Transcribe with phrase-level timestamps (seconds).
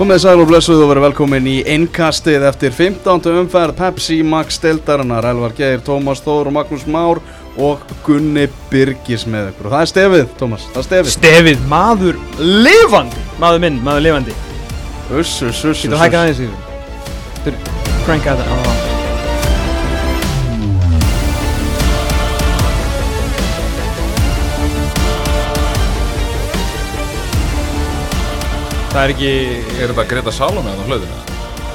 [0.00, 3.34] Komið sæl og blessuð og verið velkomin í innkastið eftir 15.
[3.42, 7.20] umferð Pepsi Max Stildarinnar Elvar Geir, Tómas Þór og Magnús Már
[7.60, 9.68] og Gunni Birgis með ykkur.
[9.68, 11.12] Og það er stefið, Tómas, það er stefið.
[11.18, 14.40] Stefið, maður lifandi Maður minn, maður lifandi.
[15.10, 18.69] Uss, uss, uss, Getur hækkað aðeins yfir Þú cranka þetta
[28.90, 29.34] Það er ekki
[29.80, 31.18] Er þetta Greta Salome á hlautinu?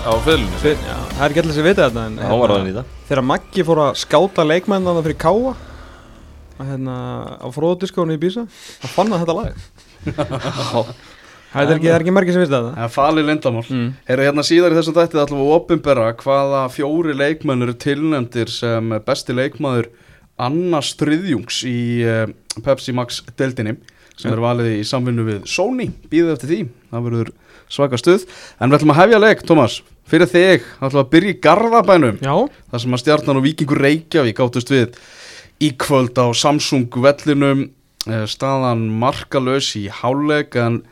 [0.04, 0.58] Á fylginu?
[0.60, 3.22] Fyr- já, Það er ekki allir sem vita þetta en Hann var það það Þegar
[3.30, 5.54] Maggi fór að skáta leikmennana fyrir Káa
[6.55, 6.96] að hérna
[7.40, 9.58] á fróðdiskónu í Bísa þá fann hann þetta lag
[11.55, 13.90] Það er ekki, það er ekki margir sem vita þetta Það er falið lindamál mm.
[14.12, 18.52] Eru hérna síðar í þessum dættið ætlum við að opinbera hvaða fjóri leikmenn eru tilnefndir
[18.52, 19.91] sem besti leikmaður
[20.35, 22.26] annars þriðjungs í uh,
[22.63, 23.77] Pepsi Max deildinni
[24.20, 27.32] sem er valið í samvinnu við Sony býðið eftir því, það verður
[27.76, 28.26] svaka stuð.
[28.60, 29.77] En við ætlum að hefja leik, Tómas
[30.10, 32.35] fyrir þig, þá ætlum við að byrja í Garðabænum Já,
[32.72, 34.99] þar sem að stjarnan og Víkingur Reykjavík áttust við
[35.63, 37.70] í kvöld á Samsung vellinum.
[38.05, 40.84] Eh, staðan markalös í háleik en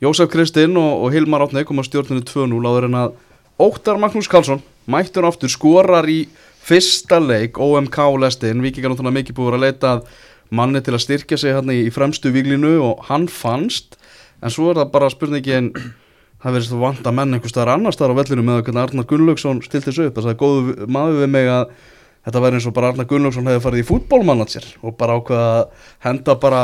[0.00, 3.18] Jósef Kristinn og, og Hilmar Átni kom á stjórninu 2-0 áður en að
[3.60, 6.24] Óttar Magnús Karlsson mættur aftur skorar í
[6.64, 7.60] fyrsta leik.
[7.60, 10.06] OMK lestin, Víkingar náttúrulega mikið búið að leita að
[10.52, 13.96] manni til að styrkja sig hann í fremstu víglinu og hann fannst
[14.42, 15.72] en svo er það bara spurningin
[16.42, 19.62] það verðist að vanta menn einhver staðar annar staðar á vellinu með að Arnar Gunnlaugsson
[19.62, 20.18] stilti þessu upp.
[20.18, 21.74] Það er góðu maður við mig að
[22.26, 25.86] þetta væri eins og bara Arnar Gunnlaugsson hefði farið í fútbólmanager og bara ákveða að
[26.06, 26.62] henda bara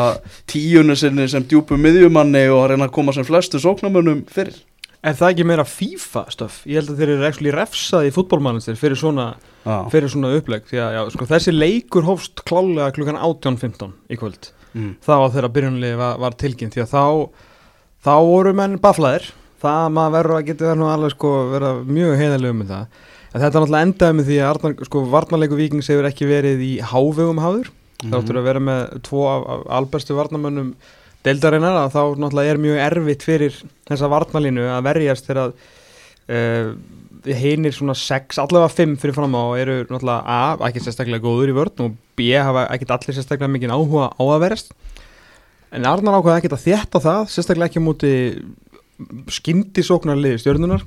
[0.51, 4.59] tíunni sinni sem djúpu miðjumanni og að reyna að koma sem flestu sóknarmönnum fyrir
[5.03, 6.61] er það ekki meira FIFA stöf?
[6.69, 9.31] Ég held að þeir eru actually refsaði í fútbolmannistir fyrir svona,
[9.65, 10.33] svona
[10.95, 14.51] já, sko, þessi leikur hófst klálega klukkan 18.15 í kvöld.
[14.77, 14.97] Mm.
[15.01, 16.75] þá þegar byrjunlega var, var tilkynnt.
[16.77, 17.05] Því að þá,
[18.05, 19.31] þá voru menn baflaðir.
[19.59, 23.01] Það maður verður að geta alveg sko vera mjög heiðalegum með það.
[23.29, 26.73] En þetta náttúrulega endaði með því að Arnar, sko, varnarleiku vikings hefur ekki verið í
[26.93, 27.73] hávegum háður.
[27.99, 28.13] Mhm.
[28.13, 30.75] þá áttur að vera með tvo af, af albestu varnarmönnum
[31.27, 33.59] deildarinnar að þá náttúrulega er mjög erfitt fyrir
[33.89, 35.55] þessa varnarlínu að verjast þegar að
[36.29, 36.71] uh,
[37.39, 41.57] hinir svona sex, allavega fimm fyrir fram á eru náttúrulega A, ekki sérstaklega góður í
[41.57, 44.73] vörn og B, hafa ekkit allir sérstaklega mikið áhuga á að verjast.
[45.75, 48.13] En Arnar ákvaði ekkit að þétta það sérstaklega ekki múti
[49.35, 50.85] skyndisóknarliði stjörnunar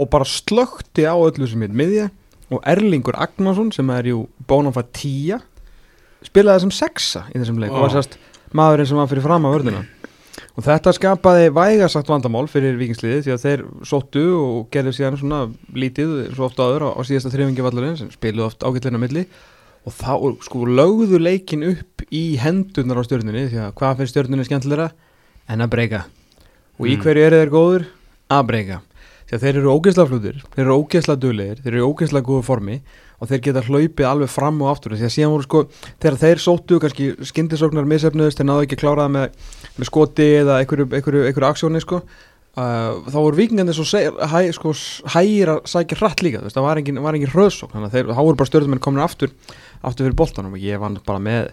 [0.00, 2.08] og bara slökti á öllu sem heit miðja
[2.50, 5.40] og Erlingur Agnarsson sem er jú bónanfæð tíja
[6.26, 8.16] spilaði sem sexa í þessum leik og var sérst
[8.56, 9.82] maðurinn sem var fyrir fram á vörðina
[10.56, 15.40] og þetta skapaði vægasagt vandamál fyrir vikingsliði því að þeir sóttu og gerðu síðan svona
[15.76, 19.26] lítið svo ofta áður á, á síðasta þrifingi vallurinn sem spiluðu oft ágætleina milli.
[19.88, 20.12] Og þá
[20.44, 24.90] sko lögðu leikin upp í hendurnar á stjörnunni því að hvað fyrir stjörnunni skemmtilegra?
[25.48, 26.02] En að breyka.
[26.80, 27.02] Og í Mm.
[27.04, 27.86] hverju eru þeir góður?
[28.30, 28.80] að breyka.
[29.30, 32.44] Því að þeir eru ógeðslega flútur, þeir eru ógeðslega duglegir þeir eru í ógeðslega góðu
[32.44, 32.80] formi
[33.20, 34.96] og þeir geta hlaupið alveg fram og aftur.
[34.96, 35.62] Því að síðan voru sko,
[36.00, 40.28] þegar þeir sóttu kannski skyndisóknar misefnuðust þeir náðu ekki að klára það með, með skoti
[40.40, 40.88] eða einhverju,
[41.50, 42.00] aksjóni sko.
[42.58, 43.84] Uh, þá voru vikingandi svo
[44.26, 44.72] hæ, sko,
[45.14, 47.30] hægir að sækja hratt líka veist, það var engin, engin
[47.92, 49.30] þeir, þá voru bara stjórnum komin aftur
[49.86, 50.56] aftur fyrir boltanum.
[50.56, 51.52] Og ég vann bara með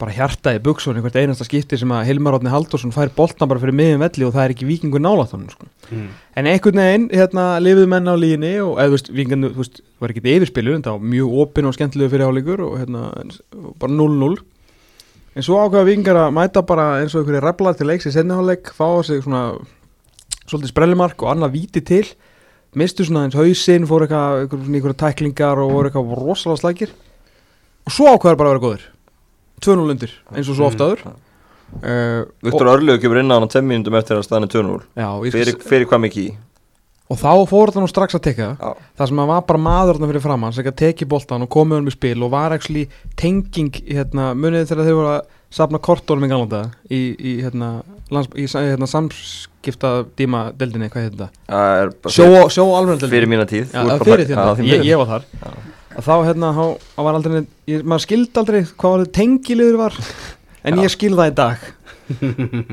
[0.00, 3.50] bara hjarta í buksun í hvert einasta skipti sem að Hilmar Átni Halldórsson fær boltan
[3.50, 5.68] bara fyrir miðjum velli og það er ekki vikingur nálægt honum sko.
[5.90, 6.06] Mm.
[6.40, 9.82] En einhvern veginn, hérna, lifiðu menn á líginni og eða, þú veist, vingan, þú veist,
[10.00, 13.04] var ekki yfirspilur en það var mjög opinn og skemmtilegu fyrir áleikur og hérna,
[13.60, 14.40] og bara 0-0
[15.36, 18.72] en svo ákveða vingar að mæta bara eins og einhverju reflar til leiks í senniháleik,
[18.74, 19.44] fá sig svona
[20.50, 22.06] svolítið sprellumark og annað víti til
[22.78, 26.94] mistu svona eins hausinn, fóru eitthvað einhver, svona einhverja tæklingar og voru eitthvað rosalega slækir
[27.86, 28.88] og svo ákveðar bara að vera góður
[29.64, 31.04] 2-0 undir, eins og svo ofta áður.
[31.80, 35.26] Uh, Viktor Örlög kemur inn á hann 5 mínútum eftir að staðinu 2-0 já, og
[35.28, 36.32] ég skal Fyrir, fyrir hvað mikið í?
[37.10, 38.72] Og þá fór það nú strax að teka Já.
[38.98, 41.50] Það sem að var bara maður þarna fyrir framann sem ekki að teki boltan og
[41.54, 42.84] komið honum í spil og var actually
[43.18, 47.70] tenging hérna, munið þegar þeir voru að safna kortónum í galanda í, í, hérna,
[48.14, 51.30] lands, í, hérna, samskipta díma deildinni, hvað heit þetta?
[51.50, 53.66] Það er Sjó, sjó alveg fyrir, fyrir mína tíð.
[53.74, 55.28] Já, það fyrir Já, því ég, ég var þar
[55.96, 57.40] að þá hérna, þá var aldrei
[57.70, 60.00] ég, maður skildi aldrei hvað tengiliður var.
[60.60, 60.84] En Já.
[60.84, 61.68] ég skildi það í dag.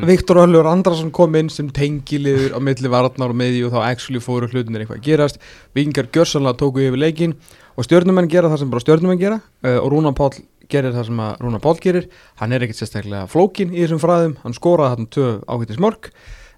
[0.09, 4.21] Viktor Öllur Andrason kom inn sem tengiliður á milli varnar og meði og þá actually
[4.23, 5.41] fóru hlutinir eitthvað að gerast.
[5.77, 7.35] Vingar gjörsanlega tóku yfir leikin
[7.77, 11.21] og stjórnumenn gera það sem bara stjórnumenn gera uh, og Rúna Páll gerir það sem
[11.23, 12.09] að Rúna Páll gerir.
[12.41, 14.35] Hann er ekkert sérstaklega flókin í þessum fræðum.
[14.43, 16.11] Hann skoraði þarna tvö ágættis mörg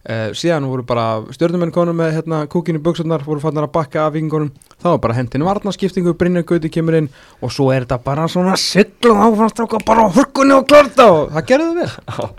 [0.10, 4.16] uh, síðan voru bara stjórnumenn konum með hérna, kúkinu buksunar voru fannar að bakka af
[4.16, 4.52] vingunum
[4.82, 7.10] þá var bara hendin varnarskiptingu Brynjar Gauti kemur inn
[7.40, 11.50] og svo er þetta bara svona sigla áframstráka bara á hurkunni og klarta og það
[11.52, 12.30] gerði það vel.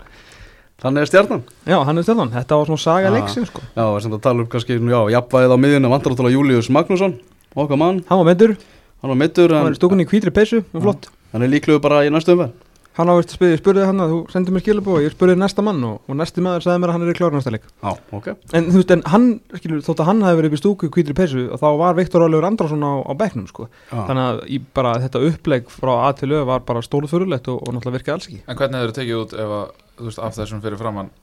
[0.81, 1.41] Þannig er stjarnan.
[1.69, 3.61] Já, hann er stjarnan, þetta var svona saga leiksin sko.
[3.75, 7.13] Já, við sem að tala um kannski, já, jafnvæðið á miðjunum vantar náttúrulega Július Magnússon
[7.53, 8.55] okkar mann, Hann var meittur,
[9.03, 11.11] hann var mittur hann var en í hvítri peysu og flott.
[11.35, 14.03] Hann er líklegur bara í næstu umferð Hann á veist að spyrja, ég spurði hann
[14.03, 16.91] að þú sendið mér skilabóð Ég spurði næsta mann og, og næsti maður sagði mér
[16.91, 17.69] að hann er í klára næsta leik.
[17.79, 18.27] Já, ok.
[18.57, 20.93] En þú veist, en hann, skilur, þótt að hann hafi verið upp í stúku í
[20.97, 23.69] hvítri peysu og þá var Viktor Ólefur Andrason á, á bekknum sko.
[23.87, 23.95] Já.
[24.11, 27.63] Þannig að í bara þetta upplegg frá A til Ö var bara stóruð fyrirlegt og,
[27.63, 28.43] og náttúrulega virkaði alls ekki.
[28.43, 31.13] En hvernig hefur tekið út ef að, þú veist, af þessum fyrir framann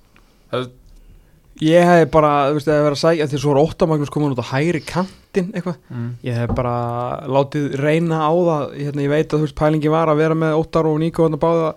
[0.48, 0.70] Hefur,
[1.64, 4.42] Ég hef bara, þú veist, að vera að sækja því svo var óttamagnus komin út
[4.46, 5.78] á hægri kantinn eitthvað.
[5.90, 6.10] Mm.
[6.22, 6.74] Ég hef bara
[7.26, 10.58] látið reyna á það, hérna, ég veit að þú veist pælingi var að vera með
[10.60, 11.72] Óttar og Níko að báða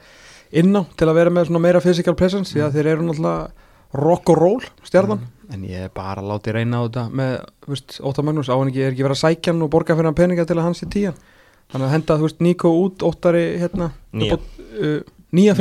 [0.61, 3.49] inn á til að vera með svona meira physical presence því að þeir eru náttúrulega
[4.05, 7.33] rock og roll stjarnan, en ég hef bara látið reyna á þetta með,
[7.65, 9.97] þú veist, Óttar Magnús á hann ekki, er ekki verið að sækja hann og borga
[9.97, 11.17] fyrir hann peninga til að hann sé tíjan,
[11.73, 14.37] þannig að henda, þú veist, Níko út, Óttari, hérna Nýja.
[14.37, 14.39] á,
[14.77, 15.01] uh,
[15.33, 15.57] nýja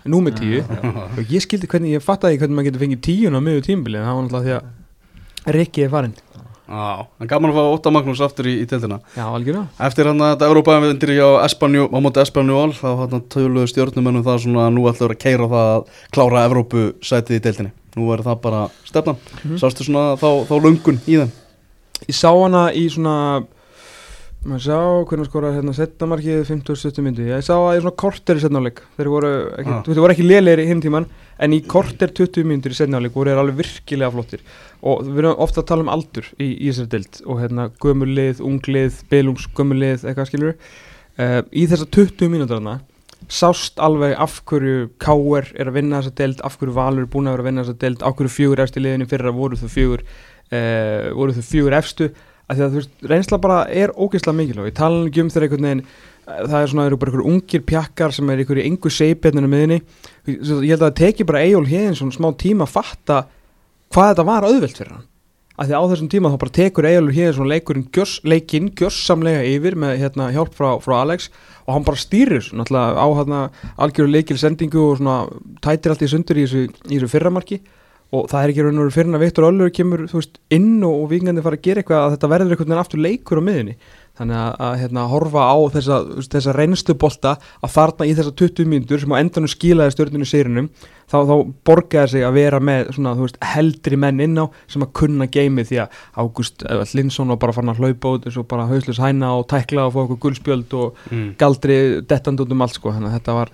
[0.00, 0.12] Mm.
[0.14, 3.66] númer tíu og ég skildi hvernig, ég fattaði hvernig maður getur fengið tíun á miður
[3.66, 6.16] tímbili en það var náttúrulega því að Rikki er farinn
[6.70, 10.22] Já, en gaman að fá Ótta Magnús aftur í, í tildina Já, algjörlega Eftir hann
[10.22, 14.76] að þetta Európa-evendir á Espanjú, á móti Espanjúal þá hann töluðu stjórnumennum það svona að
[14.76, 17.72] nú ætlaður að keira það að klára Evrópu-sætið í deildinni.
[17.98, 19.18] Nú er það bara stefnan.
[19.40, 19.58] Mhm.
[19.58, 21.32] Sástu svona þá, þá lungun í þeim?
[22.06, 23.16] Ég sá hana í svona
[24.40, 24.76] maður sá
[25.10, 28.62] hvernig skora hérna setna markið 50-70 myndu ég sá það í svona korter í setna
[28.62, 29.98] áleik þeir voru ekki, Ah.
[30.00, 31.06] voru ekki lélegir í hinn tíman
[31.38, 34.40] en í korter 20 myndur í setna áleik voru þeir alveg virkilega flottir
[34.80, 38.40] og við erum ofta að tala um aldur í, í þessari dild og hérna gömulið,
[38.40, 42.80] unglið, belungs gömulið eitthvað skilur uh, í þessar 20 mínútur hana
[43.28, 45.52] sást alveg af hverju K.R.
[45.52, 47.80] er að vinna þessa deild, af hverju Valur er búin að vera að vinna þessa
[47.84, 52.08] deild, af hverju fjögur í liðinu fyrra voru þau fjögur uh, voru þau fjögur efstu
[52.50, 54.70] að því að þú veist, reynsla bara er ógeðslega mikilvæg.
[54.70, 57.34] Ég tala ekki um þegar einhvern veginn eh, það er svona, það eru bara einhverjum
[57.34, 59.78] ungir pjakkar sem er einhverju engu seipjarninu miðinni
[60.30, 63.20] ég held að það teki bara Eyjól Héðinsson smá tíma að fatta
[63.94, 65.06] hvað þetta var auðvelt fyrir hann.
[65.60, 69.42] Að því að á þessum tíma þá bara tekur Eyjólfur Héðinsson leikurinn gjörs, leikinn gjörsamlega
[69.44, 71.28] yfir með hérna, hjálp frá, frá Alex
[71.66, 73.40] og hann bara stýrir náttúrulega á hérna,
[73.76, 75.18] algjöru leikil sendingu og svona
[75.60, 77.60] tætir allt í sundur í þessu, í þessu fyrramarki
[78.10, 80.94] og það er ekki raun og veru fyrir að Viktor Öllur kemur veist, inn og,
[81.04, 83.76] og vingandi fara að gera eitthvað að þetta verður einhvern veginn aftur leikur á miðunni
[84.20, 85.98] þannig að, að hérna, horfa á þessa,
[86.34, 87.30] þessa reynslubolta
[87.64, 90.66] að þarna í þessa 20 mínútur sem á endanum skilaði stjórnunu sérunum
[91.08, 91.34] þá, þá
[91.70, 95.70] borgaði sig að vera með svona, veist, heldri menn inn á sem að kunna geimið
[95.70, 96.66] því að Ágúst
[96.98, 99.94] Linsson var bara farin að hlaupa út eins og bara hauslus hæna og tækla og
[99.96, 101.34] fá okkur guldspjöld og Mm.
[101.40, 101.76] galdri
[102.06, 102.90] dettand út um allt sko.
[102.92, 103.50] Þannig að þetta var,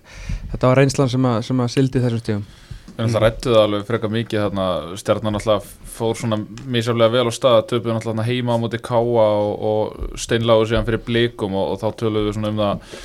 [0.51, 2.47] þetta var reynslan sem að, sem að sildi þessum stíðum
[2.97, 4.67] Við náttúrulega rættu það alveg frekar mikið þarna.
[4.97, 9.53] Stjarnan náttúrulega fór svona mísaflega vel á stað, töpuðu náttúrulega heima á móti káa og,
[9.71, 12.97] og steinláðu síðan fyrir blikum og, og þá töluðu við svona um það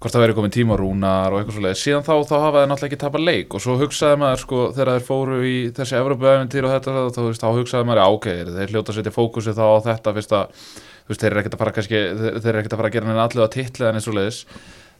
[0.00, 3.00] hvort það verið komin tímarúnar og eitthvað svoleiði síðan þá, þá hafa þeir náttúrulega ekki
[3.02, 6.94] tapað leik og svo hugsaði maður sko þegar þeir fóru í þessi Evropa-eventýr og þetta
[6.96, 10.32] þá, þá hugsaði maður, já ok, þeir hljóta að setja fókusi þá á þetta fyrst
[10.38, 10.64] að
[11.10, 14.40] þeir eru ekkert að fara að gera neina allir á titli en eins og leiðis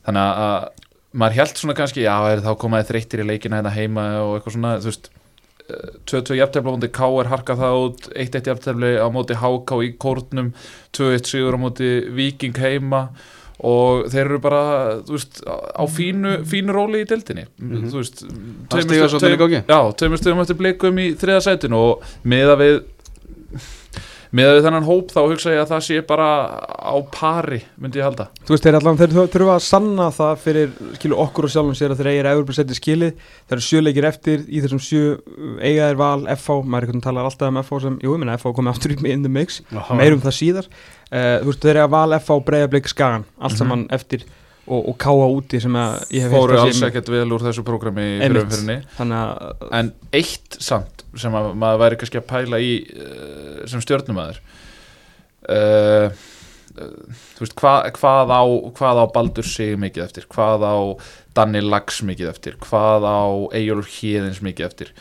[0.05, 0.69] þannig að
[1.13, 4.55] maður held svona kannski, já, er þá komaði þreyttir í leikina hérna heima og eitthvað
[4.57, 5.11] svona, þú veist
[6.11, 9.91] 2-2 jafntefli á móti K er harkað það út 1-1 jafntefli á móti HK í
[10.03, 10.49] kórnum
[10.97, 13.05] 2-1 sigur á móti Viking heima
[13.61, 14.63] og þeir eru bara,
[15.05, 17.91] þú veist, á fínu, fínu róli í deildinni Mhm.
[17.93, 18.23] þú veist,
[20.01, 22.81] tveimur stöðum eftir blikum í þriða sætinu og meða við
[24.31, 26.27] við þennan hóp þá hugsa ég að það sé bara
[26.79, 28.29] á pari, myndi ég halda.
[28.47, 30.71] Þú veist, þeir allan, þeir þur- þurfa að sanna það fyrir,
[31.01, 33.13] skilu, okkur og sjálfum sér að þeir eigir Evropasetti skilið,
[33.51, 35.03] þeir eru sjöleikir eftir í þessum sjö,
[35.59, 38.39] eiga þeir val FH, maður einhvern veginn talar alltaf um FH sem, jú, ég meina
[38.39, 39.61] FH komið aftur í in the mix.
[39.91, 40.67] Meirum það síðar,
[41.11, 43.59] uh, þú veist, þeir eiga val FH, Breiðablík, Skagan, allt Mhm.
[43.59, 44.23] saman eftir
[44.71, 48.07] og, og káa úti sem að ég hef fóru alls ekkert vel úr þessu prógrami
[48.23, 54.43] en eitt samt sem að maður væri kannski að pæla í uh, sem stjörnumæður
[55.51, 56.11] uh,
[56.79, 56.91] uh,
[57.37, 58.43] þú veist hvað, hvað á
[58.79, 60.29] hvað á Baldur sig mikið eftir?
[60.31, 60.77] Hvað á
[61.37, 62.61] Danni Lags mikið eftir?
[62.63, 63.23] Hvað á
[63.57, 64.93] Eyjólfur Híðins mikið eftir?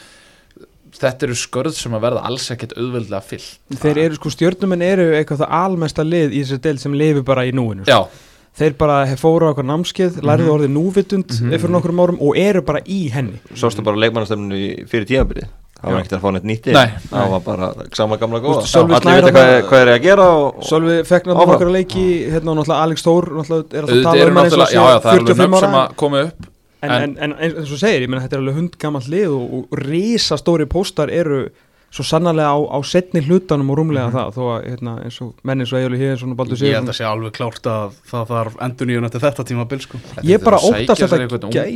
[1.00, 3.60] Þetta eru skörð sem að verða alls ekkert auðveldlega fyllt.
[3.78, 7.46] Þeir eru sko stjórnumenn eru eitthvað það almesta lið í þessu del sem lifi bara
[7.46, 7.94] í núinu sko.
[7.94, 8.29] já,
[8.60, 10.54] þeir bara fóru á eitthvað námskeið lærðu Mhm.
[10.56, 11.56] orðið núvitund Mhm.
[11.60, 13.40] fyrir nokkrum árum og eru bara í henni.
[13.56, 15.48] Sástu bara leikmannastemnu fyrir tíðanbyrði
[15.80, 16.74] Það var ekkert að fá neitt nýtt inn.
[16.76, 18.66] Nei, Það var bara sama gamla góða.
[18.68, 20.26] Allir vita að hvað, hvað er að gera
[20.68, 21.54] Sölvi fekk náttúrulega Áfram.
[21.54, 24.68] nokkra leiki hérna og náttúrulega Alex Þór náttúrulega er alltaf að tala um hann já,
[24.76, 26.48] já, það er alveg 45 nöfn sem að komi upp.
[26.82, 29.80] En, en, en eins og segir, ég meina þetta er alveg hundgamall lið og, og
[29.80, 31.48] risastóri póstar eru
[31.90, 35.66] svo sannarlega á, á setni hlutanum og rúmlega það þó að hérna, eins og menni
[35.66, 38.88] svo eiginlega hér svona baldur Ég held að sé alveg klárt að það þarf endur
[38.92, 40.02] nýjun eftir þetta tímabil sko.
[40.30, 41.74] Ég bara er óttast að einhvern gæti-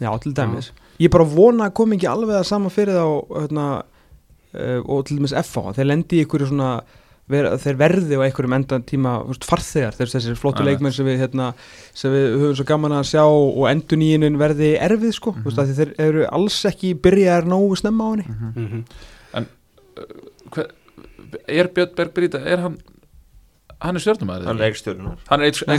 [0.00, 0.70] Já, til dæmis.
[1.00, 3.06] Ég bara vona að kom ekki alveg að sama fyrir þá
[3.40, 3.66] hérna,
[4.54, 6.70] uh, og til dæmis FH þeir lendi í einhverju svona
[7.30, 10.70] ver, þeir verði á einhverjum endan tíma veist, farþegar, þeir þessir nei.
[10.70, 11.52] leikmenn sem við, hérna,
[11.94, 15.74] sem við höfum svo gaman að sjá og endur nýjinin verði erfið sko, mm -hmm.
[15.80, 18.26] þeir eru alls ekki byrjaðar nógu snemma á henni.
[18.28, 19.48] Mm -hmm.
[20.50, 20.70] Hver,
[21.46, 22.78] Er Björn Berg Bríta, er hann
[23.80, 24.66] hann er stjórnumæður Hann er
[25.40, 25.78] er Nei,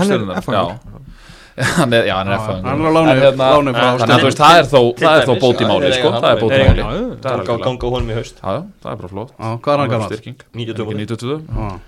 [1.77, 2.67] hann er er, já, hann er Já, F-fáingur.
[2.69, 5.25] hann er En hérna- láni frá þannig að þú veist, það er þó, það er
[5.25, 6.41] þó dæmis, bót í já, máli sko, það er hann.
[6.41, 7.03] bót í Þeir máli.
[7.21, 9.81] Það er Ganga á honum í haust Já, það er bara flott Já, hvað er
[9.83, 10.09] hann gammal?
[10.11, 10.37] Styrking.
[10.55, 11.79] 92 Ekki 92 Já.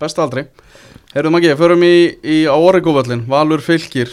[0.00, 0.44] Besta aldrei
[1.14, 4.10] Herruðum ekki, förum í, í á Oregóvallin Valur fylgir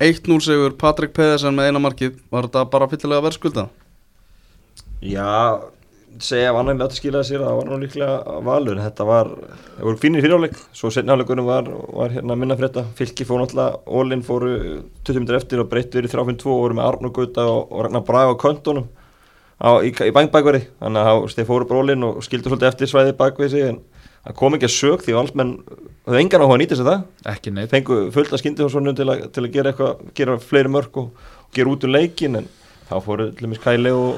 [0.00, 3.66] 1-0 sigur Patrik Pedersen með eina markið Var þetta bara fyllilega verðskulda?
[5.02, 5.60] Já,
[6.22, 8.76] segja ef annar láti skila sér að það var nú líklega valur.
[8.78, 9.30] En þetta var,
[9.76, 12.84] það voru fínir fyriráleik svo setni áleikunum var, var hérna minna frétta.
[12.98, 14.52] Fylki fór náttúrulega, Ólinn fóru
[15.06, 18.04] 20 minnir eftir og breytti verið 3-5-2 og voru með Arnur Gauta og, og Ragnar
[18.08, 18.86] Braga á köntunum
[19.60, 23.16] á, í, í bangbækveri þannig að það- fóru bara Ólinn og skildu svolítið eftir svæðið
[23.20, 23.78] bakvið sig en
[24.26, 25.52] það kom ekki að sög því að allsmenn
[26.06, 27.68] höfðu engan áhuga að nýta sér það.
[27.70, 31.10] Fengu fullt að skyndi til, að- til að gera eitthvað, gera fleiri mörg og,
[31.46, 32.48] og gera út um leikin en
[32.86, 34.08] þá fóru til dæmis Kæli og,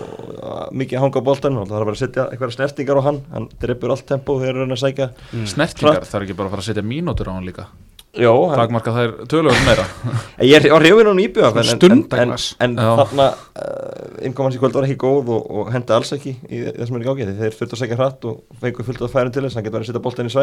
[0.77, 3.21] mikið að hanga á boltan og það var að setja eitthvað snertingar á hann.
[3.35, 5.07] Hann dreipur allt tempo þegar þeir eru að sækja.
[5.55, 7.65] Snertingar, það er ekki bara að fara að setja mínútur á hann líka?
[8.19, 9.85] Jó, hann, Takmarka þær tölugum meira.
[10.49, 12.47] Ég er á hrjófinu á nýbjöða en, en, en, Stundaglas.
[12.65, 16.63] en þarna uh, innkomans í kvöld var ekki góð og, og hendi alls ekki í
[16.65, 18.35] það sem er í gági þeir þurftu að segja hratt og
[18.65, 19.57] fengu fullt að færum til þess.
[19.61, 20.35] Hann getur verið að setja boltan í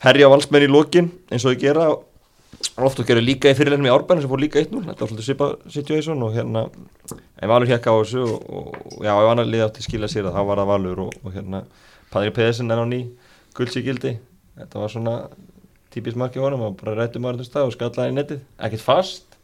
[0.00, 1.90] í herja valsmenn í lokin eins og þau gera.
[2.76, 5.10] Og oft og gera líka í fyrirleinum í árbænum sem fór líka 1-0 þetta var
[5.10, 6.64] svolítið svipa situation og hérna
[7.40, 10.28] en Valur hjekka á þessu og, og, já, ef annar liði átti að skilja sér
[10.28, 11.62] að þá var það Valur og, og hérna
[12.12, 13.00] Padri Pedersen er á ný
[13.56, 14.12] guldsíkildi.
[14.60, 15.14] Þetta var svona
[15.94, 18.42] típist marki honum og bara rættum maður þetta stað og skallaði í netið.
[18.66, 19.38] Ekkert fast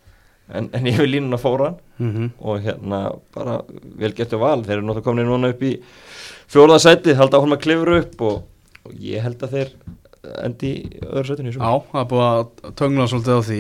[0.53, 1.79] en, en ég vil línuna fóra hann.
[1.99, 2.31] Mm -hmm.
[2.41, 3.01] og hérna
[3.35, 3.61] bara
[3.97, 4.65] vel getur val.
[4.65, 5.79] Þeir eru náttúrulega komin núna upp í
[6.49, 8.43] fjóraða sæti, halda áfram að klifra upp og,
[8.85, 9.71] og ég held að þeir
[10.47, 13.59] endi í öðru sætinu í Já, það er búið að töngla svolítið á því.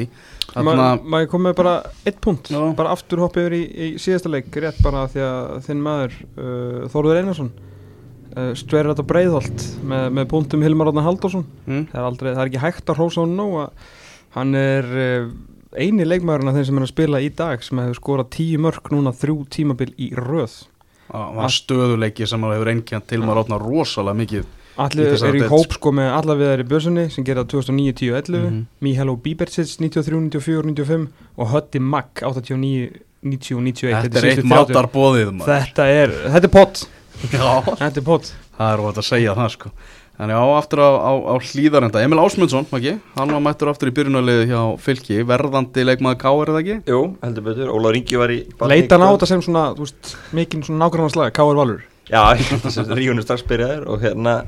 [0.56, 1.74] Ma- Þarna, maður kom með bara
[2.06, 2.50] eitt punkt?
[2.54, 2.60] Já.
[2.78, 6.86] bara aftur hoppa yfir í, í síðasta leik rétt bara því að þinn maður uh,
[6.92, 11.44] Þóruður Einarsson uh, stverður þetta breiðholt með, með punktum Hilmar Átna Halldórsson.
[11.66, 13.92] Mm, það er, aldrei, það er ekki hægt að hrósa nóg að
[14.36, 15.28] hann er uh,
[15.76, 18.92] eini leikmaðurinn af þeim sem er að spila í dag sem hefur skorað tíu mörg
[18.94, 20.62] núna þrjú tímabil í röð.
[21.06, 24.46] Það var stöðuleiki sem hefur einkjant til maður átna rosalega mikið
[24.78, 25.90] Allir eru í hóp sko.
[25.96, 28.62] með allar viðar í bjössunni sem gerða 2009, 10 og 11 Mhm.
[28.84, 32.90] Mihalo Bíbertsits 93, 94, 95 og Hötti Mack 89,
[33.24, 34.50] 90 og 91 Þetta er eitt 30.
[34.52, 35.52] matarbóðið maður.
[35.52, 36.86] Þetta er, þetta er pott.
[37.30, 38.34] Þetta er pott.
[38.58, 39.70] Það er óvægt að segja það sko.
[40.16, 42.94] Þannig á aftur á, á, á hlýðarenda Emil Ásmundsson, ekki?
[43.18, 45.18] Hann var mættur aftur í byrjunarliði hjá Fylki.
[45.28, 46.76] Verðandi leikmaður K, er það ekki?
[46.88, 50.14] Jú, heldur betur, Óla Ringi var í Leita hann á þetta sem svona, þú veist,
[50.32, 51.52] mikinn svona nákvæmlega slag, K.R.
[51.60, 52.22] Valur Já,
[52.64, 54.40] þessi ríunum strax byrjaðir og hérna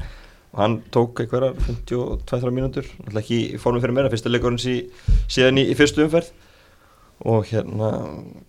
[0.48, 2.86] og hann tók einhverjar 52 mínútur.
[3.04, 4.78] Alltaf ekki í formi fyrir meira, fyrsta leikurinn sí,
[5.28, 6.30] síðan í, í fyrstu umferð.
[7.28, 7.88] Og hérna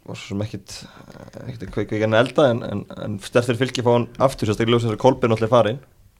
[0.06, 0.76] var svo sem ekkit
[1.48, 5.02] ekkit ekki hann elda en, en, en stertir fylki fá hann aftur sérstaklega ljósið þessar
[5.02, 5.80] kolbin allir farin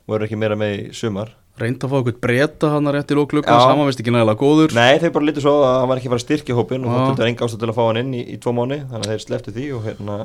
[0.10, 1.36] og eru ekki meira með í sumar.
[1.62, 3.68] Reyndi að fá eitthvað breyta hann að rétt í lóklukkan Já.
[3.70, 4.74] Saman veist ekki nægilega góður.
[4.74, 7.02] Nei, þeir bara lítið svo að hann var ekki að fara styrkja hópin og Já.
[7.12, 9.14] það er enga ástæð til að fá hann inn í, í tvo mánu þannig að
[9.14, 10.18] þeir sleftu því og hérna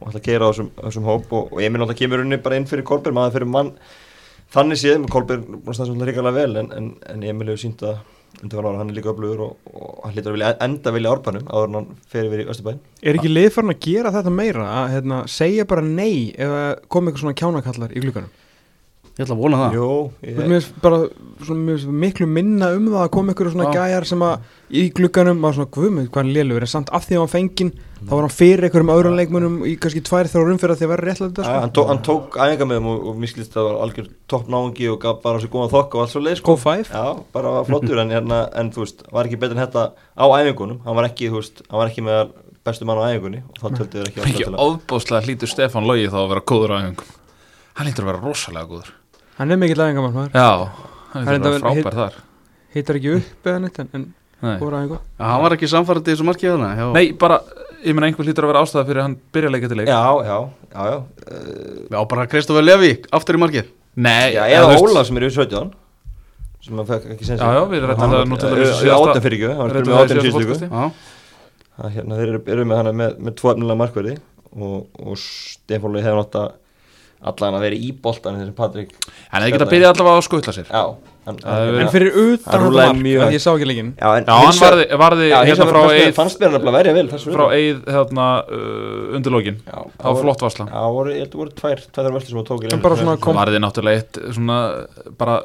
[0.00, 2.60] og ætla að keira á þessum, þessum hóp og, og Emil náttúrulega kemur unni bara
[2.60, 3.74] inn fyrir Kolbjörn maður fyrir mann.
[4.50, 7.62] Þannig séð með Kolbjörn búin að standa svolítið ríkalega vel en, en, en Emil hefur
[7.64, 8.00] sínt að
[8.40, 11.68] ára, hann er líka öflugur og, og hann hlýtur að vilja enda vilja árbænum áður
[11.68, 15.18] en hann fer yfir í Östubæn Er ekki liðfarn að gera þetta meira að hérna,
[15.28, 16.54] segja bara nei ef
[16.88, 18.30] kom eitthvað svona kjánakallar í glukkanum
[19.20, 19.74] Ég ætla að vona það.
[19.76, 19.88] Jú,
[20.24, 20.98] Mér finnst bara
[21.44, 24.46] svona, mér finnst miklu minna um það að koma ykkur svona gæjar sem að
[24.80, 27.72] í glugganum var svona guðmið hvað hann lélugur en samt af því að hann fenginn
[28.00, 30.92] þá var hann fyrir einhverjum öðrum leikmunum í kannski tvær þrjá rumfyrir að því að
[30.94, 31.60] vera réttlega þetta sko.
[31.60, 34.52] hann, tó, hann tók æfinga með þeim og, og miskilist að það var algjör topp
[34.54, 36.86] náungi og gaf bara sér góðan þokk og allt svo leið Go five?
[36.88, 39.84] Já, bara var flottur en, hérna, en þú veist, var ekki betur en þetta
[40.16, 40.80] á æfingunum.
[40.86, 42.32] Hann var ekki, þú veist, hann var ekki með
[42.64, 45.52] bestu mann á æfingunni og þá töldu þér ekki Ekki ástæð til að ofbóðslega hlýtur
[45.52, 47.12] Stefán Logi þá að vera góður á æfingum.
[47.76, 48.90] Hann hlýtur að vera rosalega góður
[49.40, 50.34] Hann er mikill aðengamann maður.
[50.36, 50.48] Já,
[51.14, 52.16] hann að er þetta- frábær þar.
[52.74, 54.04] Heitar ekki upp eða neitt en, en
[54.80, 56.86] aðengu Já, Hann var ekki samfærandi í þessu markið hjá...
[56.94, 57.40] Nei bara,
[57.82, 59.90] ég meina einhver hlýtur að vera ástæða fyrir að hann byrja að leika til leik
[59.90, 60.36] Já, já,
[60.70, 60.98] já, já.
[61.90, 63.70] Já, bara Kristoffer Levi, aftur í markið.
[64.00, 65.72] Nei, Já, eða Óla sem er yfir 17
[66.60, 68.56] sem hann fekk ekki sensi Já, já, við rættum það nú til í
[69.56, 70.90] var ræddum með það
[71.80, 74.14] í hérna, eru með hana með, með tvo efnilega markverði
[74.52, 76.50] og, og Stefán Lói hefur nátt að
[77.20, 78.92] allan að vera í boltan þessum Patrik.
[79.30, 80.70] En þeir geta byrjað allavega að skutla sér.
[80.70, 80.82] Já,
[81.28, 83.90] hann, Það hann, En fyrir Hann utan rúllaði mark, mjög að ég sá ekki leikinn.
[84.00, 86.54] Já, en Já, hann varði, varði Já, hérna vegar frá fannst mér- Eið fannst mér
[86.54, 89.36] nefnilega verja vel frá Eið hérna uh, undir
[89.70, 92.48] Það var flott varsla Já, voru, ég held að voru tvær, tvær veldur sem hann
[92.48, 94.60] tók En bara svona kom- Varði náttúrulega eitt svona
[95.20, 95.42] bara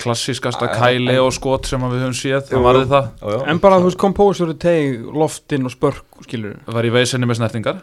[0.00, 2.44] klassískasta kæli og skot sem að við höfum séð.
[2.50, 3.08] Það varði það.
[3.20, 3.40] Já, já.
[3.52, 7.82] En bara þú veist kompósur teg, loftin og spörk skilur Var í veisinni með snertingar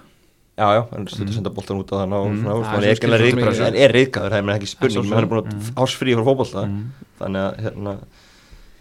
[0.58, 2.38] Já, já, hann stundur senda boltan út á þann og Mm.
[2.42, 5.60] svona, hann er þetta er reyðgæður, það er ekki spurning hann er búin Mm.
[5.62, 6.80] að ásfrí frá fótbolta mm.
[7.20, 7.94] þannig að hérna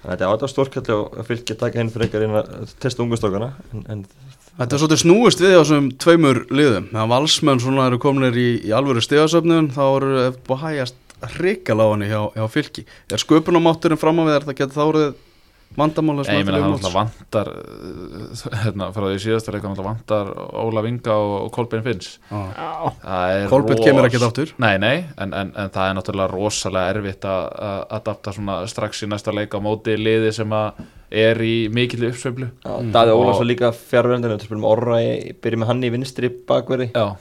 [0.01, 3.03] þannig að þetta er átta stórkalli og fylgja að taka henni frekar inn að testa
[3.05, 4.07] ungustokkana en, en
[4.57, 6.87] Þetta er svolítið snúist við á þessum tveimur liðum.
[6.89, 10.13] Þegar valsmenn svona eru kominir í, í alvöru stegasöfnun þá eru
[10.47, 10.95] búið að hægast
[11.37, 12.87] hrikala á henni hjá, hjá fylki.
[13.13, 15.11] Er sköpunamátturinn fram á við er það getur þá orðið
[15.81, 20.33] vandamála Nei, ég meina það náttúrulega vantar uh, hérna, frá því síðasta leika náttúrulega vantar
[20.65, 22.11] Óla Vinga og, og Kolbein Finns.
[22.31, 24.53] Það er Kolbeinn ros- kemur ekkert aftur.
[24.63, 29.05] Nei, nei, en, en, en það er náttúrulega rosalega erfitt að að adapta svona strax
[29.07, 30.85] í næsta leika á móti liði sem að
[31.17, 32.49] er í mikill uppsveiflu.
[32.65, 33.69] Já, Daði Ólafs var líka
[34.43, 34.99] spilum orra,
[35.43, 37.13] byrjum með hann í vinstri bakveri Já,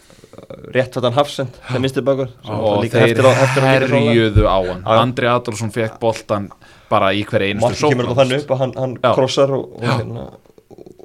[0.73, 3.21] rétt fattan Hafsend sem vinstri bakver og þeir
[3.61, 4.81] herjuðu á hann.
[4.97, 6.49] Andri Adolfsson fekk boltan
[6.89, 10.25] bara í hverju einustu Marki kemur þannig upp að hann, hann krossar og, og, hérna,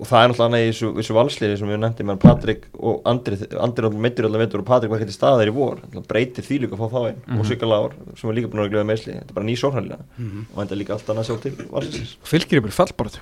[0.00, 3.36] og það er náttúrulega í þessu, þessu valsliði sem við nefndi með Patrik og Andri
[3.60, 5.80] Andri meittur allavega veitur og Patrik var ekki til staðar í vor.
[6.08, 7.40] Breytir því líka að fá þá einn Mhm.
[7.40, 10.00] og Sigga Lár sem er líka búin að glöða meðsli þetta er bara ný sóknarlega
[10.00, 13.20] og þetta er líka allt annað að sjá til valsliðs Fylgir er bara fallbáratu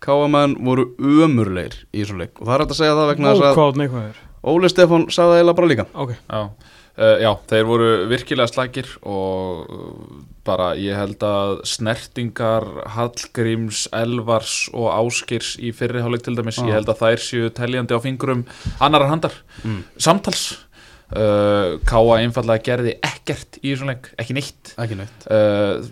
[0.01, 3.47] Káamenn voru ömurleir í þessum leik og það er hægt að segja það vegna þess
[3.47, 4.19] að
[4.51, 6.41] Óli Stefán sagði það eiginlega bara líka Ok Já.
[7.01, 12.65] Uh, já, þeir voru virkilega slækir og uh, bara ég held að snertingar
[12.97, 16.67] Hallgríms, Elvars og Áskirs í fyrri hálfleik til dæmis, Ah.
[16.67, 18.43] ég held að þær séu teljandi á fingurum
[18.83, 19.31] annarar handar
[19.63, 19.85] Mm.
[19.97, 20.43] samtals
[21.15, 24.73] uh, Káa einfallega gerði ekkert í þessum leik, ekki neitt.
[24.81, 25.27] Ekki neitt.
[25.27, 25.83] Uh,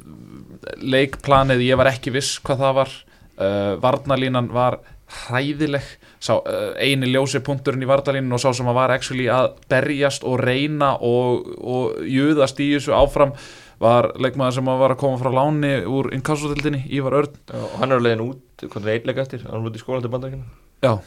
[0.84, 2.95] leikplanið, ég var ekki viss hvað það var.
[3.39, 4.79] Uh, varnalínan var
[5.25, 5.88] hræðileg.
[6.19, 10.27] Sá, uh, eini ljósi punkturinn í varnalínan og sá sem að var actually að berjast
[10.27, 13.36] og reyna og, og júðast í þessu áfram
[13.79, 17.38] var leikmaður sem að var að koma frá láni úr inkassotildinni, Ívar Örn.
[17.55, 20.03] Og hann er að leiðin út, hvað er eitleika eftir, hann er út í skólan
[20.03, 20.99] til bandaríkina já.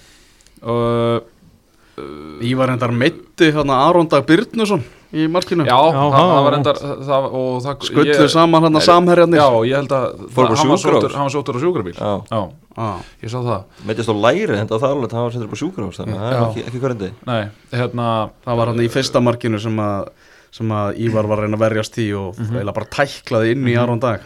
[0.62, 1.30] Og
[2.42, 5.66] Ívar endar meiti hérna Arondag Byrnusson í markinu.
[5.68, 9.38] Já, Já, það, það það var var endar það, og það Skullu saman hérna samherjarnir.
[9.42, 10.80] já, ég held að bara hann var
[11.12, 11.94] var sóttur á sjúkrabíl.
[11.98, 12.40] Já, já,
[12.80, 12.98] ah.
[13.22, 13.64] ég sá það.
[13.86, 16.36] Meitist á læri, þetta það alveg, það var sendur upp á sjúkrahús þannig að það
[16.38, 17.10] er ekki, ekki hverjandi.
[17.28, 17.42] Nei,
[17.76, 18.06] hérna
[18.46, 20.08] Það var hann í fyrsta markinu sem að,
[20.52, 22.56] sem að Ívar var reyna að verjast í og Mhm.
[22.56, 24.24] eiginlega bara tæklaði inn í Arondag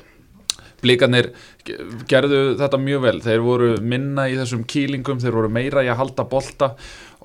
[0.83, 1.31] Blíkarnir
[1.67, 3.21] ge- gerðu þetta mjög vel.
[3.25, 6.69] Þeir voru minna í þessum kýlingum þeir voru meira í að halda bolta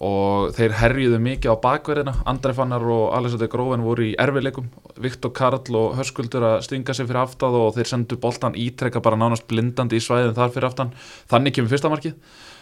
[0.02, 2.14] og þeir herjuðu mikið á bakverðina.
[2.30, 7.06] Andrei Fannar og Alexander Grófin voru í erfileikum, Viktor Karl og Höskuldur að stinga sig
[7.06, 10.94] fyrir aftað og þeir sendu boltan ítrekka bara nánast blindandi í svæðin þar fyrir aftan,
[11.30, 12.16] þannig kemur fyrsta markið.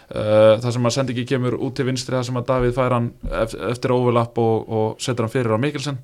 [0.10, 2.95] Uh, það sem að sendi ekki kemur út til vinstri það sem að Davíð fær
[2.97, 3.12] hann
[3.43, 6.02] eft- eftir overlapp og, og setur hann fyrir á Mikkelsen.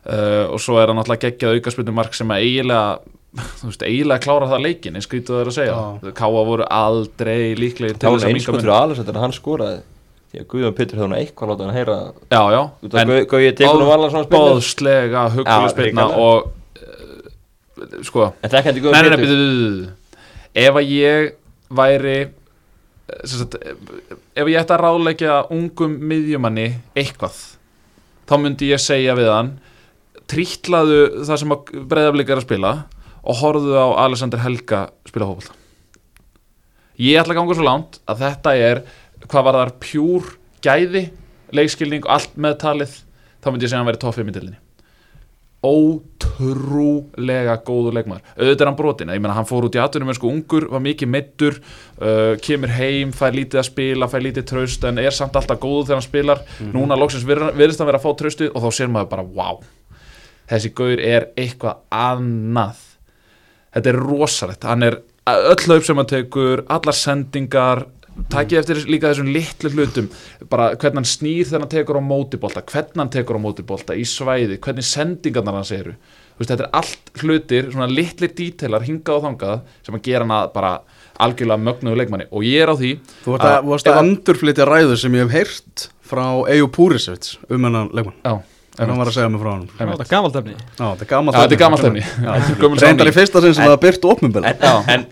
[0.00, 2.98] Uh, og svo er hann alltaf geggjað aukaspilnu mark sem að eiginlega
[3.60, 6.12] þú veist, eiginlega klára það leikin eins skrítið það er að segja.
[6.18, 9.36] Káa voru aldrei líklegir Það til var þess að eins minka skotur á Alessandr hann
[9.36, 9.80] skoraði
[10.30, 11.94] Því að Guðjón Pétur hefði eitthvað látað hann heyra
[12.30, 12.60] já, já,
[13.96, 16.50] alveg svona spilnir bóðslega hugguleg Já, spilna og
[16.84, 19.88] uh, sko En það kendi Guðjón Pétur.
[20.62, 21.32] ef að ég
[21.80, 22.30] væri eh,
[23.24, 23.74] sagt, eh,
[24.38, 27.42] ef ég ætti að ráðleggja ungum miðjumanni eitthvað
[28.30, 29.52] þá myndi ég segja við hann
[30.30, 32.74] trítlaðu það sem að breyðaflik er að spila
[33.20, 35.56] og horfðu á Alexander Helga spila hófald
[37.00, 38.82] ég ætla að ganga svo langt að þetta er
[39.28, 40.32] hvað var þar pjúr
[40.64, 41.04] gæði
[41.56, 42.98] leikskilning og allt meðtalið
[43.40, 44.58] þá myndi ég segja að hann væri toffið í myndinni
[45.60, 48.22] ótrúlega góður leikmaður.
[48.38, 51.10] Auðvitað er hann brotin, ég meina hann fór út í atvinnum sko ungur, var mikið
[51.12, 55.60] meittur uh, kemur heim, fær lítið að spila fær lítið traust en er samt alltaf
[55.60, 56.40] góð þegar hann spilar.
[56.72, 59.60] Núna loksins vir- virðist hann vera að fá traustið og þá sér maður bara wow
[60.50, 62.80] þessi gaur er eitthvað annað.
[63.76, 64.64] Þetta er rosalegt.
[64.66, 64.96] Hann er
[65.30, 67.84] öll laup sem hann tekur allar sendingar
[68.30, 70.08] takið eftir líka þessum litlu hlutum
[70.50, 74.02] bara hvernig hann snýr þegar hann tekur á mótibolta hvernig hann tekur á mótibolta í
[74.08, 75.94] svæði hvernig sendingarnar hans eru.
[76.40, 80.36] Veist, þetta er allt hlutir, svona litli dítelar hingað og þangað sem að gera hann
[80.38, 80.70] að bara
[81.20, 82.26] algjörlega mögnuðu leikmanni.
[82.32, 82.92] Og ég er á því
[83.26, 87.36] Þú varst að, Að- varst að endurflytja ræðu sem ég hef heyrt frá Eju Púrisevits
[87.50, 88.16] um hennan leikmann.
[88.24, 88.40] Já,
[88.78, 91.36] en hann var að segja mig frá hann þetta er gamalt efni þetta er gammalt
[91.36, 92.80] Já, þetta er gamalt efni.
[92.84, 95.06] Reyndar í fyrsta sinn sem það byrt opnumbil en,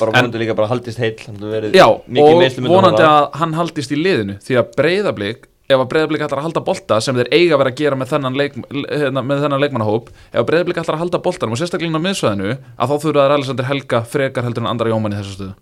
[0.00, 3.92] bara vonandi líka bara haldist heill hann hefur verið Já, og vonandi að hann haldist
[3.92, 7.54] í liðinu því að breyðablík, ef að breyðablík ætlar að halda bolta sem þeir eiga
[7.56, 8.56] að vera að gera með þennan, leik,
[8.90, 12.06] hérna, með þennan leikmannahóp ef að breyðablík ætlar að halda boltanum og sérstaklega inn á
[12.08, 15.54] miðsvæðinu að þá þurfa þær Alexander Helga frekar heldur en Andra Jómann í þessu stöðu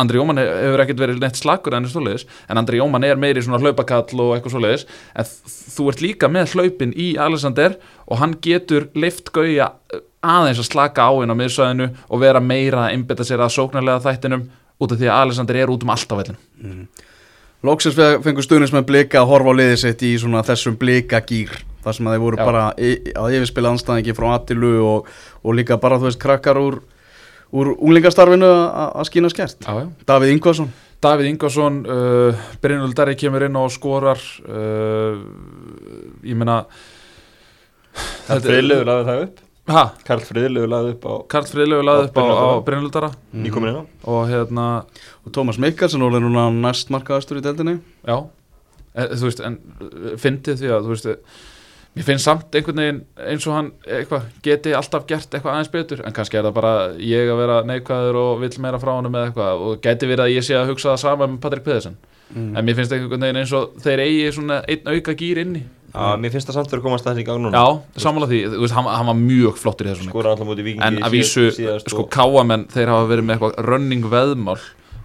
[0.00, 4.20] Andri Jómann hefur ekkert verið neitt slakur en en Andri Jómann er meiri svona hlaupakall
[4.24, 5.32] og eitthvað svoleiðis en
[5.76, 9.72] þú ert líka með hlaupin í Alexander og hann getur lift gauja
[10.20, 14.04] aðeins að slaka á inn á miðsvæðinu og vera meira að einbetta sér að sóknarlega
[14.04, 14.48] þættinum
[14.80, 16.88] út af því að Alexander er út um allt á vellinu
[17.60, 21.52] Lóksins fengur stuðnins með blika að horfa á liðið sitt í svona þessum blika gýr
[21.84, 22.44] þar sem að þeir voru Já.
[22.48, 25.10] bara að yfirspila anstæðingi frá Atilu og,
[25.44, 26.78] og líka bara þú veist krakkar úr,
[27.50, 29.66] úr unglingastarfinu að að skýna skert?
[29.66, 29.88] Já, já.
[30.06, 35.20] Davíð Ingvarsson Davíð Ingvarsson uh, Brynjólf Darri kemur inn og skorar uh,
[36.26, 36.62] ég meina
[38.26, 39.40] Karl Friðlegu laði það upp.
[39.70, 42.92] Ha, Karl Friðlegu laði upp á Karl Friðlegu laði Á upp á, á Brynjólf Brynjólf
[42.98, 43.10] Darra.
[43.32, 43.84] Nýkomin inn á.
[44.12, 44.66] Og hérna
[45.24, 48.18] og Tómas Mikkelsen og er núna næst markaðastur í deldinni Já,
[48.92, 51.10] e, þú veist, en uh, fyndið því að, þú veist,
[51.96, 53.00] mér finnst samt einhvern veginn
[53.32, 56.72] eins og hann eitthvað, geti alltaf gert eitthvað aðeins betur, en kannski er það bara
[57.02, 60.32] ég að vera neikvæður og vill meira frá honum eða eitthvað og geti verið að
[60.36, 61.98] ég sé að hugsa það sama með Patrik Pedersen,
[62.30, 62.48] mm.
[62.54, 65.66] en mér finnst einhvern veginn eins og þeir eigi svona einn auka gýr inni.
[65.90, 68.60] Já, mér finnst það samt að komast þessi í gang núna Já, sammála því, þú
[68.62, 70.12] veist, hann, hann var mjög flottur í þessum.
[70.12, 71.48] Skora alltaf mútið vikingi en að vísu,
[71.82, 74.60] sko, káamenn þeir hafa verið með eitthvað running veðmál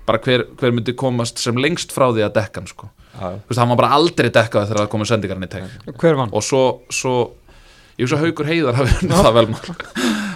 [0.06, 2.92] bara hver, hver myndi komast sem lengst frá því að dekka hann, sko.
[3.16, 6.34] Veist, hann var bara aldrei dekkað þegar það komið sendingarinn í teg Hver vann?
[6.36, 7.16] og svo, svo
[7.96, 9.70] ég hugsa Haukur Heiðar hafi unnið það vel mál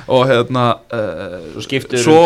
[0.09, 0.63] og hérna
[0.95, 2.21] uh, Svo skiptir svo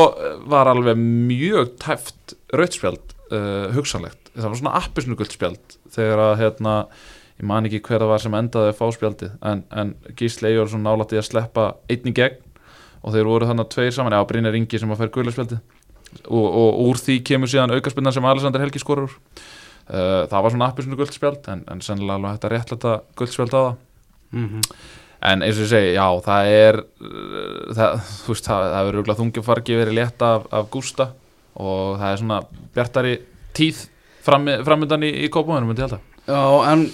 [0.50, 6.78] var alveg mjög tæft rautspjald uh, hugsanlegt, það var svona appisnugult spjald þegar að hérna
[7.40, 10.86] ég man ekki hver það var sem endaði að fá spjaldið en, en Gísli Eyjólfsson
[10.86, 12.42] nálætti að sleppa einn í gegn
[13.04, 15.60] og þeir voru þannig tveir saman, já Brynjar Ingi sem að fær guðlarspjaldið
[16.30, 19.18] og, og úr því kemur síðan aukaspinnan sem Alexander Helgi skorur úr
[19.90, 23.62] uh, það var svona appisnu guldspjald en, en sennilega alveg hægt að réttlæta guldspjald á
[23.62, 23.74] það.
[24.34, 24.62] Mm
[25.24, 28.98] en eins og ég segi, já, það er uh, það, þú veist, það, það verður
[29.00, 31.10] rúglega þungjufargi verið létta af, af Gústa
[31.54, 32.40] og það er svona
[32.76, 33.14] bjartari
[33.56, 33.86] tíð
[34.24, 36.86] framundan í, í kópumönum, myndi ég held að Já, en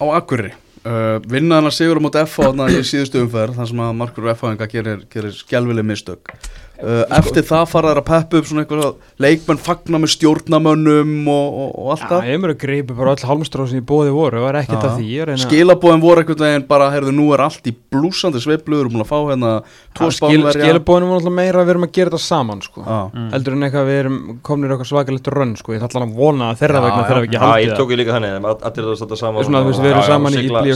[0.00, 3.70] á Akureyri uh, vinna hann að sigur á móti FH þarna í síðustu umferð þar
[3.72, 6.34] sem að Markur FH-inga gerir, gerir skjálfileg mistök
[6.82, 11.46] uh, eftir það fara þær að peppa upp svona eitthvað leikmenn fagna með stjórnamönnum og,
[11.62, 14.36] og, og allt það ég mér að greipa bara öll hálmstróð sem ég bóði voru
[14.42, 17.26] og er ekkert að því ég er reyna- skilabóðin voru einhvern veginn bara heyrðu nú
[17.36, 19.50] er allt í blúsandi sveifluður og múin að fá hérna
[19.96, 22.80] tvo Já, skil, skilabóðinu var náttúrulega meira að við erum að gera þetta saman sko.
[22.82, 23.00] Já.
[23.34, 25.68] heldur en eitthvað við erum komnir eitthvað svakalegt rönn sko.
[25.76, 27.78] ég ætla að vona að þeirra vegna þeirra ekki Já, haldið ég það.
[27.82, 29.22] tók ég líka þannig, að allir það í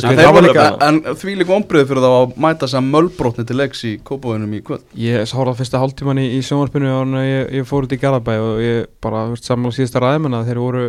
[0.06, 0.46] það var
[5.36, 8.58] voru þá að hálftíman í, í sjónvarpinu og ég, ég fór út í Garabæ og
[8.60, 10.82] ég bara veist, sammála síðasta ræðmenn að þeir voru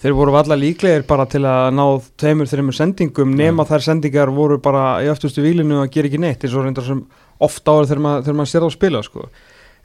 [0.00, 1.84] þeir voru valla líklegir bara til að ná
[2.20, 6.44] tveimur, þreimur sendingum nema þær sendingar voru bara í aftustu výlinu að gera ekki neitt
[6.44, 7.00] eins og reyndar sem
[7.40, 9.28] ofta áður þegar maður, maður sér á að spila sko.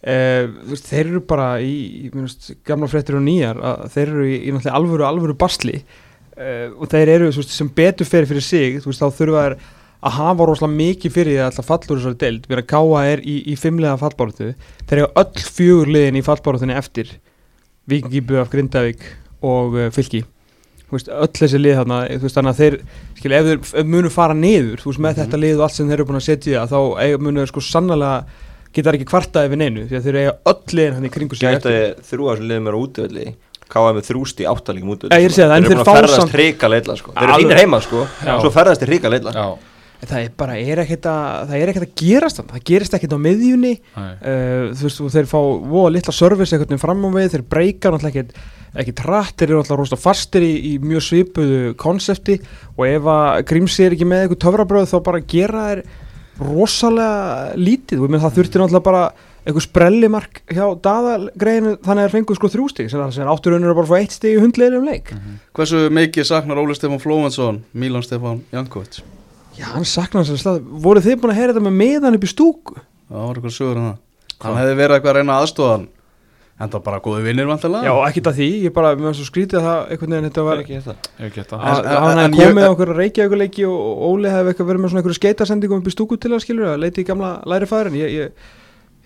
[0.01, 4.35] eh, þú veist, þeir eru bara í, minnst, gamla fréttir og nýjar þeir eru í,
[4.51, 8.99] í alvöru, alvöru basli eh, og þeir eru veist, sem betur fyrir fyrir sig veist,
[8.99, 9.57] þá þurfa þær
[10.03, 12.45] að hafa rosalega mikið fyrir því að alltaf fallur þessari deild.
[12.49, 14.51] Við erum að káa er í, í fimmlega fallbáratu
[14.89, 17.12] þeir eru öll fjögur liðin í fallbáratunni eftir.
[17.89, 19.05] Vikingi, BF, Grindavík
[19.45, 20.23] og uh, Fylki.
[20.86, 22.75] Þú veist, öll þessi lið þarna þú veist, þannig að þeir,
[23.17, 25.88] skil, ef þeir ef munu fara niður, þú veist, með þetta lið og allt sem
[25.89, 28.12] þeir eru búin að setja í það, þá eiga- munu þeir sko sannlega
[28.75, 31.47] geta ekki kvartað yfir neinu, því að þeir eiga öll liðin hann í kringu sig
[31.55, 31.75] Gæti
[32.10, 33.25] þrjú af þessum liðum er á útivelli
[33.65, 35.86] KM með þrúst í áttalíkum útivelli Já, ég að segja það, en Þeir eru fá
[35.86, 37.13] búin að ferðast leitla sko.
[37.15, 38.03] Þeir eru fínir heima sko.
[38.43, 39.45] Svo ferðast þeir hrika leitla Já,
[40.05, 42.97] en það er bara er ekkert að, það er ekkert að gerast þannig, það gerist
[42.97, 43.73] ekkert á miðjunni.
[43.95, 45.37] Uh, þú veist, og þeir fá
[45.73, 48.39] voða litla service einhvern veginn fram á við, þeir breyka náttúrulega ekkert
[48.75, 52.39] ekki trætt, þeir eru alltaf rosta fastir í, í mjög svipuðu konsepti.
[52.75, 55.85] Og ef að Grímsi er ekki með eitthvað töfrabröð þá bara gera þeir
[56.41, 58.01] rosalega lítið.
[58.01, 59.05] Og ég menn það þurfti náttúrulega bara
[59.45, 63.77] eitthvað sprellimark hjá daðagreinu þannig að þeir fengu sko þrjústig sem það er átturunur að
[63.77, 65.11] bara fá eitt stig í hundleiri um leik
[65.53, 69.03] Hversu mikið saknar Óli Stefán Flóvensson Milan Stefán Jankovic?
[69.55, 72.25] Já, hann saknar hans að stað voru þið búin að heyra þetta með meðan upp
[72.27, 72.79] í stúku?
[73.09, 73.99] Það var eitthvað sögur um það.
[74.45, 75.85] Hann hefði verið eitthvað að reyna aðstofan
[76.55, 79.15] En það var bara góði vinnir vantilega Já, ekkert að því, ég bara, mér var
[79.17, 80.45] svo skrítið að það einhvern veginn þetta Það.
[80.47, 80.61] Var
[81.27, 84.53] ekki þetta að það að hann hefði komið á okkur reykjavíkuleiki og og Óli hefði
[84.53, 87.09] eitthvað verið með svona einhverju skeitasendingum upp í stúku til að skilur að leiti í
[87.09, 88.53] gamla læri fæðurinn ég, ég,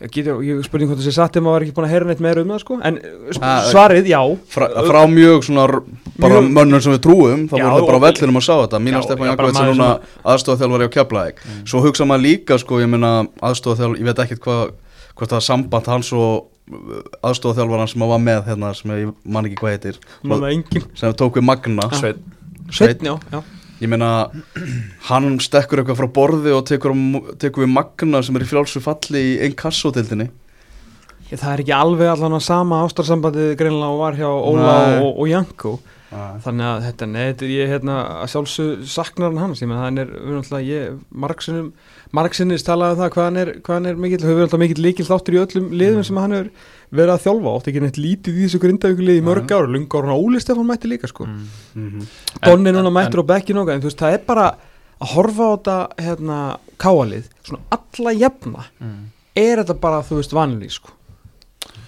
[0.01, 2.21] ég, get, ég spurning hvort þessi satt ef maður var ekki búin að heyra neitt
[2.23, 2.77] meira um það sko.
[2.87, 2.99] En
[3.35, 4.19] sp Ah, svarið, já.
[4.53, 5.65] Fra, Frá mjög svona
[6.19, 8.79] bara Mjög- mönnum sem við trúum Þá voru það bara vellinum að sá þetta.
[8.83, 9.89] Milan Já, Stefán maður núna
[10.25, 11.43] aðstofþjálfari á Keflavík.
[11.65, 14.71] Svo hugsa maður líka sko Ég meina aðstofþjálfari Ég veit ekkert hvað
[15.19, 16.47] Hvort það samband hans og
[17.23, 19.95] aðstofþjálfari sem var með hérna sem ég man ekki hvað heitir.
[20.95, 21.89] Sem tók við Magna.
[21.91, 22.21] Sveinn
[22.69, 23.41] Sveinn, já, já
[23.79, 24.27] Ég meina,
[25.07, 26.95] hann stekkur eitthvað frá borði og tekur,
[27.39, 30.27] tekur við magna sem er í frjálsu falli í einn kassotildinni.
[31.29, 35.29] Það er ekki alveg allan að sama ástarsambandið greinlega og var hjá Óla og, og
[35.29, 35.73] Janko
[36.09, 39.59] þannig að þetta, er ég hérna að sjálfsög saknar hann hans.
[39.61, 40.95] Ég menn hann er, við náttúrulega, ég
[41.25, 41.67] margsinnum
[42.17, 45.05] margsinnis talaði um það hvað hann er, hvað hann er mikill, hefur alltaf mikill líkil
[45.05, 46.49] þáttur í öllum liðum sem hann hefur
[46.99, 47.53] verið að þjálfa.
[47.59, 50.89] Ótt ekki neitt lítið í þessu grindavíkulið í mörg ára lunga ára Óli Stefán mætti
[50.89, 51.29] líka sko.
[51.29, 51.47] Mm.
[51.75, 52.07] Mhm.
[52.41, 54.47] Donni En- núna mættur á bekkin og en þú veist, það er bara
[54.99, 56.39] að horfa á þetta hérna,
[56.81, 58.65] káalið, svona alla jafna
[59.35, 60.89] er þetta bara, þú veist, vanlið sko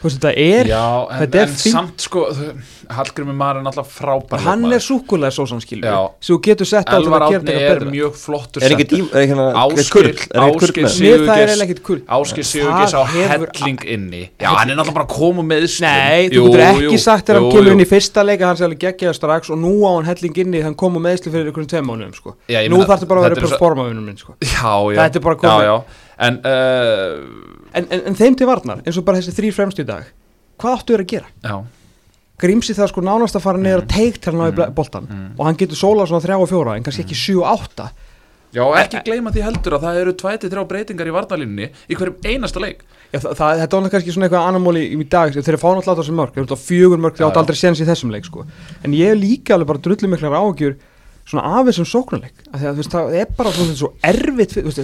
[0.03, 1.75] veist, þetta er Já, en, þetta er en fínt.
[1.75, 2.25] samt sko
[2.91, 5.99] Hallgrimur Mar er náttúrulega frábær hann er súkulega svo skilur Já.
[6.19, 8.75] sem þú getur sett á Elvar að gera Átni þetta er betra mjög flottur Er
[8.75, 9.47] ekkert er hérna
[9.91, 15.07] kurl, er það er Áskil Sigurgis á Það helling inni Já, hann er náttúrulega bara
[15.07, 15.67] að koma með.
[15.83, 18.83] Nei, þú getur ekki sagt þegar hann kemur inn í fyrsta leika hann sé alveg
[18.85, 21.89] geggjaða strax og nú á hann helling inni hann kom á meðsli fyrir einhvern tveim
[21.89, 22.35] mánuðum sko.
[22.71, 24.37] Nú þarf þetta bara að vera er performaðunum sko.
[24.41, 25.41] Þetta er bara.
[25.41, 25.75] Já, já
[26.21, 27.21] En uh,
[27.73, 30.05] en, en, en þeim til varnar, eins og bara þessi þrý fremst í dag
[30.61, 31.31] hvað áttu þeir að gera?
[31.47, 31.55] Já,
[32.41, 34.73] Grímsi það sko nánast að fara niður að teikt hann á Mm.
[34.77, 35.27] boltan Mm.
[35.37, 37.91] og hann getur sólað svona þrjá og fjóra en kannski ekki sjú og átta
[38.51, 42.59] já ekki gleyma því heldur að það eru 23 breytingar í varnalínunni í hverjum einasta
[42.59, 42.81] leik
[43.13, 45.81] Já, það, það, þetta var kannski svona eitthvað annar móli í, dag þeir eru fána
[45.81, 48.25] alltaf þessu mörg, þeir eru alltaf fjögur mörg þeir átt aldrei séns í þessum leik
[48.25, 48.45] sko.
[48.83, 50.77] en ég er líka alveg bara drullu miklar áhugjur
[51.27, 54.55] svona af þessum sóknarleik af því að þú veist, það er bara svona svo erfitt
[54.57, 54.79] veist,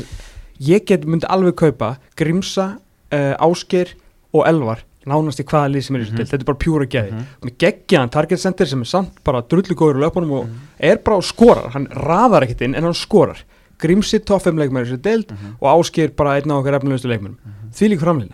[0.59, 2.77] ég get myndi alveg kaupa Grimsa,
[3.11, 3.93] uh, Ásgeir
[4.33, 6.17] og Elvar nánast í hvaða lið sem er í þessu Mhm.
[6.17, 7.25] til, þetta er bara pjúra geði Mhm.
[7.43, 10.55] með geggjaðan target center sem er samt bara drullu góður í löpunum og Mhm.
[10.79, 13.37] er bara og skorar, hann raðar ekkert inn en hann skorar,
[13.79, 15.55] Grímsi toffum leikmæri þessu deild Mhm.
[15.61, 17.37] og Ásgeir bara einn af okkar efnilegustu leikmennum
[17.71, 18.33] því líka framlýna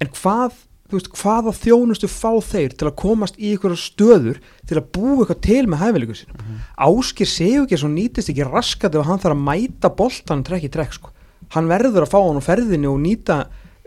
[0.00, 0.52] en hvað,
[0.90, 5.40] veist, hvaða þjónustu fá þeir til að komast í einhverja stöður til að búa eitthvað
[5.42, 6.36] til með hæfileikum sínum
[6.78, 10.70] Áskir séu ekki svo nýtist ekki raskat ef hann þarf að mæta boltan trekk í
[10.70, 11.10] trekk sko.
[11.54, 13.38] Hann verður að fá hann á ferðinni og nýta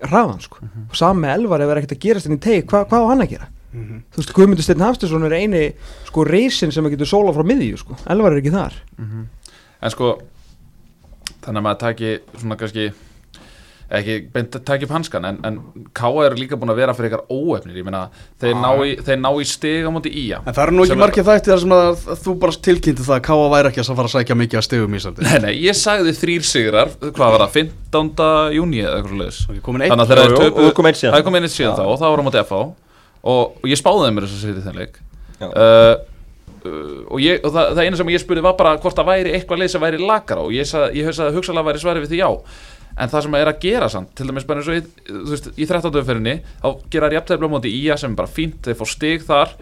[0.04, 0.58] hraðan sko.
[0.90, 3.04] og saman með Elvar ef það er ekkert að gerast inn í teik hvað, hvað
[3.06, 4.04] á hann að gera Mhm.
[4.14, 5.74] þú veist, Guðmundur Steinn Hafstesson er eini
[6.06, 7.96] sko reysin sem að getur sóla frá miðju sko.
[8.06, 8.74] Elvar er ekki þar
[9.82, 10.20] En sko
[11.42, 12.94] Þannig að maður taki svona kannski
[14.00, 15.58] ekki beint að taka upp hanskan en, en
[15.96, 16.12] K.A.
[16.28, 18.02] eru líka búin að vera fyrir ykkar óefnir ég meina,
[18.42, 20.96] þeir, ná í, þeir ná í stig á móti ía En það eru nú ekki
[20.96, 23.90] er- margir þætti þar sem að, þú bara tilkynnti það að Káa væri ekki að
[24.00, 25.28] fara að sækja mikið að stegum í Íslandi.
[25.28, 28.24] Nei, nei, ég sagði þrýr sigrar hvað var það, 15.
[28.58, 29.14] júni eða eitthvað
[29.84, 29.94] einn.
[29.94, 30.24] Þannig að þeir
[30.88, 31.14] einn síðan.
[31.18, 33.80] Það kom einn eitt síðan þá og það var á móti FH og, og ég
[33.80, 36.12] spáði þeim mér þess að
[36.64, 39.62] og, ég, og það, það eina sem ég spurði var bara hvort það væri eitthvað
[39.64, 42.30] leið sem væri lakara og ég, ég hugsaði að hugsalega væri svarið við því já
[42.94, 44.84] en það sem er að gera samt, til dæmis bara eins og í,
[45.30, 45.90] veist, í 13.
[46.02, 49.26] umferðinni þá gera þær jafntefli á móti ía sem er bara fínt þeir fá stig
[49.28, 49.54] þar.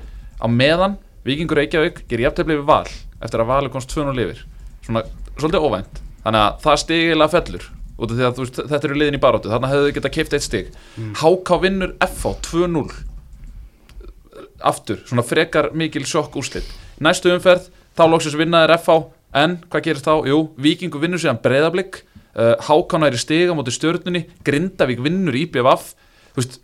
[0.42, 2.88] Á meðan Víkingur Reykjavík gerir jafntefli við val
[3.22, 4.42] eftir að valur komst 2-0 lifir
[4.86, 5.06] svona
[5.38, 6.02] svolítið óvænt.
[6.26, 7.70] Þannig að það stig eiginlega fellur
[8.02, 10.36] út af því að veist, þetta eru liðin í baróttu þannig að hefðu getað keift
[10.36, 10.72] eitt stig.
[11.22, 12.86] HK vinnur FH 2-0
[14.62, 16.68] aftur, svona frekar mikil sjokk úrslit.
[17.02, 18.98] Næstu umferð, þá loksins vinnaðir FH
[19.42, 20.26] en hvað gerist þá?
[20.30, 22.02] Jú, Víkingur vinnur síðan breyðablík
[22.36, 25.38] uh, Hákon er í stiga móti stjörnunni Grindavík vinnur
[26.32, 26.62] þú veist,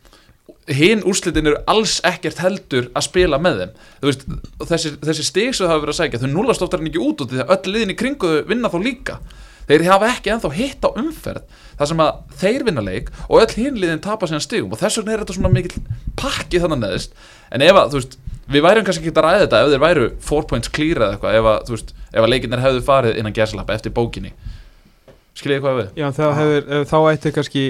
[0.76, 3.74] hinn úrslitin eru alls ekkert heldur að spila með þeim.
[4.04, 4.24] Veist,
[4.68, 7.24] þessi, þessi stig sem það hafa verið að sækja, þau núlast oftar en ekki út
[7.24, 9.18] út því að öll liðin í kringu vinna þá líka.
[9.68, 13.56] Þeir hafa ekki ennþá hitt á umferð þar sem að þeir vinna leik og öll
[13.58, 14.72] hinn liðin tapa síðan stigum.
[14.72, 15.84] Og þess vegna er þetta svona mikil
[16.20, 17.18] pakki þannig neðist
[17.52, 20.06] en ef að, þú veist, við værum kannski ekki að ræða þetta ef þeir væru
[20.30, 23.76] 4 points clear eða eitthvað ef að, veist, ef að leikinnir hefðu farið innan geslappa
[23.76, 24.32] eftir bókinni
[25.38, 25.88] skiljið hvað við?
[26.02, 27.64] Já, það hefur, ef þá ætti kannski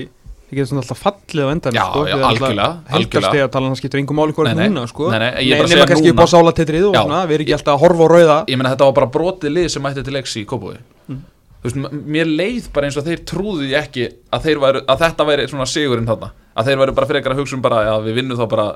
[0.48, 4.16] það getur svona alltaf fallið á endan Já, já, algjörlega, Helgarstega talan, það skiptir engum
[4.22, 5.10] máli hvað er núna, sko.
[5.12, 6.16] Nei, nei, ég bara segja kannski núna.
[6.16, 7.02] upp á sálatetrið og Já.
[7.04, 8.38] svona, við erum ekki alltaf að horfa á rauða.
[8.48, 10.78] Ég meina þetta var bara brotið lið sem mætti til leiks í Kópói
[11.08, 11.20] Mm.
[11.64, 11.78] þú veist,
[12.16, 15.48] mér leið bara eins og þeir trúðu því ekki að, þeir væru, að þetta væri
[15.52, 16.32] svona sigurinn þarna.
[16.56, 18.68] Að þeir væru bara frekar að hugsa um bara að við vinnum þá bara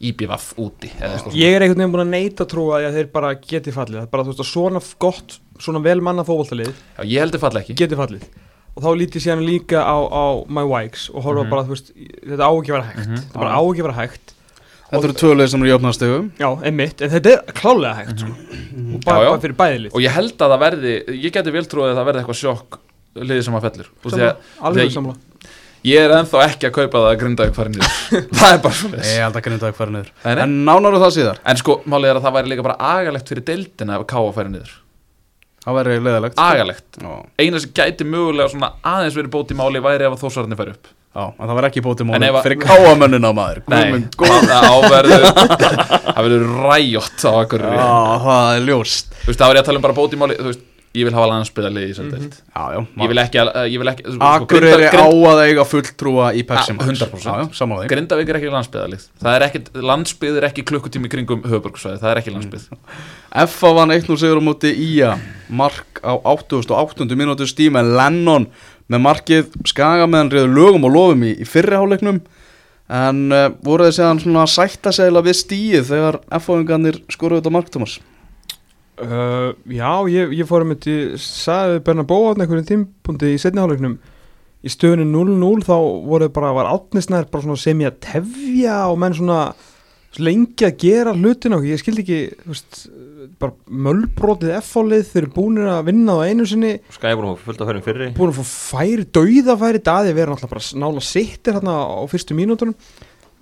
[0.00, 0.90] IBVF úti.
[1.34, 4.24] Ég er einhvern veginn búin að neita trúa að þeir bara geti fallið, það bara
[4.24, 7.74] þú veist að svona gott, svona vel manna fótboltalið Já, ég held að falla ekki
[7.78, 8.24] geti fallið
[8.74, 11.50] og þá lítið síðan líka á, á My Wikes og horfa Mhm.
[11.50, 11.92] bara, þú veist,
[12.26, 13.16] þetta á ekki vera hægt Mhm.
[13.22, 14.30] þetta bara á ekki vera hægt
[14.94, 18.30] Þetta eru tvöleið sem eru í opnastegum Já, einmitt, en þetta er klálega hægt sko.
[18.30, 19.18] og bara.
[19.18, 19.30] Já, já.
[19.30, 20.92] bara fyrir bæðilið og ég held að það verði,
[21.24, 22.78] ég geti vel trúið að það verði eitthvað sjokk
[23.14, 25.14] liðið sem að fellur Þú veist, Sammála, ég, alveg samla
[25.84, 27.98] ég er ennþá ekki að kaupa það að grinda ekki farið niður.
[28.40, 30.08] Það er bara svona Ég held að grinda ekki fara niður.
[30.24, 30.42] Nei, nei.
[30.46, 31.42] En nánar það síðar.
[31.52, 34.52] En sko, málið er að það væri líka bara agalegt fyrir deildina ef Káa færi
[34.54, 34.74] niður.
[35.64, 39.80] Það væri leðilegt agalegt, Já, eina sem gæti mögulega svona aðeins verið bót í máli
[39.80, 40.90] væri ef að þósararnir færi upp.
[41.14, 43.60] Já, en það væri ekki bótið En mónum ef að- Fyrir káamönnina maður.
[43.64, 44.50] Guð Nei, minn góður.
[44.50, 45.24] það verður
[46.04, 47.88] það verður ræjótt á akkurri Já,
[48.26, 49.08] það er ljóst.
[49.22, 50.64] Þú veist, það var ég að tala um bara bót í máli Þú veist,
[50.94, 52.34] ég vil hafa landsbyðarlið í þessari deild.
[52.54, 56.26] Já, já Ég vil ekki, að- ég vil ekki Akureyri Grinda- á að eiga fulltrúa
[56.34, 57.24] í Pepsi Ja, Max 100%.
[57.24, 59.46] Já, já, samanlega Grindavík er ekki landsbyðarlið Það er
[60.38, 62.68] er ekki klukkutími kringum höfuborgsvæði, það er ekki landsbyð
[63.34, 63.72] F.A.
[63.74, 65.18] vann 1-0 sigur á móti Ía
[65.50, 67.04] Mark á 88.
[67.18, 68.46] mínútu Steve Lennon
[68.88, 69.50] með markið.
[69.66, 72.20] Skaga meðan reyður lögum og lofum í, í fyrri hálfleiknum.
[72.94, 77.70] En uh, voru þeir séðan svona sætta segla við stíið þegar F.A.ingarnir skoruðu þetta mark
[77.72, 77.98] Thomas
[78.94, 83.96] Uh, já, ég, ég fór um þetta, sagði Berna Bóðan einhverjum tímpundi í setni hálfleiknum
[84.64, 85.74] í stöðunni 0-0 þá
[86.06, 89.40] voru bara, var átnisnær bara svona sem ég að tefja og menn svona
[90.22, 92.80] lengi að gera hlutina og ég skildi ekki, þú veist,
[93.42, 97.70] bara mölbrótið F-fálið, þeir eru búinir að vinna á einu sinni, Skæbúrum og fullt af
[97.70, 101.80] hverjum fyrri búin að fá færi, dauðafæri daði, við erum alltaf bara nála sittir hérna
[101.82, 102.76] á fyrstu mínútunum.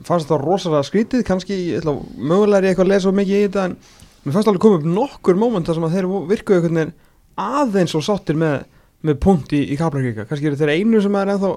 [0.03, 3.45] Fannst það rosalega skrítið, kannski ég ætla, mögulega er ég eitthvað að lesa mikið í
[3.45, 3.77] þetta en
[4.23, 6.97] mér fannst alveg koma upp nokkur móment þar sem að þeir virkuðu einhvern veginn
[7.43, 8.67] aðeins og sáttir með,
[9.03, 11.55] með punkt í, í Kaplakrika, kannski eru þeir einu sem er ennþá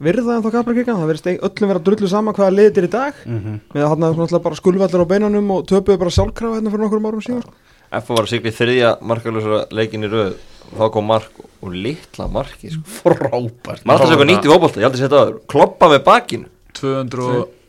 [0.00, 3.18] virða ennþá Kaplakrika, það verðist öllum vera drullu sama hvaða liðið er í dag.
[3.26, 3.58] Mm -hmm.
[3.74, 7.04] með að hann að bara skulvallar á beinanum og töpuðu bara sjálfkrafa hérna fyrir nokkur
[7.04, 7.52] árum síðan sko.
[7.90, 10.34] F var í þriðja markalösa leikin í röð.
[10.70, 12.82] Og þá kom mark og litla marki sko.
[12.86, 13.84] Frábært.
[13.84, 16.04] Maður alltaf segja nýtt í fótbolta, ég að setja það kloppa með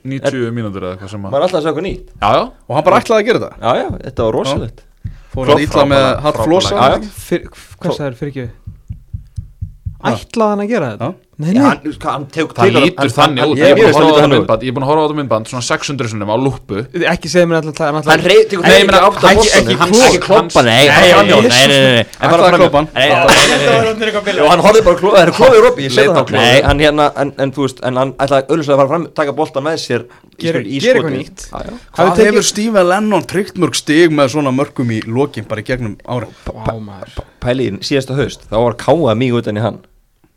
[0.01, 2.07] bakinu, 290 mínútur eða eitthvað sem að maður alltaf segja eitthvað nýtt.
[2.21, 3.53] Já, já, og hann bara ætlaði að gera þetta?
[3.61, 4.83] Já já, þetta var rosalegt.
[5.31, 6.89] Fór að ítla með hatt flosa.
[7.21, 7.45] Fyr,
[7.79, 8.47] hvað sagður fyrir ekki
[10.01, 11.09] ætlaði hann að gera þetta?
[11.41, 13.91] Nei, nei, hann, sko, hann tek það lítur þannig út ég Ég er búin að
[13.91, 16.11] er horfa á út myndband Ég er búin að horfa á þetta myndband svona 600
[16.11, 16.77] sinum á lúpu
[17.13, 17.95] ekki segja mér alltaf hann
[18.85, 21.51] meina, ekki átt ekki- bossan ekki hann kloppa, ekki kloppa, nei, hann framhjá, Jesus.
[21.51, 22.59] nei, nei, nei, nei Ætlaði bara að framhjá.
[22.61, 24.61] kloppa hann.
[24.61, 25.31] Horfði bara klóð, það er
[25.81, 26.41] í Leit á það klofið.
[26.41, 29.31] nei, hann hérna, en, en þú veist, en hann ætlaði auðvitað að fara fram, taka
[29.37, 30.05] boltan með sér í
[30.41, 30.85] í gera skotið.
[30.93, 31.39] eitthvað nýtt.
[31.97, 35.97] Hvað hefur Steve Lennon tryggt mörg stig með svona mörgum í lokin bara í gegnum
[36.07, 37.23] ára Vá, maður.
[37.41, 38.47] pæli í síðasta haust,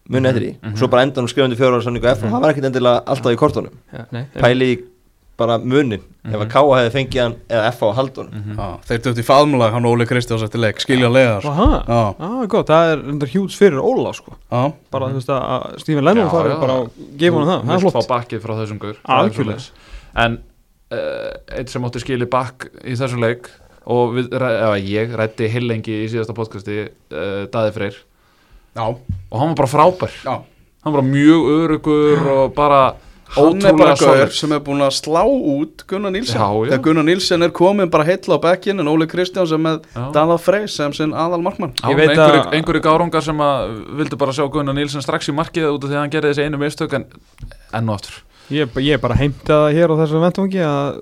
[0.05, 1.29] þá var káa mjög utan í hann muni eftir því, og svo bara endan um
[1.29, 3.73] skrifandi fjóra ára sanningu F og hann var ekkert endilega alltaf í kortunum.
[3.93, 4.83] Já, nei, pæli í
[5.37, 8.45] bara munin ef að káa hefði fengið hann eða F á haldunum.
[8.55, 11.41] Já, Þeir döfti faðmulag hann Óli Kristjáns eftir leik skiljanlega.
[11.43, 14.37] Aha, Já, ah, gott, það er undar hjúts fyrir Óla sko.
[14.93, 16.61] bara þú veist að- að Stephen Lennon já.
[16.61, 17.95] bara og gefa hann það, það er flott.
[17.95, 18.79] fá bakkið frá þessum.
[18.79, 19.71] Það svoleiðis.
[20.17, 20.39] En
[20.93, 23.51] uh, eitt sem átti skili bakk í þessum leik
[23.87, 27.99] og við, eða, ég rætti heilengi í síðasta podcasti uh, Daði Freyr
[28.75, 28.87] Já,
[29.31, 30.13] og hann var bara frábær.
[30.25, 30.35] Já.
[30.85, 32.83] Hann var bara mjög örugur og bara
[33.35, 36.71] Hann er bara gaur sem er búin að slá út Gunnar Nílsen Já, já.
[36.75, 40.05] Þegar Gunnar Nílsen er komin bara heilla á bekkin en Óli Kristjáns er með Já.
[40.15, 41.73] Dada Frey sem sinn aðal markmann.
[41.81, 45.29] Já, Ég veit einhverju, að- einhverju gárungar sem að vildu bara sjá Gunnar Nílsen strax
[45.33, 47.07] í markið út af því að hann gerði þessi einu mistök en
[47.73, 50.99] enn og aftur Ég, ég bara heimta það hér á þessum ventvangi að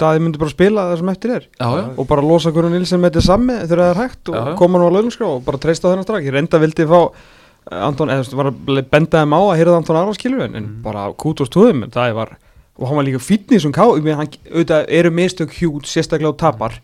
[0.00, 1.48] Daði myndi bara spila það sem eftir er.
[1.60, 4.36] Já, já, og bara losa Gunnar Nilsen með þetta sami þegar það er hægt og
[4.38, 7.82] Já, koma nú á launaskrá og bara treysta þennan strak ég reynda vildi fá eh,
[7.84, 11.04] Anton, eða var að benda þeim á að hýrða Anton Arvar skilur en, en bara
[11.20, 12.32] kútust túðum en það var,
[12.80, 16.78] og hann var líka fítni sem ká, auðvitað eru mistök hjút sérstaklega á tapar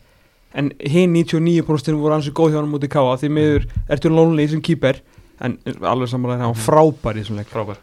[0.53, 4.61] en hinn 99% voru ansið góð hjá hann mútið káa því miður ertu lonely sem
[4.61, 5.01] kýper
[5.41, 7.49] en alveg samanlega hann var frábær í þessum leik.
[7.49, 7.81] Frábær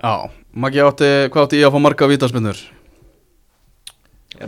[0.00, 2.60] Já, Maggi átti, hvað átti ég að fá marga vítaspinnur?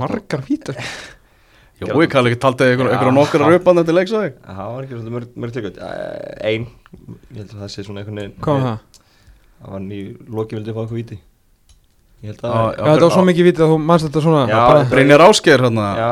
[0.01, 0.79] margar vítar?
[1.83, 3.51] Jó, ég kalli ekki taldið ykkur, nokkra ha.
[3.51, 5.12] raupan eftir leiksæði það var ekki svona
[5.43, 6.66] mörg, tökut ein,
[7.35, 9.01] ég held að það sé svona einhvern veginn hvað var það?
[9.59, 10.01] það var ný,
[10.39, 11.18] loki vildi fá eitthvað víti.
[12.22, 14.43] Ég held Já, að Já, þetta var svo mikið vítið að þú mannst þetta svona.
[14.93, 15.87] Brynjar Ásgeir hérna.
[15.99, 16.11] Já,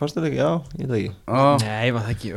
[0.00, 1.12] fannst þetta ekki, já, ég veit það ekki.
[1.12, 2.32] Já, Nei, var það ekki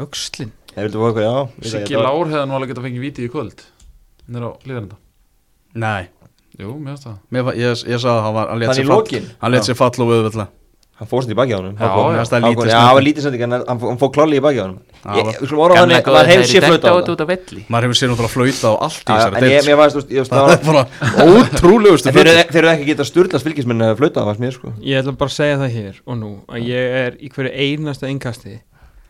[1.58, 3.66] ekki, Siggi þetta Lár hefði nú alveg getað fengið víti í kvöld.
[4.94, 5.05] Á
[5.76, 6.08] Nei,
[6.58, 7.16] Jú, mér finnst það.
[7.36, 9.26] Mér, var- ég, ég sagði að hann var hann lét Þannig sér í fall- lokin?
[9.42, 10.48] Hann let sér fall og auðvitað.
[10.96, 11.74] Hann fórst í baki á honum.
[11.76, 12.00] Já, Hákon.
[12.00, 12.16] já.
[12.16, 14.12] Mér finnst það Hákon, lítið Já, það var lítið sending en hann fór- hann fór
[14.16, 14.80] kláli í baki á honum.
[14.80, 17.62] Já, Ég- var- Við skulum orða þannig, maður hefur sér flöta á það af velli.
[17.68, 19.96] Maður hefur sér náttúrulega flauta á allt í Já, þessari En ég, deild, mér varst,
[19.96, 20.84] þú veist, ég veist, Það það er bara
[21.28, 24.54] ótrúlegustu En þeir eru- þeir eru ekki getað sturlast fylgismenn að flöta það, varst mér
[24.56, 24.72] sko.
[24.80, 28.08] Ég ætla bara að segja það hér og nú að ég er í hverju einasta
[28.08, 28.56] innkasti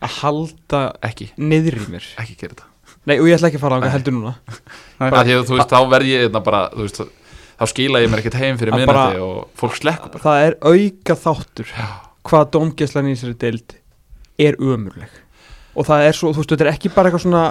[0.02, 2.02] að halda Ekki, niður í mér.
[2.18, 2.66] Ekki gera þetta
[3.06, 4.32] Nei, og ég ætla ekki að fara á hvað heldur núna.
[5.06, 6.98] Að þú veist, þá verð ég einna bara veist,
[7.60, 10.24] þá skila ég mér ekkert heim fyrir minnati Og fólk slekkur bara.
[10.24, 11.70] Það er auka þáttur
[12.26, 13.76] hvað dómgæslan í þessari deild
[14.42, 15.12] er ömurleg.
[15.78, 17.44] Og það er svo, þú veist, þetta er ekki bara eitthvað svona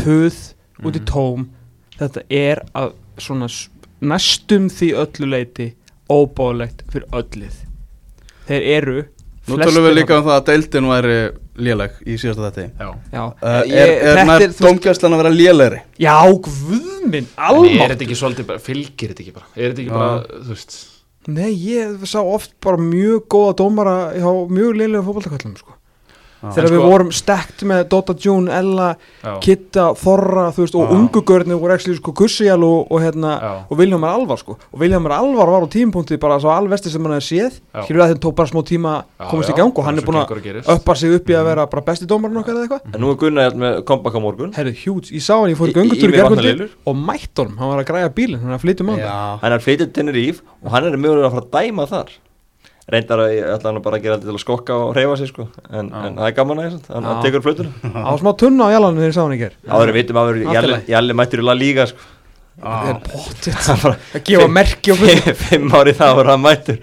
[0.00, 0.38] töð
[0.82, 1.06] út í Mhm.
[1.12, 1.48] tóm.
[2.00, 3.48] Þetta er að svona
[4.02, 5.66] næstum því öllu leiti
[6.10, 7.60] óbáðlegt fyrir öllið
[8.48, 8.96] þeir eru
[9.48, 11.14] Nú tölum við líka um það að deildin væri
[11.56, 15.34] léleg í síðasta þetta Já Já, uh, ég- Er, er þetta nær dómgæslan að vera
[15.36, 15.80] lélegri?
[15.98, 19.92] já, guðminn, En er þetta ekki svolítið bara, fylgir þetta ekki bara Er þetta ekki
[19.92, 19.98] Já.
[19.98, 20.78] bara, þú veist
[21.28, 25.76] Nei, ég sá oft bara mjög góða dómara hjá mjög liðlega fótballtakallum sko.
[26.42, 30.94] Þegar við sko- vorum stekt með Dota June, Ella, Já, Kitta, þú veist, og Já.
[30.96, 34.56] ungu görnir voru ekki sko Kussijal og, og, hérna, og Viljámar Alvar sko.
[34.72, 37.60] og Viljámar Alvar var á tímpunkti bara svo alvesti sem hann hefði séð.
[37.74, 37.82] Já.
[37.84, 39.98] skilur að þeim tók bara smá tíma Já, að komast já, í gang og hann
[39.98, 42.94] er búin að uppa sig upp í að vera bara besti dómarinn okkar eða eitthvað.
[42.94, 44.52] En nú er Gunnar hérna með comeback á morgun.
[44.52, 46.70] Herðu, hjúts, ég sá hann, ég fór í Í- í- vatnalilur.
[46.86, 48.82] og mætt honum, hann var að græja bílinn, hann var að flytja
[52.90, 55.28] Reyndar að ég ætla hann bara að gera þetta til að skokka og reyfa sig
[55.30, 55.44] sko.
[55.70, 57.22] En, en það er gaman aðeins, hann, hann Já.
[57.28, 59.98] tekur flötuna á smá tunna á jalanum þegar ég sá hann í ger Áður við
[60.00, 60.32] vitum að
[60.72, 60.90] lagi.
[60.90, 62.08] Jalli mættur í La Liga sko.
[62.62, 66.82] Það er bara að gefa merki og fullt Fimm ári það var hann mættur.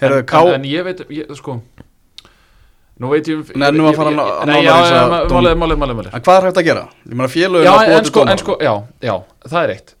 [0.00, 1.58] Herðu, en, Ká en, en ég veit, ég, sko.
[3.00, 5.78] Nú veit ég um Nei, nú að fara ég- að ég- ma- dóm- málið, málið,
[6.00, 6.82] málið, hvað er hægt að gera?
[7.04, 8.40] Ég meina félögin Já, að sko, dómara.
[8.42, 8.72] sko, já,
[9.04, 9.14] já,
[9.46, 9.94] það er eitt.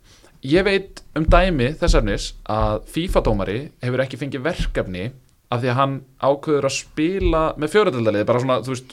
[0.56, 5.08] Ég veit um dæmi þessarnis að FIFA-dómari hefur ekki fengið verkefni
[5.50, 8.92] af því að hann ákveður að spila með fjóraðaldaliði, bara svona, þú veist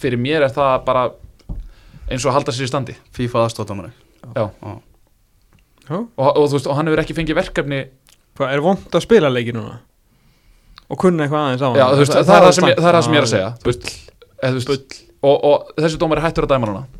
[0.00, 1.04] fyrir mér er það bara
[2.10, 3.92] eins og að halda sér í standi FIFA aðstóttamari
[4.34, 4.48] Já.
[4.50, 4.72] Já.
[5.90, 5.96] Já.
[5.96, 7.84] og, og þú veist, og hann hefur ekki fengið verkefni
[8.40, 9.74] Hvað, er vond að spila leiki núna?
[10.90, 11.78] Og kunna eitthvað aðeins á hann?
[11.78, 13.50] Já, þú veist, það, það, er það, er það sem ég er að segja
[14.70, 14.78] Bull,
[15.20, 16.99] og, og þessi dómari hættur að dæma núna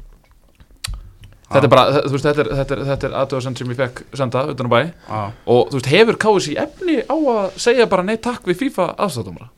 [1.51, 4.03] Þetta er bara, þú veist, þetta er, þetta er, þetta er aðtöðasend sem ég fekk
[4.21, 5.21] senda utan á bæ Já.
[5.51, 9.51] og þú veist, hefur KSI efni á að segja bara nei takk við FIFA aðstæðdómara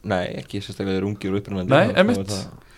[0.00, 2.30] Nei, ekki sérstaklega þeir ungir og upprænandi Nei, einmitt.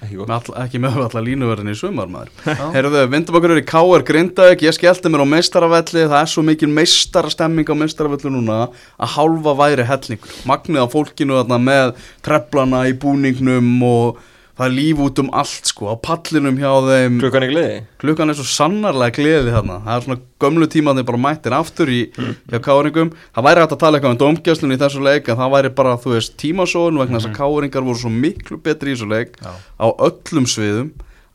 [0.02, 2.32] Ekki gott Með all, ekki með alltaf línuverðin í sumar maður.
[2.74, 4.02] Herðu, vindum okkur er í K.R.
[4.08, 8.56] Grindavík Ég skellti mér á meistaravelli Það er svo mikil meistarastemming á meistaravelli núna
[8.98, 11.94] Að hálfa væri hellingur Magnið á fólkinu þarna með
[12.26, 14.18] Treblana í búningnum Og
[14.62, 17.16] það er líf út um allt sko Á pallinum hjá þeim.
[17.22, 17.78] Klukkan er gleði.
[18.02, 19.78] Klukkan er svo sannarlega gleði þarna.
[19.82, 23.10] Það er svona gömlu tímaði bara mættir aftur í hjá káringum.
[23.34, 25.94] Það væri hægt að tala eitthvað um domgjastlun í þessu leik En það væri bara,
[26.00, 29.52] þú veist, tímasóðun Vegna þess að káringar voru svo miklu betri í þessu leik Já.
[29.82, 30.90] Á öllum sviðum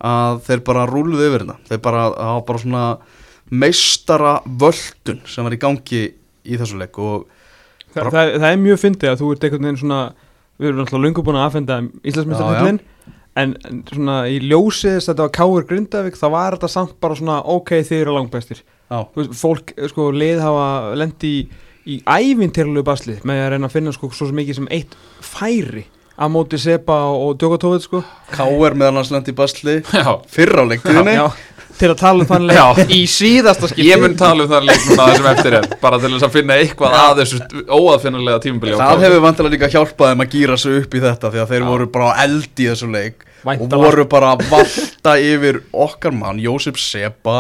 [0.08, 2.86] Að þeir bara rúluðu yfir þetta Þeir bara, það var bara svona
[3.52, 6.04] Meistara völdun Sem var í gangi
[6.48, 7.28] í þessu leik Og
[7.96, 10.02] það, það, það er mjög fyndið að þú ert einhvern veginn svona
[10.58, 12.80] Við erum alltaf löngu búin að aðfenda Íslandsmyndstarfellin
[13.38, 13.54] en,
[13.92, 17.40] svona í ljósið þess að þetta var Káur Grindavík þá var þetta samt bara svona
[17.58, 20.70] ok þið eru langbæstir já, Þú veist, fólk, sko, lið hafa
[21.00, 21.44] lendi í,
[21.88, 25.86] í ævintýrlegu basli með að reyna að finna sko svo mikið sem eitt færi
[26.18, 28.00] að móti Sepa og Djokotovic sko.
[28.34, 28.74] K.R.
[28.74, 31.14] meðan hans lendi í basli Já, Fyrr á leiktíðinni.
[31.14, 31.28] Já,
[31.78, 32.58] til að tala um þann leik.
[32.58, 32.88] Já.
[32.90, 33.86] í síðasta skipti.
[33.86, 36.34] Ég mun tala um það leik núna það sem eftir er Bara til þess að
[36.40, 40.80] finna eitthvað að þessu óaðfinnulega tímabili Það hefur vantilega líka hjálpað þeim að gýra sig
[40.82, 41.70] upp í þetta því að þeir Já.
[41.70, 43.78] voru bara á eld í þessu leik Væntanlega.
[43.78, 47.36] og voru bara að valta yfir okkar mann, Jósef Sepa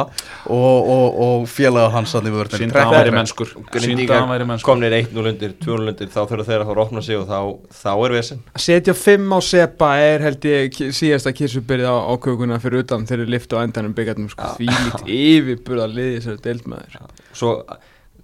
[0.45, 3.53] og, og, og félaga hans allir vörðin Sýnda að væri mennskur.
[3.73, 4.69] Sýnda að væri mennskur.
[4.69, 7.39] komnir 1-0 undir, 2-0 undir þá þurfa þeir að fara að opna sig og þá,
[7.81, 8.45] þá er vesen.
[8.53, 13.09] Að setja fimm á Sepa er held ég síðasta kísubyrði á, á kökuna fyrir utan
[13.09, 16.99] þegar þeir lifta á endanum byggarnum sko, því lít yfirburða liði þessari deildmaður
[17.37, 17.53] svo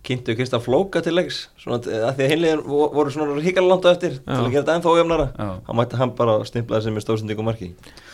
[0.03, 1.47] kynntu Krista Flóka til leiks.
[1.59, 4.35] Svona að því að hinlegin voru svona á eftir til Já.
[4.35, 5.47] að gera þetta ennþá ójöfnara Já.
[5.67, 7.69] hann mætti hann bara stimplaði sem með stóðsendingum marki.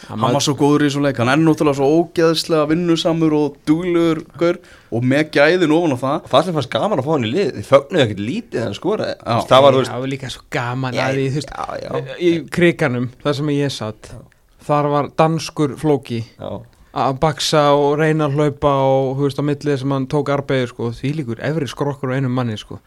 [0.07, 4.23] Hann var svo góður í þessu leik, hann er náttúrulega svo ógeðslega vinnusamur og duglegur
[4.39, 4.61] gaur,
[4.93, 6.31] og með gæðin ofan á það.
[6.33, 7.53] Það sem fannst gaman að fá hann í lið.
[7.57, 9.15] Þið fögnuðu ekkert lítið skoraði.
[9.19, 9.37] Já.
[9.49, 12.33] það var, þú veist það var líka svo gaman Já, að því, já, já, í
[12.53, 14.13] kriganum þar sem ég satt
[14.69, 16.23] þar var danskur flóki.
[16.37, 16.51] Já.
[16.93, 20.67] Að baksa og reyna að hlaupa og þú veist á millið sem hann tók arbeið
[20.71, 22.79] sko, því líkur efri skrokkur á einum manni sko.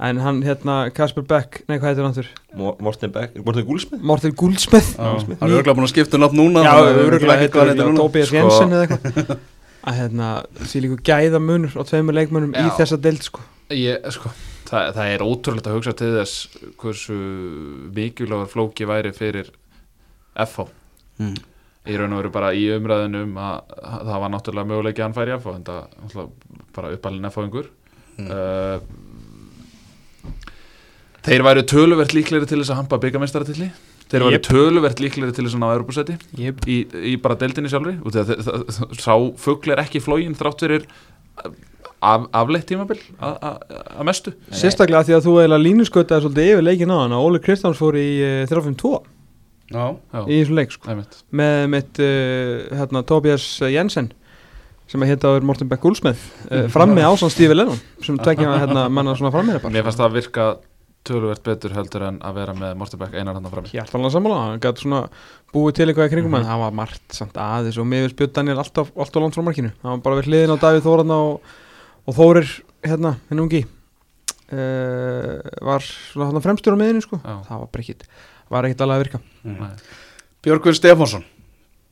[0.00, 4.00] En hann hérna Kasper Beck, nei hvað heitir hann þurr Mo- Morten Beck, Morten Gúlsmið
[4.00, 4.94] Morten Guldsmith.
[4.96, 5.18] Hann
[5.50, 7.82] er örgulega búin að skipta um nafn núna Já, við vitum örgulega ekki hvað hann
[7.82, 7.98] heitir.
[8.00, 9.42] Tobias Sko- Jensen eða eitthvað.
[9.80, 10.30] Að hérna,
[10.60, 13.40] því líku gæða munur á tveimur leikmunum í þessa deild sko.
[13.76, 14.32] Ég, sko,
[14.68, 16.48] það, það er ótrúlegt að hugsa til þess
[16.80, 17.16] hversu
[17.96, 19.48] mikilvægur flóki væri fyrir
[20.36, 20.68] FH
[21.20, 21.36] Mm.
[21.90, 25.18] Í raun og veru bara í umræðinum að að það var náttúrulega möguleiki að hann
[25.18, 26.30] færi en það náttúrulega
[26.78, 27.70] bara uppalinn FH-ingur
[28.20, 28.26] Mm.
[28.28, 28.80] uh,
[31.24, 33.68] Þeir væru töluvert líklegri til þess að hampa byggamestaratilli
[34.10, 34.46] Þeir væru Jep.
[34.48, 36.62] töluvert líklegri til þess að ná Europasæti yep.
[36.66, 36.78] í,
[37.12, 39.14] í bara deildinni sjálfri og þegar það, það, sá
[39.44, 40.86] fugl er ekki flógin þrátt fyrir
[42.00, 43.56] af, afleitt tímabil að- að
[44.00, 47.42] að mestu sérstaklega því að þú eiginlega línuskötaði svolítið yfir leikin á hann að Óli
[47.44, 49.19] Kristjáns fór í uh, 352 Já, Já,
[49.70, 50.96] í þessum leik sko.
[51.40, 54.10] Með mitt uh, hérna, Tobias Jensen
[54.90, 58.88] sem að hitta áður Morten Beck Guldsmith uh, frammi ásand Stífi Lennon sem tekja hérna
[58.90, 60.50] manna svona frammeira Mér fannst það virka
[61.06, 64.84] töluvert betur heldur en að vera með Mortenbeck einar hann fram hjartalega sammála, hann gæti
[64.84, 65.00] svona
[65.54, 68.60] búið til eitthvað í kringum en það var margt samt aðeins og mér spjöld Daniel
[68.60, 69.72] alltaf, alltaf langt frá markinu.
[69.80, 71.54] Hann var bara við hliðin á Davíð Þóranna og,
[72.04, 72.52] og Þórir
[72.84, 75.40] hérna, henni ungi uh,
[75.70, 77.34] var svona hann fremstur á miðinu sko, Já.
[77.48, 78.06] það var bara ekkit
[78.50, 79.20] var ekkit alveg að virka.
[79.46, 79.74] Nei.
[80.44, 81.24] Björgvin Stefánsson.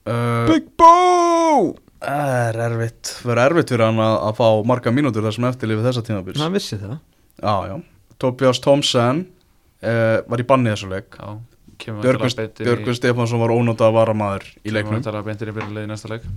[0.08, 1.76] Uh, Big Bo!
[1.98, 5.88] Það er erfitt, verður erfitt fyrir hann að, að fá marga mínútur þar sem eftirlifið
[5.88, 6.40] þessa tímabils.
[6.40, 6.94] Hann vissi það.
[7.42, 7.74] Já, já,
[8.22, 9.24] Tobias Thompson
[9.82, 11.18] uh, var í banni þessu leik.
[11.18, 11.34] Já,
[11.82, 14.96] kemur Björgvin, í- Stefánsson var ónótað varamæður í kemur leiknum.
[15.00, 16.30] væntanlega beint inn í byrjunlega í næsta leik.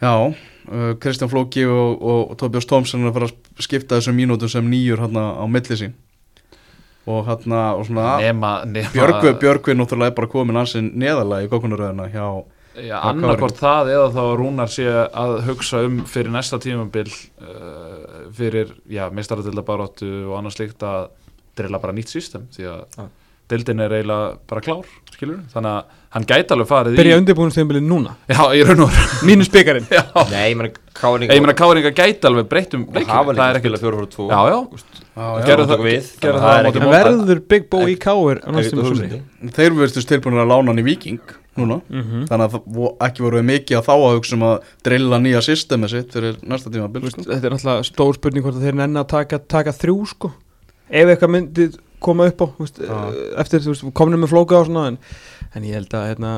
[0.00, 4.16] Já, uh, Kristján Flóki og, og, og Tobias Thompson er að fara að skipta þessum
[4.18, 5.94] mínútum sem nýjur hann á milli sín
[7.06, 11.50] og hann og svona Nema, nema Björgvin, Björgvin náttúrulega er bara komin ansinn neðalega í
[11.52, 12.26] kokkunaröðuna hjá
[12.76, 18.26] Já, Hvað annarkvort það eða þá Rúnar sé að hugsa um fyrir næsta tímabil uh,
[18.36, 21.06] fyrir, já, meistaratilda baróttu og annars líkt að
[21.56, 23.06] drilla bara nýtt system því að Já.
[23.50, 25.84] Deildin er eiginlega bara klár, skilur þannig að
[26.16, 28.14] hann gæti alveg farið byrja í undirbúinustíðanbilið núna?
[28.32, 28.96] Já, í raun og
[29.28, 33.12] mínus byggarinn Já, Nei, ég meina Káring ég meina Káringa gæti alveg breytt um leikinn,
[33.12, 34.58] hafa það líka er spila ekkert 4-4-2 Já, já,
[35.16, 35.70] Já, Gerðu já.
[35.72, 36.08] það- við.
[36.20, 36.96] gerðu það á er móti móta.
[36.96, 38.40] verður Big Bo í Káir.
[39.56, 41.20] Þeir verðist tilbúinir að lána hann í Viking
[41.56, 41.78] núna.
[41.88, 42.26] Mhm.
[42.28, 45.88] þannig að það ekki voru mikið að þá að hugsa um að drilla nýja systemi
[45.88, 47.22] sitt fyrir næsta tíma sko.
[47.24, 50.32] þetta er náttúrulega stór spurning hvort að þeir nenni að taka, taka þrjú sko.
[50.90, 51.70] Ef eitthvað myndi
[52.02, 52.82] koma upp á veist,
[53.40, 54.98] eftir veist, komnum með flóka og svona en,
[55.56, 56.32] en ég held að hérna,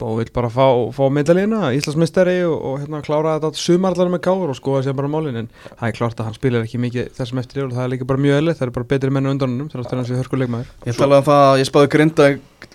[0.00, 4.52] Bó vil bara fá, fá meðalina, Íslandsmeistari og, og hérna, klára þetta sumarallar með káur
[4.52, 7.42] og skoða sér bara málin en það er klart að hann spilar ekki mikið þessum
[7.42, 9.96] eftir og það er líka bara mjög eðlið, það er bara betri menn undanunum þegar
[9.96, 10.72] hann sé hörkuleikmaður.
[10.88, 12.30] Ég talaði um það að ég spáði grinda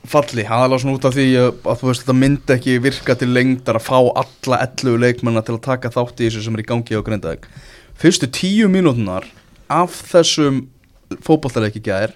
[0.10, 3.32] falli, aðalega svona út af því að, að þú veist þetta myndi ekki virka til
[3.34, 6.68] lengdar að fá alla 11 leikmennar til að taka þátt í þessu sem er í
[6.70, 7.50] gangi á grindaðeg
[7.96, 9.28] Fyrstu tíu mínútunar
[9.72, 10.66] af þessum
[11.26, 12.16] fótbollaleiki gær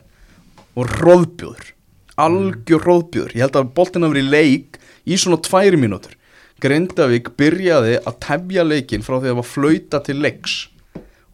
[0.79, 1.75] og róðbjóður
[2.19, 6.15] algjör róðbjóður, ég held að boltin hafi verið í leik í svona tværi mínútur.
[6.59, 10.57] Grindavík byrjaði að tefja leikin frá því að það var flauta til leiks.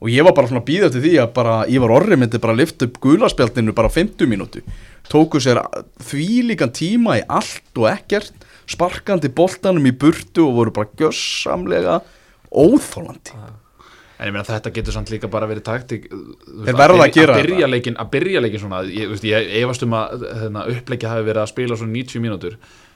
[0.04, 2.58] Og ég var bara svona að býða til því að bara Ívar Orri myndi bara
[2.58, 4.62] lifta upp gulaspjaldinu bara á 50 mínútu.
[5.10, 5.64] Tóku sér
[6.06, 12.02] þvílíkan tíma í allt og ekkert sparkandi boltanum í burtu og voru bara gjössamlega
[12.54, 13.34] óþólandi
[14.16, 17.72] En ég meina þetta getur samt líka bara verið taktík Þeir verða að gera að
[17.74, 21.44] leikin, að byrja leikin svona ég, veist, ég efast um að hérna, uppleikja hafi verið
[21.44, 22.56] að spila svona 90 mínútur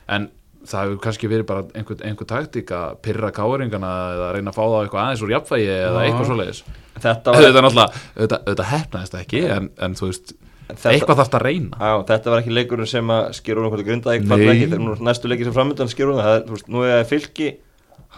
[0.09, 0.29] en
[0.67, 4.61] það hefur kannski verið bara einhver, einhver taktík að pyrra káringana eða reyna að fá
[4.63, 6.61] það eitthvað aðeins úr jafnvægi eða eitthvað svoleiðis.
[6.99, 10.33] Þetta þetta var, er náttúrulega, þetta, þetta hefnaðist ekki en, en þú veist,
[10.67, 11.79] þetta, eitthvað þarf það að reyna.
[11.79, 14.31] Á, þetta var ekki leikurinn sem að skýra úr einhvern grindaðik Nei.
[14.33, 17.11] falla ekki, þegar nú er næstu leikir sem framöndan er, þú veist, nú er það
[17.13, 17.51] fylki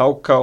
[0.02, 0.40] HK,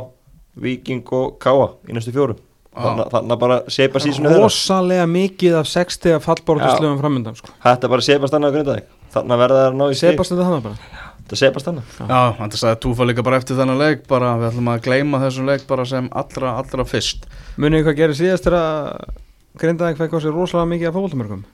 [0.68, 2.38] Viking og Káa í næstu fjórum
[2.84, 7.52] þannig þannig að bara sepa sísonu þeirra rosalega mikið af 60 að fallbórðarslöfum framöndan sko.
[7.64, 10.14] Þetta bara sepast annað á grindaðik þannig að verða það að ná í stig.
[10.14, 11.04] Sebast þetta þannig bara?
[11.18, 14.72] Þetta sepast annað Já, hann sagði Túfa líka bara eftir þennan leik bara við ætlum
[14.72, 17.28] að gleyma þessum leik bara sem allra, allra fyrst.
[17.60, 19.14] Munið hvað gerir síðast þegar
[19.58, 21.46] Grindavík fekk á sig rosalega mikið af fótboltamörgum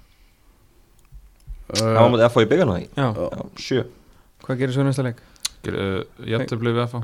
[1.74, 3.86] Það var mútið FH í byggjarna því Já, Já, sjö.
[4.44, 5.22] Hvað gerir svo næsta leik?
[5.72, 6.04] uh,
[6.84, 7.00] að fá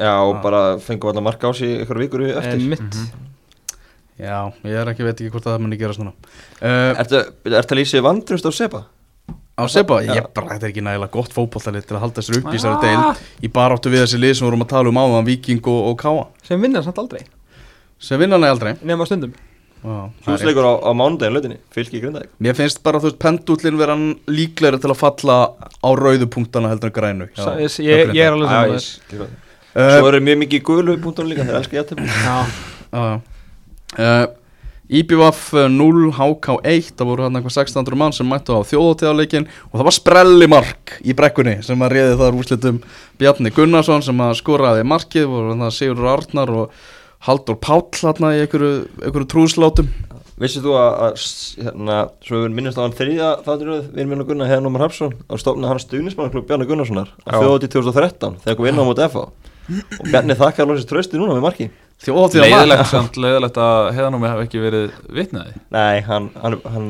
[0.00, 0.42] Já, 0-0 Já, og Já.
[0.42, 3.28] bara fengum alltaf marka á sig ykkur vikur eftir En mitt Mhm.
[4.20, 6.12] Já, ég er ekki, veit ekki hvort að það muni gerast núna.
[6.60, 8.82] Uh, Ertu ertu að lýsa vandrumst á sepa?
[9.56, 10.14] Á Seba, Já.
[10.16, 12.76] ég bara, þetta er ekki nægilega gott fótbollalið til að halda sér upp í þessari
[12.76, 12.80] Ah.
[12.80, 15.80] deil í baráttu við þessi lið sem við vorum að tala um áðan Viking og,
[15.90, 17.22] og Káa sem vinnar samt aldrei.
[17.98, 18.74] Sem vinna hann aldrei.
[18.84, 19.32] Nefn á stundum.
[19.84, 20.10] Já.
[20.26, 23.96] Húsleikur á, á mánudaginn lötinni, fylki í grindaðik Mér finnst bara, þú veist, pendullin vera
[24.28, 28.32] líklegri til að falla á rauðu punktana heldur en grænu Sa- ég, ég, ég er
[28.32, 29.28] alveg
[29.70, 32.36] Uh, Svo eru mjög mikið gulu punktunum líka, þeir elska jættum Já,
[32.90, 33.20] já.
[33.94, 34.26] Uh,
[34.90, 39.76] IBVF 0, HK 1 það voru hann eitthvað 1600 mann sem mættu á þjóðóttíðarleikin og
[39.76, 42.80] það var sprelli mark í brekkunni sem að reyði þar úrslitum
[43.22, 46.80] Bjarni Gunnarsson sem að skoraði markið voru það Sigurður Arnar og
[47.28, 49.92] Haldur Páll hérna í einhverju, trúslátum
[50.40, 51.24] Vissið þú að, að
[51.60, 55.42] hérna, svo við minnumst á hann þriðja þátturöð við erum Gunnar Heiðan Ómar Hapsson og
[55.42, 57.42] stofnaði hann stuðnismannklub Bjarni Gunnarssonar á Já.
[57.44, 59.26] þjóðatíð 2013 þegar kom inn á móti FH
[59.98, 61.68] og Bjarni þakkar lóksins trösti núna með marki.
[62.00, 65.50] Þjóðóttíðar Leiðilegt samt, leiðilegt að heiðanúmi hafi ekki verið vitnaði.
[65.76, 66.86] Nei, hann, hann, hann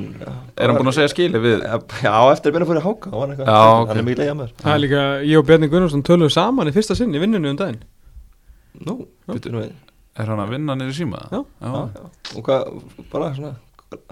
[0.55, 3.49] Er hann búinn að segja skili við Já, eftir að byrja fyrir háka hann, Já,
[3.51, 3.91] hann ok.
[3.97, 6.95] er mikið leiða með Það er líka, ég og Bjarni Gunnarsson töluðu saman í fyrsta
[6.99, 7.83] sinn í vinnunni um daginn.
[8.87, 9.75] Nú, betur nú við.
[10.21, 11.25] Er hann að vinna niður í síma?
[11.35, 11.43] Já.
[11.43, 12.07] Já, já.
[12.37, 12.71] Og hvað,
[13.11, 13.57] bara svona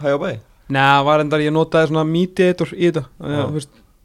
[0.03, 0.31] Hæ á bæ?
[0.75, 3.07] Nei, var endar ég notaði svona mediator í þetta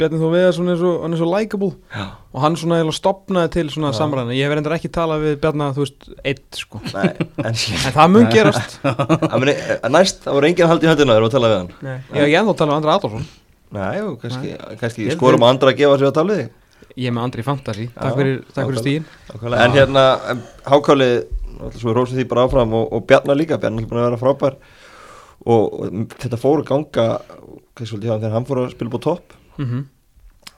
[0.04, 1.70] Að, Bjarni Þó Veðarsson er svo, svo likeable.
[1.94, 2.06] Já.
[2.34, 3.98] Og hann svona stopnaði til svona Já.
[4.00, 6.82] samræðina ég hef reyndar ekki talað við Bjarni þú veist, eitt sko.
[6.94, 7.06] Nei,
[7.44, 7.52] en
[7.88, 8.80] en það mun gerast.
[9.34, 9.56] Það meni,
[9.98, 11.72] næst, það voru enginn hald í höndina þegar við að tala við hann.
[11.84, 11.96] Nei.
[11.96, 13.30] ég hef ekki ennþá talað við Andra Adolfsson.
[13.74, 16.60] Nei, og kannski, kannski skorum á andra að gefa sér að tala við þig
[16.94, 19.06] ég er með Andri Fantasy, Já, takk fyrir, takk fyrir stíðin.
[19.50, 20.04] En hérna,
[20.70, 21.16] hákálið
[21.78, 23.60] Svo rósum því bara áfram og, og Bjarnar líka.
[23.62, 24.58] Bjarnar er búin að vera frábær.
[25.44, 25.76] Og,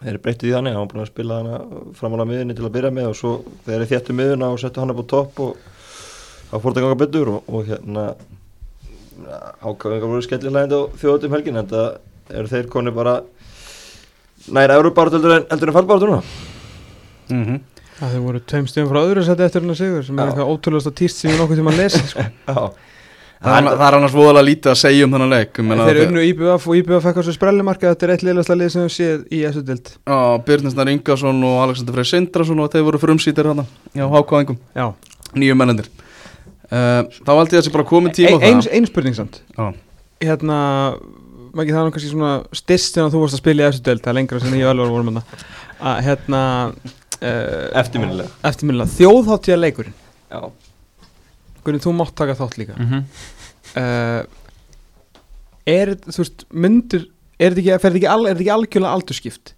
[0.02, 1.60] að hann hann að Þeir breyttu því þannig, hann var búin að spila hana
[1.96, 3.32] framan á miðunni til að byrja með og svo
[3.66, 5.56] þeir eru þéttu miðuna og settu hann upp á topp og
[6.50, 8.04] þá fór þetta að ganga betur og, og hérna
[9.64, 13.16] ákvæðingar voru skellilega enda á þjóðutum helgin en það eru þeir koni bara
[14.52, 16.22] næra eurubáratu heldur en, heldur en fallbáratu núna
[17.30, 17.60] mm -hmm.
[18.00, 20.92] það þau voru tveim stíðum frá öðru seti eftir hennar sigur sem er eitthvað ótrúlega
[20.92, 22.20] tíst sem ég nokkuð tíma að lesa sko.
[22.48, 22.72] Já,
[23.44, 26.68] það, það er annars voðalega lítið að segja um þennan leik meina þeir unnu IBF
[26.70, 29.42] og IBF fekk á svo sprellimarka þetta er eitt liðlega lið sem við séð í
[29.44, 34.06] þessu dild Já, Byrnisnar Ingarsson og Alexander Frey Sindrason og þeir voru frumsýtir hérna Já,
[34.16, 34.88] hákvæðingum, já,
[35.36, 35.92] nýju mennendir
[36.72, 38.72] uh, Þá valdi ég að þessi bara komin tíma á ein, það.
[38.80, 39.42] ein spurning samt.
[39.56, 39.70] Já.
[40.24, 40.60] hérna
[41.56, 44.12] Maggi, það er kannski svona styrst þegar þú varst að spila í þessu dild það
[44.12, 45.22] er lengra sem ég og Elvar vorum hérna.
[45.80, 46.42] Að hérna
[46.76, 48.34] uh, eftirminnilega.
[48.50, 48.92] eftirminnilega.
[48.98, 50.42] Þjóðháttíða leikurinn Já,
[51.66, 53.04] Gunni, þú mátt taka þátt líka Mm -hmm.
[53.82, 54.24] uh,
[55.66, 57.08] er, þú veist, myndir
[57.40, 59.56] er þetta ekki, ekki, al, er þetta ekki algjörlega aldurskipt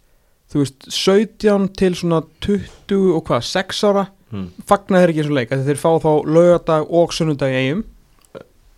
[0.51, 4.47] þú veist, 17 til svona 20 og hvað, 6 ára hm.
[4.67, 7.61] fagna þeir ekki eins og leik, af því þeir fá þá lögadag og sunnudag í
[7.61, 7.83] eigum,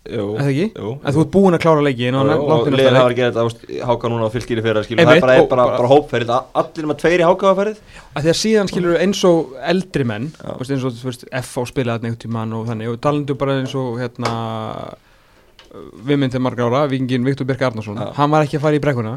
[0.08, 0.66] Jú, eða ekki?
[0.80, 2.30] Jú en þú ert búin að klára leiki og,
[2.72, 5.34] liðin hafa að gera þetta háka núna á fylgskýri fyrir að skilja það er bara,
[5.50, 7.26] bara, bara- hópferð allir með tveir í
[8.24, 12.00] því að síðan skilur eins og eldri menn veist, eins og veist, F á spilaði
[12.00, 14.32] þarna einhvern tímann og þannig og talandu bara eins og hérna
[15.70, 18.00] við myndið margra ára, vikingin Viktor Birk Arnarsson.
[18.00, 18.08] Já.
[18.16, 19.12] hann var ekki að fara í brekkuna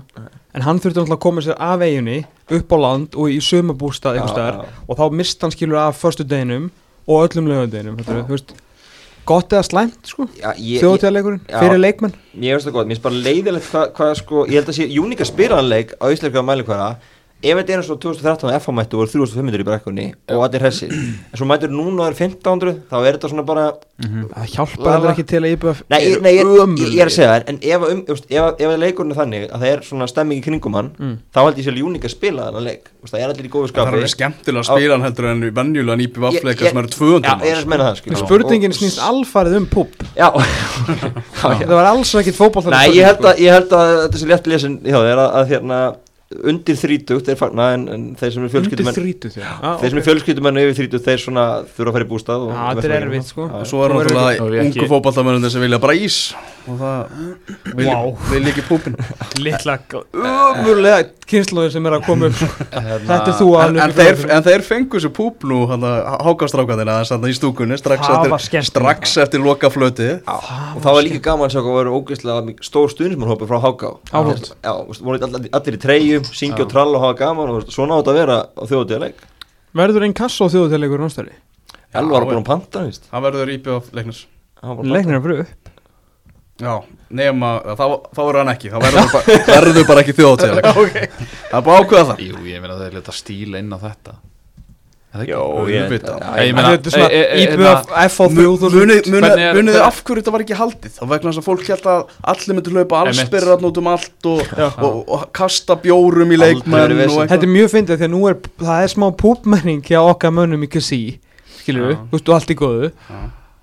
[0.53, 2.19] en hann þurfti að koma sér af eiginni
[2.59, 6.69] upp á land og í staðar og þá mist hann skilur af förstu deginum
[7.07, 8.03] og öllum lögadeginum
[9.29, 11.57] gott eða slæmt sko, Já, ég, ég, þjóðtíðarleikurinn, Já.
[11.61, 12.15] fyrir leikmenn.
[12.33, 14.87] Mér finnst það gott, mér finnst bara leiðilegt hvað hva, sko, ég held að sé
[14.91, 16.89] Júnika spyranleik á Ísleika mælikvara
[17.43, 20.63] ef þetta er eins og 2013 að FH mættu voru 3500 í brekkunni og allir
[20.63, 23.65] hessir en svo mættur núna er 1500 þá er þetta svona bara
[24.03, 27.29] það hjálpar þetta ekki til að IBF Nei, nei ég, ég, ég er að segja
[27.33, 30.07] það en ef, um, just, ef, ef að leikurinn er þannig að það er svona
[30.11, 31.15] stemming í kringum hann Mm.
[31.33, 32.83] þá held ég sér Júnika spila þennan leik.
[33.09, 33.95] Það er allir í góðu Það er skapi.
[33.97, 37.51] alveg skemmtilega að spila hann heldur en venjulega nýpi vaffleika sem eru 200 Já, ég
[37.57, 38.21] er að menna það skilur.
[38.23, 40.29] spurningin snýst alfarið um púp Já,
[41.41, 42.69] það var alls ekkit fótboll
[46.49, 49.47] Undir þrítugt er fagna en, en þeir sem er undir fjölskyldumenn þrítuð já.
[49.61, 52.51] Ah, þeir sem er fjölskyldumenn yfir þrítugt þeir svona þurfa að fara í bústað og
[52.53, 53.47] Já, þetta er erfitt, sko.
[53.47, 56.17] Já, Og svo er náttúrulega ungu fótballtamennir sem vilja bara ís
[56.69, 56.99] og það
[57.75, 58.27] vilja, Vá.
[58.29, 58.95] vilja ekki púpin
[59.43, 59.75] litla
[60.13, 62.67] ömurlega kynnslóðir sem er að koma upp sko.
[62.71, 67.27] þetta er þú en, en, þeir, en þeir fengu þessu púp nú hákastrákaðina þess að
[67.31, 71.61] í stúkunni strax eftir, strax eftir loka flöti og það var líka gaman að sjá
[71.61, 73.93] hvað voru ógeðslega stór stuðnismannhópi frá Háká.
[74.11, 74.49] Áhugavert.
[74.59, 77.71] Já, þú veist, voru allir, allir í treyjum, syngja og tralla og hafa gaman og
[77.71, 79.27] svona á þetta að vera á þjóðutíðaleik
[79.73, 81.41] verður einn kass á þjóðutíðleikur náttúrulega
[81.93, 84.23] Elvar var búin að panta, það verður íbjöð af leiknars
[84.61, 85.71] Hann var búinn að leiknir er fyrir upp
[86.63, 86.73] Já,
[87.21, 87.85] nema, þá,
[88.15, 91.09] þá verður hann ekki þá verður bara, verður bara ekki þjóðtíðaleg okay.
[91.15, 92.21] það er bara að ákveða það.
[92.27, 94.19] Jú, ég meina það er leta stíla inn á þetta.
[95.13, 95.33] Er það ekki?
[95.33, 99.75] Jó, Ég ég meina, þetta er svona e- e- IBF F á Munið 3000 munið-
[99.77, 100.95] er- af hverju þetta var ekki haldið?
[100.95, 103.19] Þá vegna þess að fólk held að allir myndu hlaupa Einmitt.
[103.21, 104.65] allsbyrðar út um allt og, Já.
[104.87, 106.97] og, og kasta bjórum í leikmenn
[107.29, 110.65] þetta er mjög fyndið því að nú er það er smá púpmenning hjá okkar mönnum
[110.65, 112.01] í við, Já.
[112.09, 112.91] þú veist, og allt í góðu.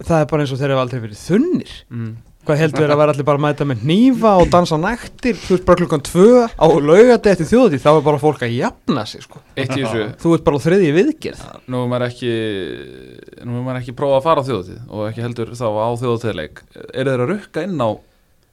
[0.01, 1.73] Það er bara eins og þeir eru aldrei verið þunnir.
[1.91, 2.13] Mm.
[2.41, 5.51] Hvað heldur þér að vera allir bara að mæta með hnífa og dansa nættir, þú
[5.53, 9.23] veist bara klukkan tvö á laugati eftir þjóðutíð, þá er bara fólk að jafna sig
[9.27, 9.43] sko.
[9.61, 11.43] Eitt í þessu, Þú ert bara á þriðji viðgerð.
[11.69, 12.33] nú er maður ekki
[13.45, 16.63] nú er maður ekki prófað að fara á þjóðatíð og ekki heldur þá á þjóðatíðleik
[16.95, 17.89] eru þeir að rukka inn á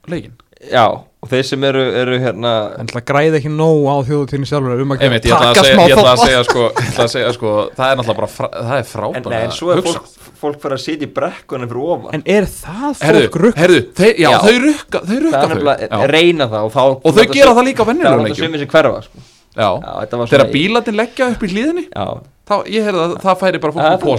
[0.08, 0.36] leikin?
[0.58, 2.52] Já, og þeir sem eru, eru hérna
[2.82, 5.84] En það græði ekki nóg á þjóðutíðinu sjálfur um að Einmitt, ég ætla að segja,
[5.86, 8.48] ég ætla að segja, sko, ég ætla að segja sko, það er náttúrulega bara, fra,
[8.56, 10.10] það er en, frábæra nei, en svo er fólk,
[10.42, 12.10] fólk fyrir að sitja í brekkunum fyrir ofan.
[12.18, 13.56] En er það Herðu, fólk rugg?
[13.62, 14.38] herðu, þeir, já, Já.
[14.42, 17.68] þau rukka, þau Það rukka er nefnilega reyna það og, þá, Og þau gera það
[17.70, 19.26] líka á Það er svimið sem hverfa sko.
[19.58, 22.06] Já, Já, þetta var þegar bílarnir leggja upp í hlýðinni Já,
[22.46, 24.18] þá, ég heyrði að það færi bara fólk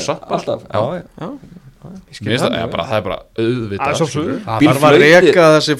[1.79, 1.93] Það
[2.49, 2.83] að er bara.
[2.83, 3.03] Það, það er
[3.39, 3.93] auðvitað
[4.29, 4.39] Það.
[4.49, 5.75] Það Bílflauti- reka þessi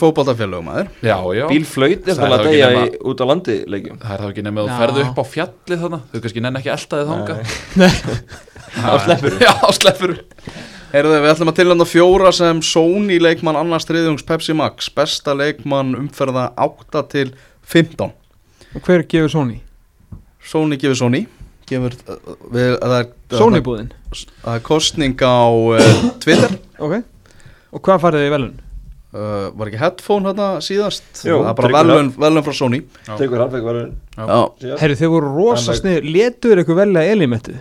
[1.36, 2.34] já Bílflaut er Það það
[2.70, 3.98] að í- út á landi leikjum.
[4.00, 6.00] Það er þá ekki nefnir að þú ferðu upp á fjallið þarna.
[6.14, 7.38] Þau kannski nenni ekki eldaði þanga
[8.90, 9.36] Á sleppur.
[9.44, 10.14] Já, á sleppur.
[10.94, 14.88] Heyrðu, við ætlum að tilhanda fjóra sem Sony leikmann annars þriðjungs Pepsi Max.
[14.94, 17.34] Besta leikmann umferða 8 til
[17.70, 18.10] 15
[18.78, 19.60] Og hver gefur Sony?
[20.46, 21.26] Sony gefur Sony
[21.70, 25.94] gefur, uh, við, það, er, Sony búðin það er kostning á uh,
[26.24, 26.58] Twitter.
[26.80, 26.98] Ok.
[27.76, 28.54] Og hvað farið þið í velun?
[29.14, 31.10] uh, Var ekki headphone hérna síðast?
[31.24, 32.82] Jú, Það er bara velun, velun frá Sony.
[33.10, 33.82] Tegur halvveik var
[34.20, 35.82] Já, Herru, þið voru rosa Alveg.
[35.84, 37.60] snið Letuður ykkur velja elimettið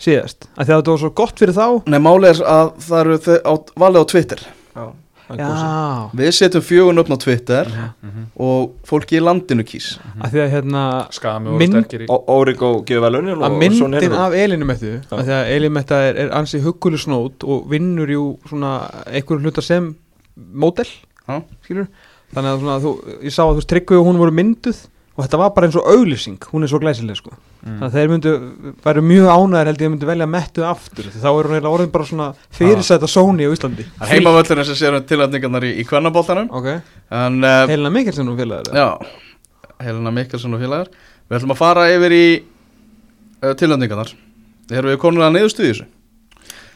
[0.00, 0.48] Síðast?
[0.56, 1.64] Af því að þetta var svo gott fyrir þá.
[1.92, 3.52] Nei, máli er að það eru þau á,
[3.82, 4.44] valið á Twitter.
[4.72, 4.84] Já
[5.36, 7.64] Við setjum fjögun upp á Twitter
[8.02, 8.24] Mhm.
[8.36, 9.98] og fólki í landinu kýs.
[10.20, 15.24] Af því að hérna Skami og Mynd- Órigó gefur velunin að myndin af Elinumettu af
[15.24, 19.94] því að Elinumetta er, er ansi huggulu snót og vinnur jú svona einhverju hluta sem
[20.54, 20.86] módel
[21.28, 21.42] Já.
[21.64, 21.86] skilur
[22.34, 22.90] þannig að svona, þú,
[23.24, 24.86] ég sá að þú veist Tryggvi og hún voru mynduð
[25.20, 27.34] og þetta var bara eins og auglýsing hún er svo glæsileg sko.
[27.60, 27.74] Mm.
[27.76, 28.30] þannig að þeir myndu
[28.86, 31.10] væri mjög ánæður held ég að myndu velja mettu aftur.
[31.12, 33.84] Þá er hún eiginlega orðin bara svona fyrirsæta Sony á Íslandi.
[33.98, 36.70] Það er heimavöllurinn sem séum tilhætningarnar í, í kvennabóltanum ok,
[37.20, 38.88] En uh, Helena Mikkelsen og félagur Já,
[39.84, 40.90] Helena Mikkelsen og félagar.
[41.28, 44.16] Við ætlum að fara yfir í uh, tilhætningarnar
[44.70, 45.88] Erum við konulega neðustu í þessu?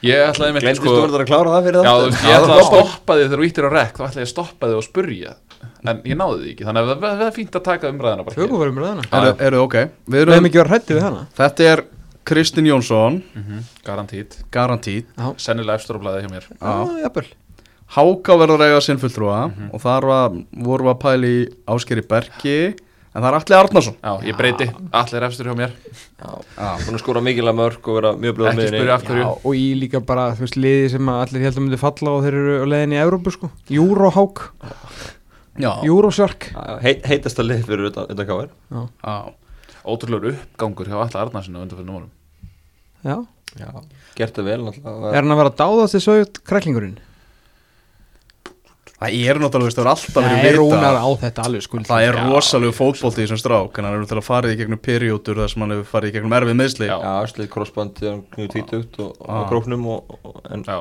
[0.05, 2.61] Ég ætlaði með sko þú verður að klára það fyrir Já, það veist, ég ætlaði
[2.61, 4.87] að stoppa þig þegar þú íttir á rekk þá ætlaði ég að stoppa þig og
[4.89, 5.35] spurja.
[5.85, 8.35] En ég náði því ekki, þannig að það er fínt að taka umræðina.
[8.35, 9.65] Tökum hana Já, Eru, já.
[9.65, 9.77] ok.
[10.09, 11.23] Við Við erum, ekki verið hrættið við hana.
[11.41, 11.83] Þetta er
[12.25, 13.19] Kristinn Jónsson.
[13.37, 16.47] Mhm, Garantít, Garantít sennilega efstur á blæði hjá mér.
[16.57, 16.75] Já,
[17.05, 17.27] jafnvel.
[17.95, 19.41] Háka verður að eiga sinn fulltrúa
[19.77, 21.43] Og þar var, vorum við að pæla í
[21.75, 22.57] Áskeri Berki
[23.15, 23.97] En það er Atli Arnarsson.
[24.03, 25.75] Já, ég breyti, allir efstur hjá mér.
[26.19, 29.55] Hún er skóra mikilega mörg og vera mjög blöð Ekki spyrja af hverju Já, og
[29.55, 32.57] í líka bara, þú veist, liði sem að allir heldur myndi falla og þeir eru
[32.59, 33.53] á leiðin í Európu, sko.
[33.71, 34.43] Eurohawk,
[35.63, 36.49] Já, Euroshark.
[36.83, 39.17] Heit, Heitasta lið fyrir utan, KR Já.
[39.85, 42.11] Ótrúlegur uppgangur hjá allar Arnarsinu undanfyrir númurum
[43.05, 43.21] Já,
[43.61, 43.69] Já
[44.19, 45.11] Gert það vel náttúrulega.
[45.11, 46.99] Er hann að vera að dáðast í sögut kræklingurinn?
[49.05, 52.19] Það er náttúrulega, það er alltaf verið Rúnar vita á þetta alveg skuld Það er
[52.25, 55.53] rosalegu fótbolti í þessum strák En hann er til að farið í gegnum periódur þar
[55.53, 56.95] sem hann hefur farið í gegnum erfið meðsli Já.
[57.05, 60.79] Já, slið crossband þegar hann knúið tvítugt og, og á króknum og, og, en, Já,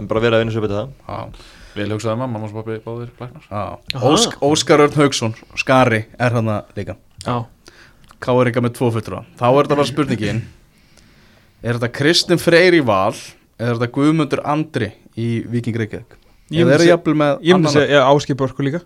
[0.00, 0.92] en bara verið að vinna sér betið það.
[1.06, 4.40] Já, vel hugsaði maður, mamma og pappi báðir læknar.
[4.50, 6.96] Óskar Örn Haugsson, Skari, er hann líka.
[7.22, 7.36] Já,
[8.20, 9.22] Káeringa með tvo fulltrúa.
[9.38, 10.42] Þá er þetta bara spurningin
[11.60, 13.14] Er þetta Kristinn Freyr í val
[13.60, 14.90] Eða er þetta Guðmundur Andri
[15.20, 16.19] í Viking Reykjavík
[16.50, 18.80] Ég myndi er seg- jafnvel með ég myndi annan- segja, já, Áskip Börku líka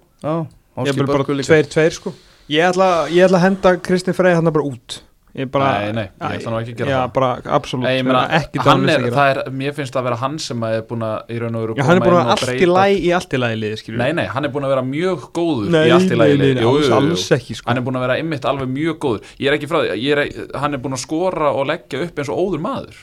[1.06, 1.48] Börkur líka.
[1.48, 2.12] tveir, tveir, sko.
[2.50, 5.00] Ég ætla, ég ætla að henda Kristinn Frey hann bara út.
[5.34, 7.12] Ég bara Nei, nei, ég ætla nú ekki að gera já, það.
[7.14, 7.82] bara, absolutt.
[7.82, 9.16] Nei, ég meina, ekki er, að gera.
[9.16, 9.30] það.
[9.46, 11.74] er, mér finnst það að vera hann sem er búin að í raun og veru
[11.74, 13.38] Já, hann er búin koma að inn og allt í breyta- læg í allt í
[13.42, 16.08] lægi liði, Nei, nei, hann er búin að vera mjög góður Nei, í allt í
[16.08, 16.54] nei, lagi nei, lið.
[16.54, 16.94] nei, Jú, alls, jú, jú.
[17.00, 17.66] alls ekki, sko.
[17.66, 19.20] Hann er búin að vera einmitt alveg mjög góður.
[19.40, 22.14] Ég er ekki frá því, ég er, hann er búin að skora og leggja upp
[22.22, 22.94] eins og óður maður.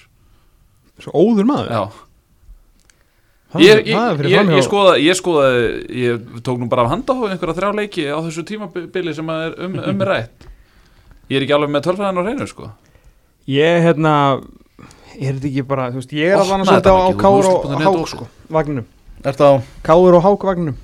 [1.01, 1.68] Svo óður maður?
[1.68, 1.84] Já,
[3.60, 5.66] ég, ég, ég, ég, skoðaði, ég skoðaði,
[5.99, 9.58] ég tók nú bara af handahóð einhverja þrjá leiki á þessu tímabili sem að er
[9.66, 10.47] um, um með rætt.
[11.32, 12.72] Ég er ekki alveg með tölfræðan á reynu, sko.
[13.52, 14.16] Ég, hérna
[15.20, 17.66] Er þetta ekki bara, þú veist, ég er alveg Opnaðu svolítið þetta á Káur og
[17.68, 18.28] veist, Hák, sko.
[18.56, 18.88] Vagninum.
[19.28, 20.78] Er það Káur og Hák vagninum.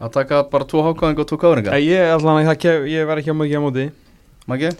[0.00, 3.20] Að taka bara tvo hákvæðinga og tvo káringa Ég er allan að ég, ég var
[3.20, 3.88] ekki á móti, ekki á móti.
[4.48, 4.70] Maggi?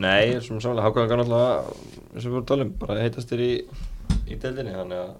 [0.00, 1.56] Nei, sem samlega Hákaðan náttúrulega
[2.14, 3.50] eins og við vorum talum, bara heitast þér í
[4.30, 5.10] í deildinni, þannig að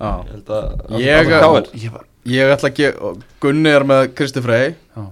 [0.00, 2.88] ég held að Ég- að Ég Ég ætla ekki,
[3.38, 5.02] Gunni er með Kristi Frey já.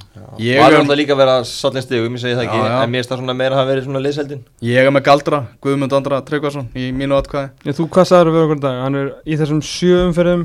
[0.43, 2.59] Ég og hann er er, alltaf líka að vera sallin stigum, ég segi það ekki
[2.59, 2.80] Já, já.
[2.82, 5.95] en mér það svona meira að hafa verið svona liðseldin ég er með Galdra Guðmund
[5.95, 8.80] Andra Tryggvason í mínu atkvæði Ég, Þú, hvað sagður við okkur dag?
[8.82, 10.45] Hann er í þessum sjö umferðum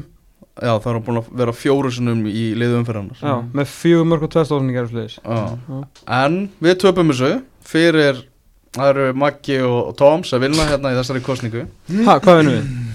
[0.59, 4.27] Já, það er búin að vera fjóru sinnum í liðu umferðarnar Já, með fjögur mörg
[4.29, 4.37] og.
[5.25, 5.81] Já.
[6.21, 7.31] En við töpum þessu
[7.65, 8.21] fyrir
[8.77, 11.63] Það eru Maggi og, og Tom sem vinna hérna í þessari kostningu
[12.05, 12.88] Ha, hvað vinnum við?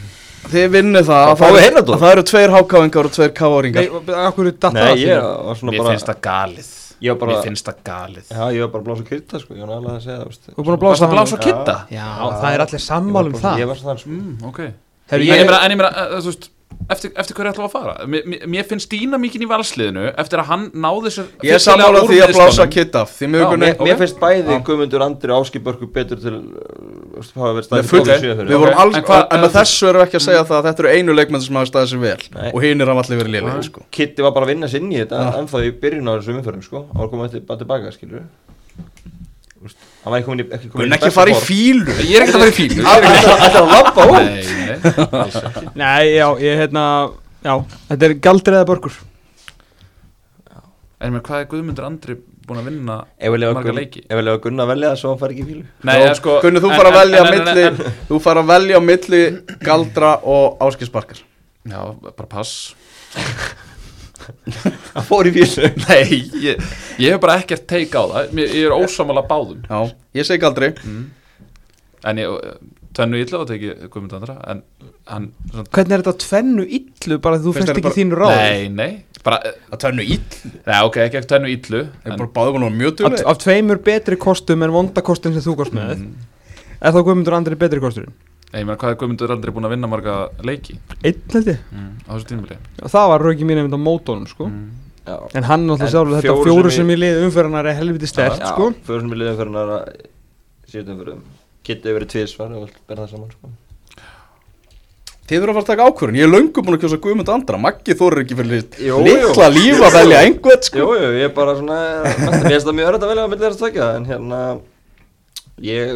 [0.53, 1.95] Þið vinnið það að það, Heyrnardór?
[1.97, 3.83] að það eru tveir hákáingar og tveir káaringar.
[3.85, 4.29] Nei, er
[4.75, 6.71] Nei, ég var svona Mér bara finnst það galið.
[7.05, 8.27] Ég var bara Mér finnst það galið.
[8.31, 10.39] Já, ég var bara að blása kyrta sko, ég var nálega að segja það.
[10.49, 11.77] Þú er búin að blása það blása kitta?
[11.93, 12.09] Já,
[12.41, 13.63] það er allir sammála um það.
[13.65, 14.15] Ég var svona þar sko.
[14.15, 14.73] Mm,
[15.13, 16.49] En ég meina, eh, þú veist
[16.85, 17.93] Eftir, eftir hverju ætlum við að fara?
[18.13, 21.63] Mér, mér- finnst Dína mikið í valsliðinu Eftir að hann náði sér Ég er
[22.03, 22.73] úr því að blása meiðslunum.
[22.75, 26.21] kitt af Því Já, mjög Mér, mér finnst bæði Guðmundur Andri og Áski Börku betur
[26.21, 28.51] til uh, staðið full, fyrir sjö fyrir.
[28.53, 30.45] við vorum Ok, alls, en en, hvað- með en- þessu erum við ekki að segja
[30.51, 32.51] það að þetta eru einu leikmenn sem hafa staðið sér vel Nei.
[32.53, 33.87] og hinn er hann allir verið liðlega sko.
[33.91, 36.85] Kitty var bara að vinna sinni í þetta ennþá í byrjun á þessum umförum sko
[36.93, 38.27] hann var komið tilbaka skilur
[40.05, 42.37] hann var ekki komin í ekki komin Gunn ekki fara í fílu Ég er ekki
[42.37, 44.21] að fara í fílu Þetta er að labba út?
[44.21, 46.85] Nei, nei, Nei, já, ég hérna
[47.45, 47.55] Já,
[47.89, 49.01] þetta er galdriða börgur
[51.05, 52.97] En mér, hvað er Guðmundur Andri búin að vinna
[53.57, 54.03] marga leiki?
[54.05, 56.37] ef við lefa Gunn að velja það svo hann fari ekki í fílu Nei, sko
[56.45, 59.23] Gunni, þú fara að velja milli Þú fara að velja á milli
[59.65, 61.23] Galdra og Áskisbarkar
[61.65, 62.75] Já, bara pass
[64.95, 66.63] hann fór í fílu Nei, ég,
[67.03, 68.31] ég hef bara ekkert teik á það.
[68.37, 69.61] Mér- Ég er ósámála báðum.
[69.69, 69.81] Já,
[70.21, 70.73] ég segi Galdri
[72.05, 72.29] En ég,
[72.95, 74.63] tvennu illa og teki Guðmundur Andra En
[75.09, 77.19] hann svona, Hvernig er þetta tvennu illu?
[77.25, 78.35] Bara að þú Finnst ekki bara- þínu ráð?
[78.37, 78.91] Nei, nei.
[79.25, 82.33] Bara, eh, Það tönnu ill nei, ok, ekki ekki tvennu illu Það er en, bara
[82.37, 86.05] báðum hann mjög af, tveimur betri kostum en vonda kostum sem þú kost með.
[86.85, 88.13] Er þá Guðmundur Andri betri kosturinn?
[88.55, 90.15] Ég meina, hvað er Guðmundur Andri búin að vinna marga
[90.47, 90.77] leiki?
[91.03, 91.59] Einn held ég.
[92.07, 92.59] Á þessu tímabili.
[92.87, 94.47] Og það var rauki mín einmitt á mótónum sko.
[95.05, 95.17] Já.
[95.37, 98.39] En hann En sjálfur þetta fjóru fjóru sem í- í liði umfyrirnar er helviti stert
[98.41, 98.71] Já, sko.
[98.87, 99.75] fyrir sem fyrir hann að
[100.71, 101.13] síðan fyrir
[101.91, 102.71] hefur verið tvísvar og
[103.03, 103.51] það saman sko.
[105.25, 106.17] Þið þurfa að fara að taka ákvörðun.
[106.21, 107.57] Ég er löngu búin að kjósa Guðmund Andra.
[107.61, 108.51] Maggi þórir ekki fyrir
[108.85, 110.79] Jú, litla líf að velja einhvern sko.
[110.83, 111.79] Jú, jú, ég er bara svona
[112.45, 114.41] Mér finnst það mjög örð að velja á milli þess að tvekja En hérna
[115.63, 115.91] Ég,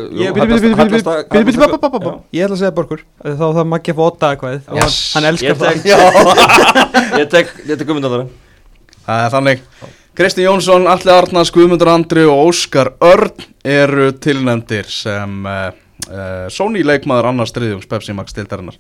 [2.45, 5.89] ætla að segja Borgur Þá þá Maggi að fá åtta eitthvað hann, elskar það.
[7.23, 7.51] Ég tek,
[9.09, 9.65] það er þannig.
[10.19, 15.69] Kristi Jónsson, Alli Arnars, Guðmundur Andri og Óskar Örn eru tilnefndir sem uh,
[16.11, 18.79] uh, Sony leikmaður annars þriðjums Pepsi Max dildarinnar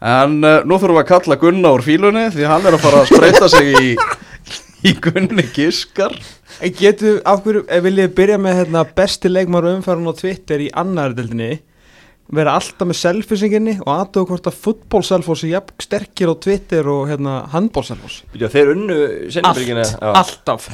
[0.00, 3.02] en uh, nú þurfum við að kalla Gunna úr fílunni því hann er að fara
[3.02, 3.90] að spreita sig í,
[4.88, 6.16] í Gunni Giskar
[6.60, 10.66] En getur, af hverju, ef viljið byrja með hérna, besti leikmaður umfæran á Twitter í
[10.76, 11.54] annar deildinni?
[12.30, 17.08] Vera alltaf með selfisinginni og aðtöðu hvort að fútbólselfos er jafn sterkir á Twitter og
[17.10, 18.98] hérna handbólselfos Þeir unnu
[19.34, 20.68] Sennibyrgina Allt, alltaf.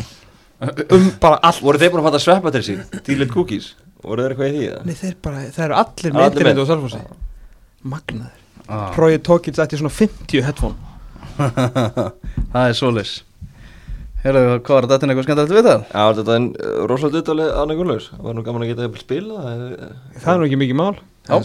[0.91, 1.63] Um bara allt.
[1.65, 2.83] Voru þeir búin að fatta sveppa til sín?
[3.07, 3.71] Dílit cookies?
[4.05, 4.69] Voru þeir eitthvað í því?
[4.89, 6.29] Nei, þeir bara, það eru allir með.
[6.33, 7.01] internetu og selfosi
[7.87, 8.45] Magnaður.
[8.67, 8.91] Ah.
[8.97, 10.77] Prófið tókið þetta í svona 50 headphone.
[12.57, 13.17] Það er svolis
[14.25, 15.07] Herðu, hvað var þetta?
[15.07, 15.83] Eitthvað skemmtilegt við það?
[15.93, 16.43] Já, þetta er
[16.91, 19.59] rosalega duttalið Anna Gunnlaus Það var nú gaman að geta jafnvel spila það
[20.23, 20.97] Það er nú ekki mikið mál.
[21.27, 21.43] Það er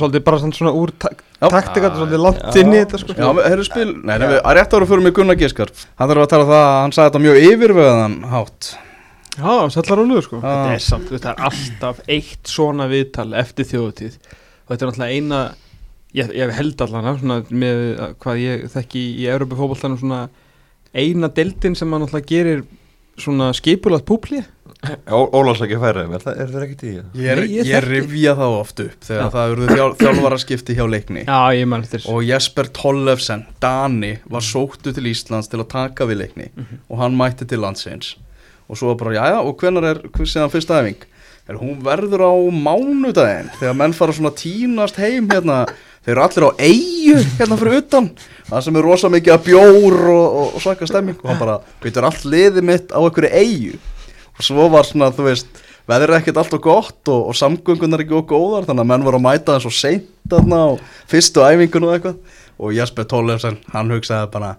[0.00, 2.52] Svolítið, bara svona, svona úr taktika, svolítið langt Já.
[2.60, 3.10] inn í þetta sko.
[3.16, 6.22] Já, herru spil, nei, nei, við, að rétt ára fyrir mig Gunnar Giskar Hann þarf
[6.24, 8.62] að tala um það að hann sagði þetta mjög yfirvegaðan hátt.
[9.40, 10.36] Já, sallar og lugur sko.
[10.42, 15.14] Þetta er samt, það er alltaf eitt svona viðtal eftir þjóðutíð og þetta er náttúrulega
[15.16, 15.40] eina
[20.94, 22.62] eina deildin sem hann náttúrulega gerir
[23.20, 24.40] svona skipulagt púpli
[25.66, 26.48] ekki færa þeim, er það- er
[26.88, 27.08] í það?
[27.20, 29.30] Ég, ég ég rifja það oft upp þegar Já.
[29.34, 34.18] það eruðu þjál, þjálfara skipti hjá leikni Já, ég man eftir og Jesper Tollefsen, Dani
[34.30, 36.48] var sóttu til Íslands til að taka við leikni
[36.88, 38.14] og hann mætti til landsins
[38.70, 41.02] og svo bara, jæja, og hvenar er hver séðan fyrsta æfing?
[41.50, 45.66] Er hún verður á mánudaginn þegar menn fara svona tínast heim hérna,
[46.04, 48.10] þeir eru allir á eigu hérna fyrir utan,
[48.48, 51.18] það sem er rosa mikið að bjór og, og, og svaka stemming.
[51.22, 53.80] Og hann bara, veitur allt liðið mitt á einhverju eigu
[54.40, 58.38] og svo var svona, þú veist veður ekkert alltaf gott og, og samgöngunar ekki okkur
[58.38, 60.68] góðar þannig að menn voru að mæta það svo seint þarna á
[61.10, 62.18] fyrstu æfingun og eitthvað.
[62.60, 64.50] Og Jasper Tollefsen, hann hugsaði bara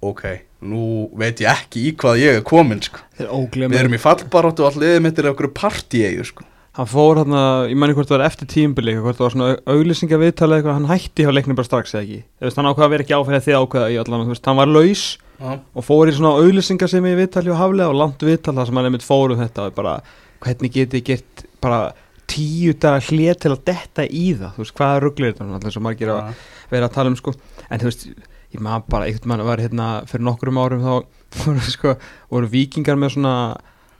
[0.00, 0.22] ok,
[0.64, 3.02] nú veit ég ekki í hvað ég er komin sko.
[3.20, 6.46] Við erum í fallbaróttu og all liðið mitt er einhverju partíegu sko.
[6.80, 7.34] Hann fór hann
[7.68, 10.88] ég manni hvort það var eftir tímbili hvort það var svona auglýsinga viðtalið eitthvað hann
[10.88, 12.20] hætti hjá leiknum bara strax eða ekki.
[12.40, 15.02] Veist, hann ákveða að vera ekki áfæðið þið ákveða í allan veist, hann var laus
[15.40, 18.80] og fór í svona auglýsinga sem ég viðtali og haflega og langt viðtal það sem
[18.80, 19.94] hann einmitt fór um þetta bara
[20.40, 21.82] hvernig geti ég gert bara
[22.30, 24.52] tíu dagar hlið til að detta í það?
[24.56, 25.48] Þú veist hvað rugglir þetta?
[25.56, 27.34] Alltaf svo margir að vera að tala um sko.
[27.68, 28.06] En þú veist
[28.50, 30.92] ég maður bara einhvern mann var hérna fyrir nokkrum árum þá
[31.44, 31.96] voru sko
[32.30, 33.34] voru vikingar með svona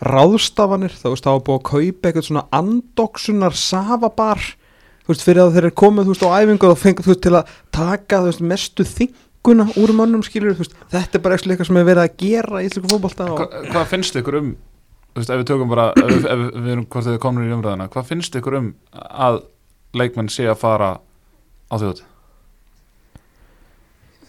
[0.01, 4.41] ráðstafanir þá veist það var búið að kaupa eitthvað svona andoksunar safabar
[5.05, 7.23] þú veist fyrir að þeir eru komið þú veist á æfingu og fengið þú veist
[7.27, 11.37] til að taka þú veist mestu þinguna úr mönnum skilur þú veist þetta er bara
[11.41, 14.51] eitthvað sem er verið að gera í íslengu fótbolta og Hva, Hvað finnst ykkur um
[15.11, 17.55] þú veist, ef við tökum bara, ef, við- ef við erum hvort þið komnir í
[17.59, 19.41] umræðina, hvað finnst ykkur um að
[19.99, 20.91] leikmenn sé að fara
[21.69, 22.05] á þjóð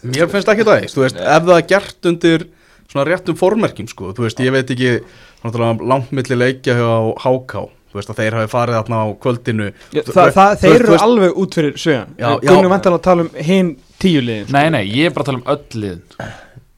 [0.02, 2.46] Mér finnst ekki það eist, þú veist, ef það er gert undir
[2.90, 4.96] svona réttum formerkjum, sko, þú veist, ég veit ekki,
[5.44, 6.92] náttúrulega langt milli leikja hjá
[7.24, 9.72] HK, þú veist, að þeir hafi farið þarna á kvöldinu.
[9.92, 11.76] Já, það, það, þú þeir eru alveg út fyrir
[12.22, 12.30] já.
[12.46, 14.56] Gunni vantar að tala um hinn tíu liðin sko.
[14.58, 16.32] Nei, nei, ég er bara að tala um öll liðin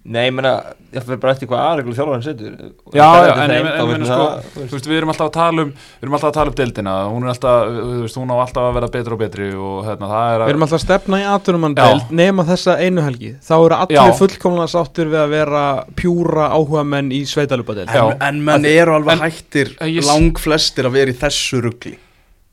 [0.04, 0.50] Nei, ég meina,
[0.92, 2.56] ég fyrir bara eftir hvað aðreglu þjálfarinn setur
[2.92, 5.64] Já, já, það en ég við sko það, þú veist, við erum alltaf að tala
[5.64, 8.38] um Við erum alltaf að tala um deildina Hún er alltaf, þú veist, hún á
[8.44, 10.84] alltaf að vera betri og betri Og hérna, það er Við að erum alltaf að
[10.84, 11.30] stefna í Já.
[11.38, 14.18] aðturumanndeild nema þessa einu helgi þá eru allir Já.
[14.20, 15.64] fullkomlega sáttir við að vera
[16.04, 18.04] pjúra áhuga menn í sveitalupadeild Já.
[18.12, 21.96] En, en menn eru alveg en- hættir ég- lang flestir að vera í þessu rugli.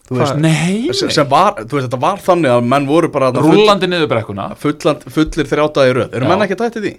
[0.06, 0.40] Þú veist, Hvað?
[0.42, 4.48] Nei, sem, var, þú veist, þetta var þannig að menn voru bara rúlandi niður brekkuna
[4.58, 6.08] fullir þrjátaði röð.
[6.14, 6.30] Eru Já.
[6.30, 6.94] menn ekki tættið því?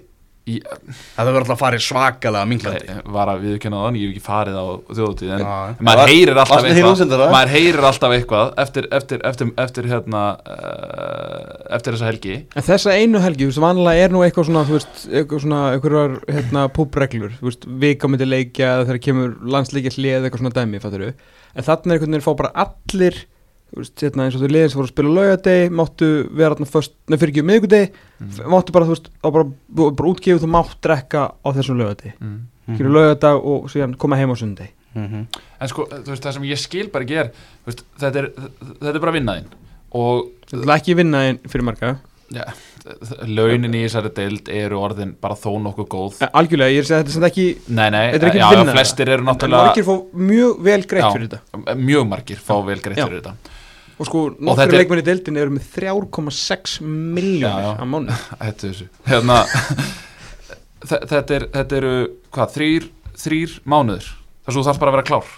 [0.50, 2.94] Í- Það verður alltaf að fara svakalega minglandi.
[3.14, 4.66] Var að viðkynna þannig, ég hef ekki farið á
[4.98, 5.52] þjóðutíð en Já.
[5.86, 7.22] maður heyrir alltaf eitthvað.
[7.36, 12.34] maður heyrir alltaf eitthvað eftir, eftir, eftir, eftir hérna uh, eftir þessa helgi.
[12.58, 15.60] En þessa einu helgi, þú veist, vanlega er nú eitthvað svona, þú veist, eitthvað svona,
[15.76, 20.82] eitthvað hérna, púbreglur, þú veist, vika myndi leikja þegar kemur landsleikja hlið eitthvað svona dæmi,
[20.82, 21.14] fattur við,
[21.54, 23.22] en þarna er einhvern veginn fá bara allir,
[23.72, 27.16] hérna eins og þau liðin sem voru að spila laugadegi, máttu vera þarna först, nei
[27.18, 27.90] fyrir ekki um miðgudegi,
[28.22, 28.36] Mm.
[28.52, 29.44] máttu bara, þú veist, á bara,
[29.74, 32.36] bara útgefið þú mátt drekka á þessum laugadegi, mm.
[32.68, 32.76] mm.
[32.78, 34.68] kemur laugadag og síðan koma heim á sundi.
[34.94, 35.26] Mhm.
[35.58, 38.26] en sko, þú veist, það sem ég skil bara ekki er þú veist, þetta, er,
[38.82, 39.46] þetta er bara vinnaðinn
[39.96, 41.94] og Þetta er ekki vinna einn fyrir marga,
[42.36, 42.44] ja,
[43.24, 46.90] launin í þessari deild eru orðin bara þó nokkuð góð en algjörlega, ég er að
[46.90, 49.24] segja, þetta er sem ekki, nei, nei, þetta er ekki já, vinna já, flestir eru
[49.24, 49.94] en náttúrulega margir fá
[50.30, 51.76] mjög vel greitt fyrir þetta.
[51.88, 53.51] mjög margir fá vel greitt fyrir þetta
[54.02, 58.16] Og sko, nokkru er- leikmenn í deildin eru með 3,6 Já, miljónir á mánu.
[59.10, 59.36] Hérna,
[60.90, 61.94] þe- þetta, er, þetta eru
[62.34, 62.90] hvað, þrýr,
[63.22, 64.08] þrýr mánuður
[64.42, 65.32] þess að þú þarf bara að vera klár.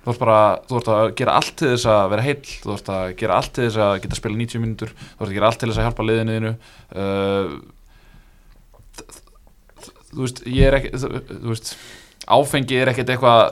[0.00, 2.46] Þú þarf bara, þú að gera allt til þess að vera heill.
[2.64, 4.94] Þú þarf að gera allt til þess að geta spila 90 mínútur.
[4.96, 6.52] Þú þarf að gera allt til þess að hjálpa liðinuðinu
[7.04, 7.58] uh,
[10.10, 11.10] þú veist, ég er ekki þú,
[11.52, 11.74] veist,
[12.30, 13.42] áfengi er ekkert eitthvað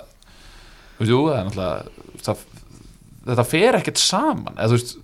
[1.07, 2.41] jú, það er náttúrulega það,
[3.29, 4.97] þetta fer ekkert saman eða þú veist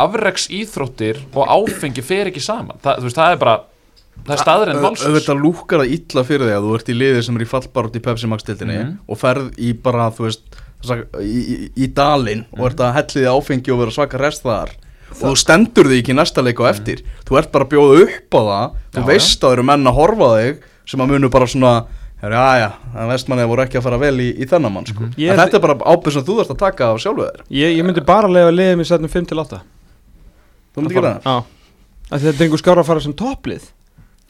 [0.00, 2.78] afreks íþróttir og áfengi fer ekki saman.
[2.80, 3.56] Þú veist, það er bara
[4.20, 5.06] það er staðurinn málsins.
[5.08, 7.96] auðvitað lúkar það illa fyrir þig að þú ert í liði sem er í fallbarótt
[7.96, 8.92] í Pepsi Max dildinni Mhm.
[9.08, 10.42] og ferð í bara, þú veist
[11.20, 14.70] í, í, í dalinn og ert að helli þig áfengi og vera svaka rest þar
[15.10, 17.02] og þú stendur þig ekki næsta leik og eftir.
[17.26, 18.76] Þú ert bara að bjóða upp á það.
[18.94, 21.72] Þú Já, veist að það eru menn að horfa þig sem að munu bara svona
[22.20, 25.08] já, já, það vestmanni voru ekki að fara vel í, í þennan mann sko.
[25.16, 27.40] Ég en held- þetta er bara ábyrð sem þú þarfst að taka af sjálfu þér.
[27.50, 29.60] Ég, ég myndi bara lega liðið mér setnum 5 til 8
[30.74, 31.24] þú myndi gera það?
[31.24, 31.44] Já.
[32.10, 33.68] Þetta er einhver skára að fara sem topplið.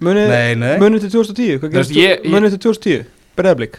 [0.00, 0.76] Munið Nei, nei.
[0.80, 3.74] munið til 2010 Hvað Þú veist, gerist ég- ég- munið til 2010 Breiðablík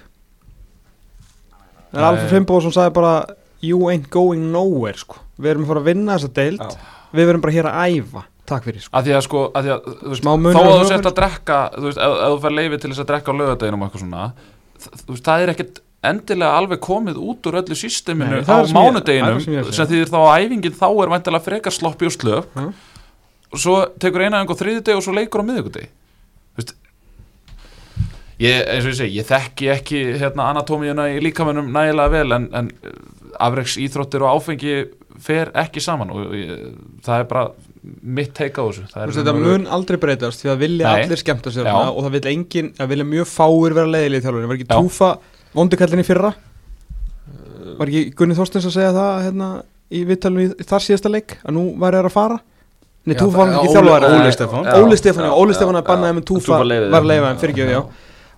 [1.91, 2.09] Það er Nei.
[2.09, 3.14] Alfred Fimbo sem sagði bara
[3.62, 5.18] You ain't going nowhere sko.
[5.39, 6.59] Við erum að fara að vinna þessa deild.
[6.62, 6.78] Já.
[7.14, 8.92] Við verum bara hér að æfa Takk fyrir sko.
[8.98, 10.89] Að því að sko, að því að, þú veist, Smá munur þó á að þú
[10.89, 13.82] sért að drekka þú veist, ef, þú fær leifi til þess að drekka á lögadeginum
[13.84, 14.26] og eitthvað svona
[14.82, 15.82] þú veist, það er ekkert
[16.12, 20.46] endilega alveg komið út úr öllu systeminu Nei, á mánudeginum sem sem þýðir þá að
[20.48, 22.64] æfingin þá er væntalega frekar sloppi og slöp Já.
[23.54, 26.74] og svo tekur eina einhver þriðjudeg og svo leikur á miðvikudegi þú veist
[28.42, 32.50] ég, eins og ég segi, ég þekki ekki hérna anatómíuna í líkamennum nægilega vel en,
[32.50, 32.72] en
[33.38, 34.80] afreiks íþróttir og áfengi
[35.22, 36.72] fer ekki saman og ég,
[37.06, 37.46] það er bara
[38.04, 38.84] mitt teika á þessu.
[38.92, 41.04] Það Þú er veist, Þetta mun aldrei breytast því að vilja Nei.
[41.06, 44.48] allir skemmta sér og það vil engin, það vilja mjög fáir vera leiðilega í þjálfurinn,
[44.52, 44.78] var ekki Já.
[44.78, 45.10] túfa
[45.58, 46.32] vondukallin í fyrra?
[47.80, 49.50] Var ekki Gunni Þorstins að segja það hérna,
[49.92, 52.40] í vittalum í þar síðasta leik að nú væri það að fara?
[53.10, 54.10] Nei, túfa var ekki þjálfari.
[54.22, 54.68] Óli Stefán.
[54.78, 55.88] Óli Stefán, Óli Stefán að já.
[55.90, 57.82] bannaði með túfa var leifaðin, fyrirgjöf, já.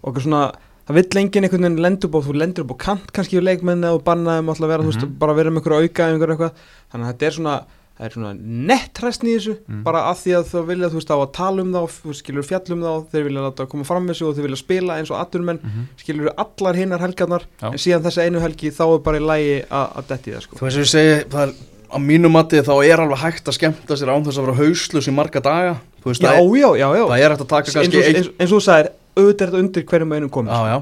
[0.04, 0.41] Og svona,
[0.88, 3.44] það vill engin einhvern veginn lendur upp á, þú lendur upp á kant kannski í
[3.44, 5.18] leikmenni og bannaði um alltaf að vera, þú veist, Mhm.
[5.20, 6.54] bara vera með einhverja auka einhverja eitthvað,
[6.94, 7.56] þannig að þetta er svona
[7.94, 8.32] það er svona
[8.70, 9.84] nettræstn í þessu Mm.
[9.84, 12.84] bara af því að þú vilja, þú veist, á að tala um þú skilur fjallum
[12.84, 15.60] og þeir vilja láta koma fram með sig og þeir vilja spila eins og atvinnumenn
[15.62, 15.84] Mhm.
[16.02, 17.68] skilur allar hinnar helgarnar Já.
[17.72, 20.56] en síðan þessa einu helgi þá er bara í lægi að að detti það sko.
[20.58, 21.54] Þú veist sem ég segi, það er
[21.94, 25.08] á mínu mati þá er alveg hægt að skemmta sér án þess að vera hauslus
[25.08, 27.06] í marga daga Þú veist, Já, það, er, já, já, já.
[27.08, 29.41] það er hægt að taka eins kannski og, eitt eins, eins og þú sagðir, auðvitað
[29.41, 30.82] er þetta undir hverjum einum komið Já, já.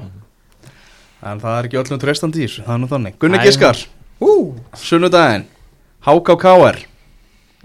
[1.22, 3.12] En það er ekki öllum treystandi í þessu, það er nú þannig.
[3.20, 3.44] Gunni Nei.
[3.46, 3.76] Giskar,
[4.74, 5.44] sunnudaginn.
[6.02, 6.78] HKKR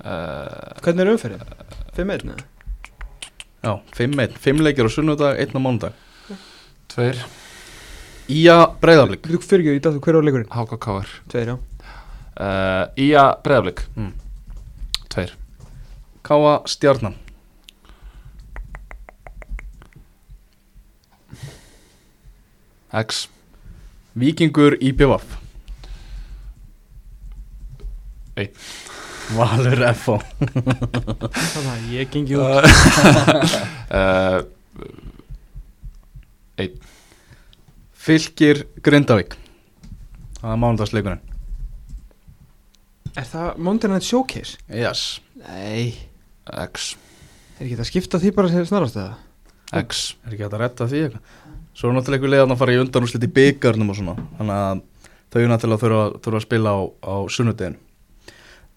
[0.03, 1.41] hvernig er umferðin?
[1.97, 2.45] 5-1 neða?
[3.65, 5.93] Já, 5-1, 5 leikir á sunnudag, 1 á mánudag.
[6.93, 7.17] Tveir.
[8.27, 10.49] Ía Breiðablík Þú fyrir ekki í dag, hver var leikurinn?
[10.51, 11.57] HKKR Tveir, já.
[12.37, 14.11] Uh, Ía Breiðablík Mm.
[15.09, 15.31] tveir.
[16.27, 17.15] Káa Stjarnan.
[22.93, 23.27] X.
[24.17, 25.35] Víkingur í BVF
[29.35, 30.17] Valur F.O.
[30.39, 32.67] Þannig að ég gengi út.
[33.87, 34.41] Uh,
[37.95, 39.37] Fylgir Grindavík.
[40.41, 41.21] Það er mánudagsleikurinn.
[43.15, 44.59] Er það Mountain Night Showcase?
[44.67, 45.21] Yes.
[45.39, 45.95] Nei.
[46.65, 46.89] X.
[47.55, 49.15] Er ekki þetta að skipta því bara sem snarast eða?
[49.85, 50.03] X.
[50.27, 51.33] Er ekki hægt að retta því eitthvað?
[51.77, 54.19] Svo er náttúrulega einhver leiðan að fara í undanúslit í byggarnum og svona.
[54.41, 54.85] Þannig að
[55.31, 58.76] þau náttúrulega þurfa, þurfa að spila á, á sunnudegin Já, Eh, já, já, já,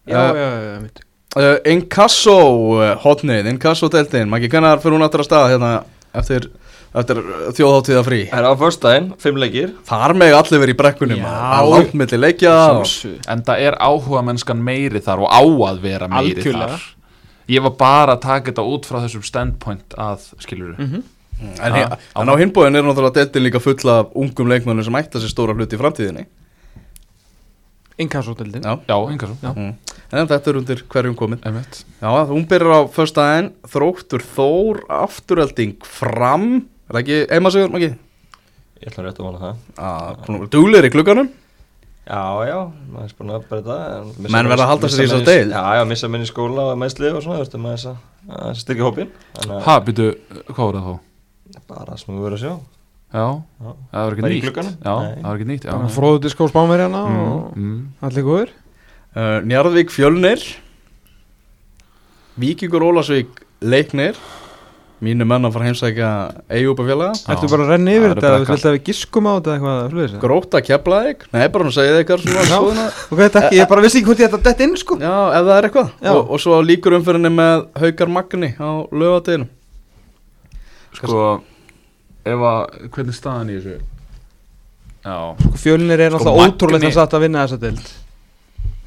[1.71, 2.37] Inkasso
[2.75, 5.69] uh, hotnið, Inkasso deltin Maggi, hvernig fyrir hún aftur að staða hérna
[6.19, 6.49] eftir,
[6.91, 7.21] eftir
[7.55, 9.75] þjóðháttíða frí Það er á förstæðin, fimm leikir.
[9.87, 11.23] Þar meg allir verið í brekkunum
[12.01, 12.55] milli leikja.
[13.31, 15.41] En það er áhuga mennskan meiri þar og á
[15.71, 16.75] að vera meiri Algjörlega.
[16.75, 16.89] þar
[17.51, 21.09] Ég var bara að taka þetta út frá þessum standpoint að, skilur mm -hmm.
[21.41, 25.17] En, ja, en á hinbóðin er náttúrulega deltin líka full af ungum leikmönnum sem ætta
[25.17, 26.27] sér stóra hluti í framtíðinni.
[27.97, 28.95] Inkasso-deldin Já, Já,
[29.41, 29.53] Já.
[29.55, 29.73] Mm.
[30.11, 31.83] En þetta er undir hverjum komin Einmitt.
[32.01, 36.47] Já, hún byrjar á föstudaginn Þróttur Þór, afturölding fram
[36.89, 37.91] Er það ekki heimasigur, Maggi?
[38.81, 41.29] Ég ætla rétt að vona það Dúlir í klukkanum
[42.01, 42.57] Já, já,
[42.91, 43.75] maður er spúin að breyta
[44.25, 45.51] Menn verða að halda missa sig í þessa menn deil.
[45.53, 48.41] Já, já, missa menn í skóla og meðsli og svona, þú veist, maður þess að-
[48.41, 49.11] að styrkja hópin
[49.67, 50.07] Ha, býtu,
[50.49, 50.99] hvað voru það þá?
[51.55, 52.53] að bara sem við verðum að sjá
[53.11, 53.27] Já,
[53.61, 53.69] Já.
[53.91, 54.75] það var ekki nýtt glugganum?
[54.81, 55.73] Já, það var ekki nýtt já.
[55.95, 57.79] Fróðu diskó spánverjana Mm, og mm.
[58.09, 58.49] allir góður
[59.15, 60.43] uh, Njarðvík Fjölnir
[62.41, 64.15] Víkingur Ólasvík Leiknir.
[65.01, 66.07] Mínu menn að fara heimsækja
[66.53, 67.15] Eyjúpa félaga.
[67.33, 68.31] Ertu bara að renna yfir þetta.
[68.43, 72.43] Viltu að við giskum á þetta eitthvað Gróta Keflaðik Nei, bara hann segið eitthvað svona
[72.43, 72.51] Já.
[72.51, 72.83] skoðuna.
[73.07, 74.97] Ok, takk, ég bara vissi ekki hvort ég ætta dett inn sko.
[75.01, 75.89] Já, ef það er eitthvað.
[76.13, 79.49] Og, og svo líkur umfyrinni með Haukar Magni á lögadeginu
[81.01, 81.25] Sko,
[82.27, 83.77] ef að, hvernig er staðan í þessu?
[85.01, 85.17] Já,
[85.63, 87.93] Fjölnir er Sko, náttúrulega ótrúlega þess að vinna þessa deild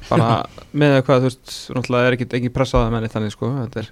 [0.09, 0.29] Bara
[0.75, 3.89] með hvað, þú veist Náttúrulega er ekki, ekki pressaða menni þannig sko Þetta er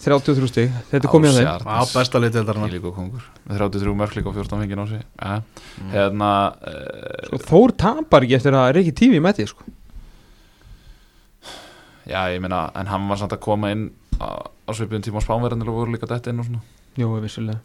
[0.00, 0.70] 33 stig.
[0.88, 1.66] Þetta er komið að þeim.
[1.68, 3.24] Á besta litið þetta kongur.
[3.44, 5.34] Með 33 mörk líka og 14 fengið á sig ja.
[5.76, 5.90] Mm.
[5.92, 9.66] Hérna uh, sko, Þór tapar ekki eftir að Riki Tífi mæti sko.
[12.08, 15.26] Já, ég meina, en hann var samt að koma inn á, á svipum tíma á
[15.26, 16.64] spánverðin og voru líka dætt inn og svona.
[16.96, 17.60] Jú, vissulega.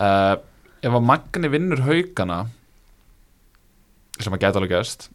[0.00, 0.40] Uh,
[0.84, 2.40] Ef að Magni vinnur haugana
[4.16, 5.08] sem að gæta alveg gæst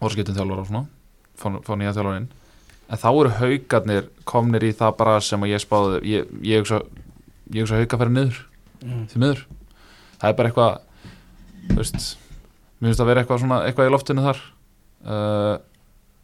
[0.00, 0.84] og skiptum þjálfur og svona
[1.38, 2.28] fá, fá nýja þjálfurinn
[2.86, 6.82] en þá eru haugarnir komnir í það bara sem að ég spáði ég, ég hugsa,
[7.54, 8.42] ég hugsa hauga fyrir niður
[8.84, 9.06] Mm.
[9.08, 9.38] því miður
[10.20, 10.74] það er bara eitthvað
[11.70, 12.02] þú veist,
[12.76, 14.40] mér finnst að vera eitthvað svona eitthvað í loftinu þar
[15.08, 15.54] uh,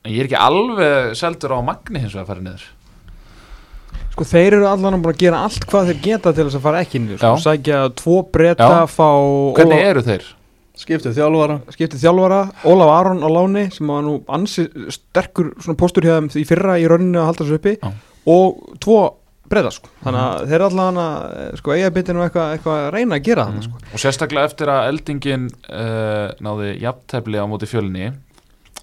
[0.05, 2.67] en ég er ekki alveg seldur á að Magni hins vegar að fara niður
[4.13, 7.01] Sko þeir eru allan að gera allt hvað þeir geta til þess að fara ekki
[7.01, 7.33] í sko.
[7.41, 9.09] Sækja tvo breyta, fá
[9.57, 10.27] hvernig eru þeir?
[10.79, 16.07] Skiptið þjálfara skiptið þjálfara, Ólaf Aron á láni sem var nú ansi sterkur svona postur
[16.07, 17.91] hjá þeim í fyrra í rauninu að halda þessu uppi Já.
[18.33, 19.01] og tvo
[19.53, 19.91] breyta sko.
[20.01, 23.69] þannig að þeir allan að sko, eiga bitinu eitthvað eitthva að reyna að gera þannig
[23.69, 23.81] sko.
[23.85, 28.11] og sérstaklega eftir að eldingin uh, náði jafntefli á móti fjölni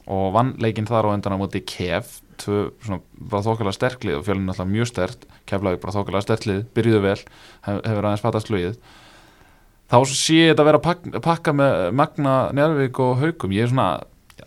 [0.09, 4.69] og vann leikinn þar á endan á móti kef bara þokkalega sterklið og fjölni alltaf
[4.69, 8.77] mjög stert keflaði bara þokkalega sterklið, byrjuðu vel hef, hefur aðeins fattast flugið
[9.89, 13.71] þá sé ég þetta vera að pakka, pakka með Magna, Njárvík og Haukum ég er
[13.71, 13.89] svona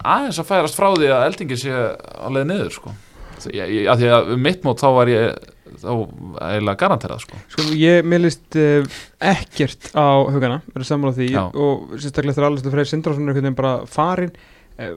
[0.03, 2.95] aðeins að færast frá því að eldingin sé á leið niður sko.
[3.51, 5.51] ég, ég, að því að um mitt mót þá var ég
[5.83, 5.93] þá
[6.43, 7.39] eiginlega garanterað sko.
[7.53, 8.99] Sko, ég meðlist uh,
[9.33, 11.43] ekkert á hugana, verður sammála því Já.
[11.49, 14.35] og sérstaklega þegar Alistair Freyr Sindrason er einhvern veginn bara farin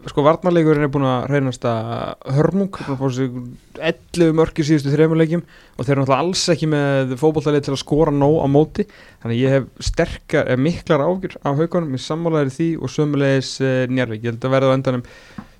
[0.09, 3.39] sko varnarleikurinn er búin að reynast að hörmung, búin að fá sig
[3.75, 8.13] 11 mörki síðustu þrejumuleikjum og þeir eru náttúrulega alls ekki með fótballtalið til að skora
[8.15, 8.85] nóg á móti.
[9.23, 13.51] Þannig að ég hef sterkar, eh, miklar ágjur á haugunum, ég sammálaði því og sömulegis
[13.61, 15.05] uh, Njarvík, ég held að verða á endanum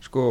[0.06, 0.26] sko,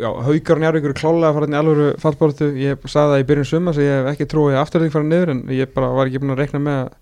[0.00, 3.20] já, haukar og njárvíkur er klálega að fara inn í alvöru fallbáratu ég sagði það
[3.20, 6.08] í byrjun summa sem ég hef ekki trúið afturðing fara niður en ég bara var
[6.08, 6.96] ekki búin að reikna með að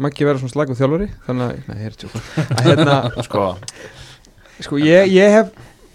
[0.00, 1.06] Maggi verða svona slagur þjálfari.
[1.26, 1.80] Þannig að, nei,
[2.64, 2.94] hérna,
[3.26, 3.42] sko,
[4.64, 5.50] sko, ég, ég hef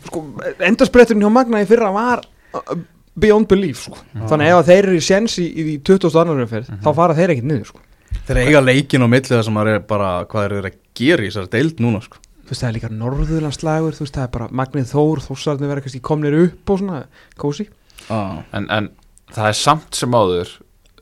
[0.07, 0.23] sko,
[0.69, 2.23] endarspretturinn hjá Magna í fyrra var
[2.55, 2.75] uh,
[3.15, 3.97] beyond belief, sko
[4.27, 6.15] þannig að ef að þeir eru í séns í, í 20.
[6.21, 6.81] annarum fyrir Mhm.
[6.85, 7.83] þá fara þeir ekkert niður, sko
[8.25, 11.49] Þeir eiga leikin á milli það sem er bara Hvað er að gera í þessari
[11.51, 12.17] deild núna sko.
[12.45, 15.83] þú veist, það er líka norðurlandslagur, þú veist, það er bara Magnið Þór, Þórsarni verða
[15.85, 17.01] kannski komnir upp og svona,
[17.41, 17.67] kósi
[18.09, 18.39] ah.
[18.53, 18.89] en, en
[19.33, 20.51] það er samt sem áður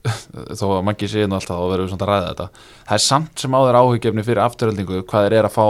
[0.59, 2.47] þó að Maggi sé nú alltaf verðum við svona að ræða þetta
[2.89, 5.65] það er samt sem áður áhugjefni fyrir afturöldingu hvað þeir eru að fá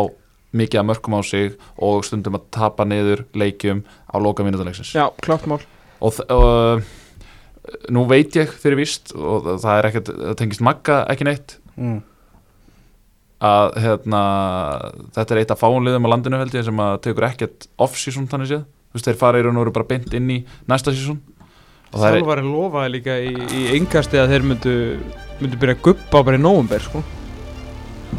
[0.54, 5.08] mikið að mörgum á sig og stundum að tapa niður leikjum á loka mínutuleiksins Já,
[5.24, 5.62] klátt mál.
[6.04, 6.84] Og, og
[7.94, 12.00] nú veit ég fyrir víst og það er ekkert, það tengist Magga ekki neitt mm.
[13.50, 14.24] að hérna,
[15.16, 18.52] þetta er eitt af fáunliðum á landinu held ég sem að tekur ekkert off-season þannig
[18.52, 18.66] séð.
[18.94, 20.94] Þú veist, þeir fara í raun og veru bara beint inn í næsta
[21.94, 24.74] og það er, lofaði líka í, í yngasti að þeir myndu
[25.42, 27.04] myndu byrja að guppa bara í nóvumber sko.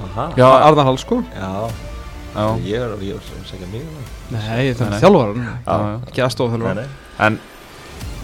[0.04, 0.28] Aha.
[0.38, 1.20] já, Arðarhald sko.
[1.34, 1.50] Já,
[2.34, 3.82] ég er ég er að segja mig
[4.30, 6.00] Nei, Nei, það er já.
[6.08, 6.86] ekki aðstofþjálfara nei.
[7.26, 7.36] en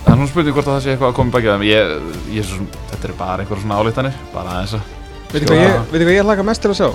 [0.04, 1.64] það er svona spurning hvort að það sé eitthvað að koma í baki þeim.
[1.68, 1.92] Ég,
[2.34, 4.96] ég er svo sem, þetta er bara einhverja svona álítanir bara aðeins að
[5.30, 5.60] Veitir hvað,
[6.00, 6.88] ég- ég hlaka mest til að sjá?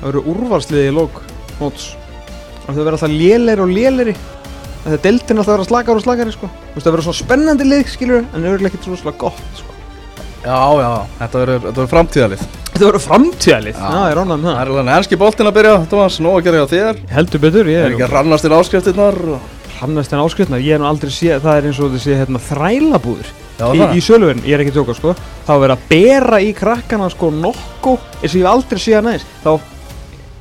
[0.00, 1.20] Það verður úrvarsliði í lók
[1.60, 1.84] móts.
[2.64, 4.16] Og það verður alltaf léleiri og léleiri
[4.84, 6.48] Þetta deildin alltaf verður slakar og slakari sko.
[6.50, 9.44] Þú veist það verður svona spennandi lið skilur en það verður ekkert svo svolítið gott
[9.60, 9.73] sko
[10.44, 12.42] Já, já, þetta verður, þetta verður framtíðalið
[12.74, 13.90] Þetta verður framtíðalið Já.
[13.94, 14.54] Ég ránaði með Það.
[14.54, 16.98] Það er alveg ennski boltinn að byrja, Thomas, nóg að gera hjá þér.
[17.14, 19.52] Heldur betur, ég Það er er ekki að rannast til áskriftirnar og...
[19.74, 22.40] Hannast en áskriftnar, ég er nú aldrei séð Það er eins og þetta sé hérna
[22.44, 23.94] þrælabúður Já, í, það.
[23.94, 25.14] í söluverðin, ég er ekki að tjóka sko.
[25.46, 29.04] Þá er verið að bera í krakkana sko nokko eins og ég hef aldrei séð
[29.08, 29.52] næst þá,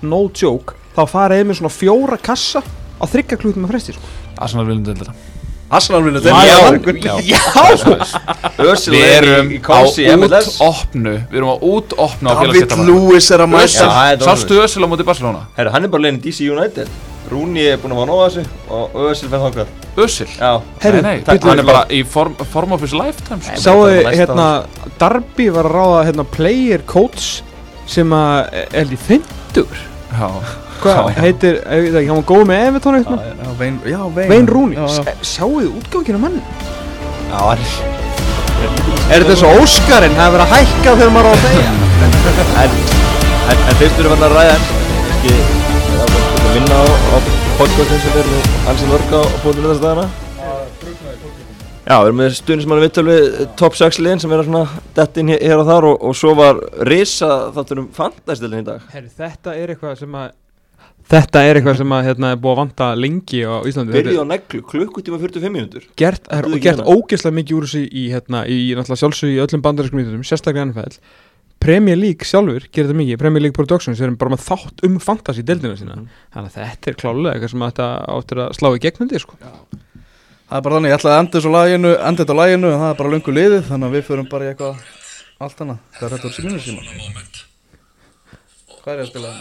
[0.09, 4.05] no joke þá fara eða með svona fjóra kassa á þryggja klútum með fresti sko
[5.73, 7.39] Arsenal vinur Já, já.
[8.63, 13.29] Ösil Við er erum í, í á útopnu Við erum á útopnu á David Lewis
[13.33, 13.87] er að mæta.
[14.21, 15.47] Sástu Ösil á móti Barcelona?
[15.57, 16.91] Herru, hann er bara leiðin í DC United.
[17.31, 18.43] Rúni er búin að fá nóga þessu
[18.75, 19.71] og Ösil fær þangað.
[20.03, 20.27] Ösil?
[20.35, 20.51] Já,
[20.83, 23.61] Herru, Nei, nei, bíddu, hann er bara í form, form of his lifetime sko.
[23.63, 24.49] Sáu hérna
[25.01, 27.41] Darby var að ráða hérna player coach
[27.89, 29.81] sem að er í fyndur
[30.83, 33.19] hvað heitir, ég veit ekki, hann var góð með Evertón eitthvað?
[33.93, 35.13] Já, Vein, Rúni, Já, já.
[35.33, 36.39] sjáu þið útgákina mann
[37.53, 37.63] er
[39.13, 41.71] er þetta svo Óskarinn, það er verið að hækka þegar maður á að segja.
[43.43, 44.57] En, fyrst við erum að ræða
[45.13, 45.33] Ekki,
[45.93, 47.17] það er að vinna á, á
[47.59, 50.05] podcastin sem er nú ansið mörg á búinu þess dagana
[51.83, 53.25] Já, við erum með stuðnismann vittöl við
[53.59, 56.31] top 6 liðin sem er að svona dett inn hér, og þar og, og svo
[56.39, 58.85] var risa þáttur um fantastildin í dag.
[58.93, 60.31] Herri, þetta er eitthvað sem að
[61.11, 63.91] Þetta er eitthvað sem að hérna, er búið að vanta lengi á Íslandi.
[63.97, 65.83] Þetta á neglu, klukkutíma 45 mínútur.
[65.83, 69.33] Er gert, er, er gert ekki ógeðslega mikið úr þessu í, hérna, í náttúrulega sjálfsög
[69.33, 70.97] í öllum bandarískum íþjóðum sérstaklega NFL
[71.63, 73.19] Premier League sjálfur gerir þetta mikið.
[73.19, 75.99] Premier League Productions er bara með þátt um fantasy deildina sína
[76.33, 79.39] Þannig að þetta er klálega eitthvað sem þetta áttur að slá í því sko.
[80.53, 82.75] Það er bara þannig, ég ætlaði að enda þessu laginu, enda þetta á laginu en
[82.77, 84.83] það er bara löngu liðið, þannig að við förum bara í eitthvað
[85.41, 85.79] allt annað.
[85.95, 86.83] Það er þetta úr síminu síma.
[88.83, 89.31] Hvað er ég að spila?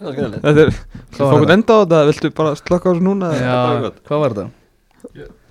[0.00, 0.72] Það Þetta er,
[1.18, 1.52] þetta?
[1.58, 3.34] enda á þetta, viltu bara slaka á þessu núna?
[3.36, 4.00] Já, gott.
[4.08, 4.48] hvað var þetta?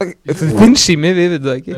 [0.01, 1.77] Þetta er þinn sími, við veitum það ekki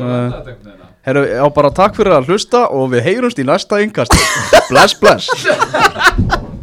[1.06, 4.16] Herru, já bara takk fyrir að hlusta og við heyrumst í næsta yngast.
[4.72, 5.28] bless, bless.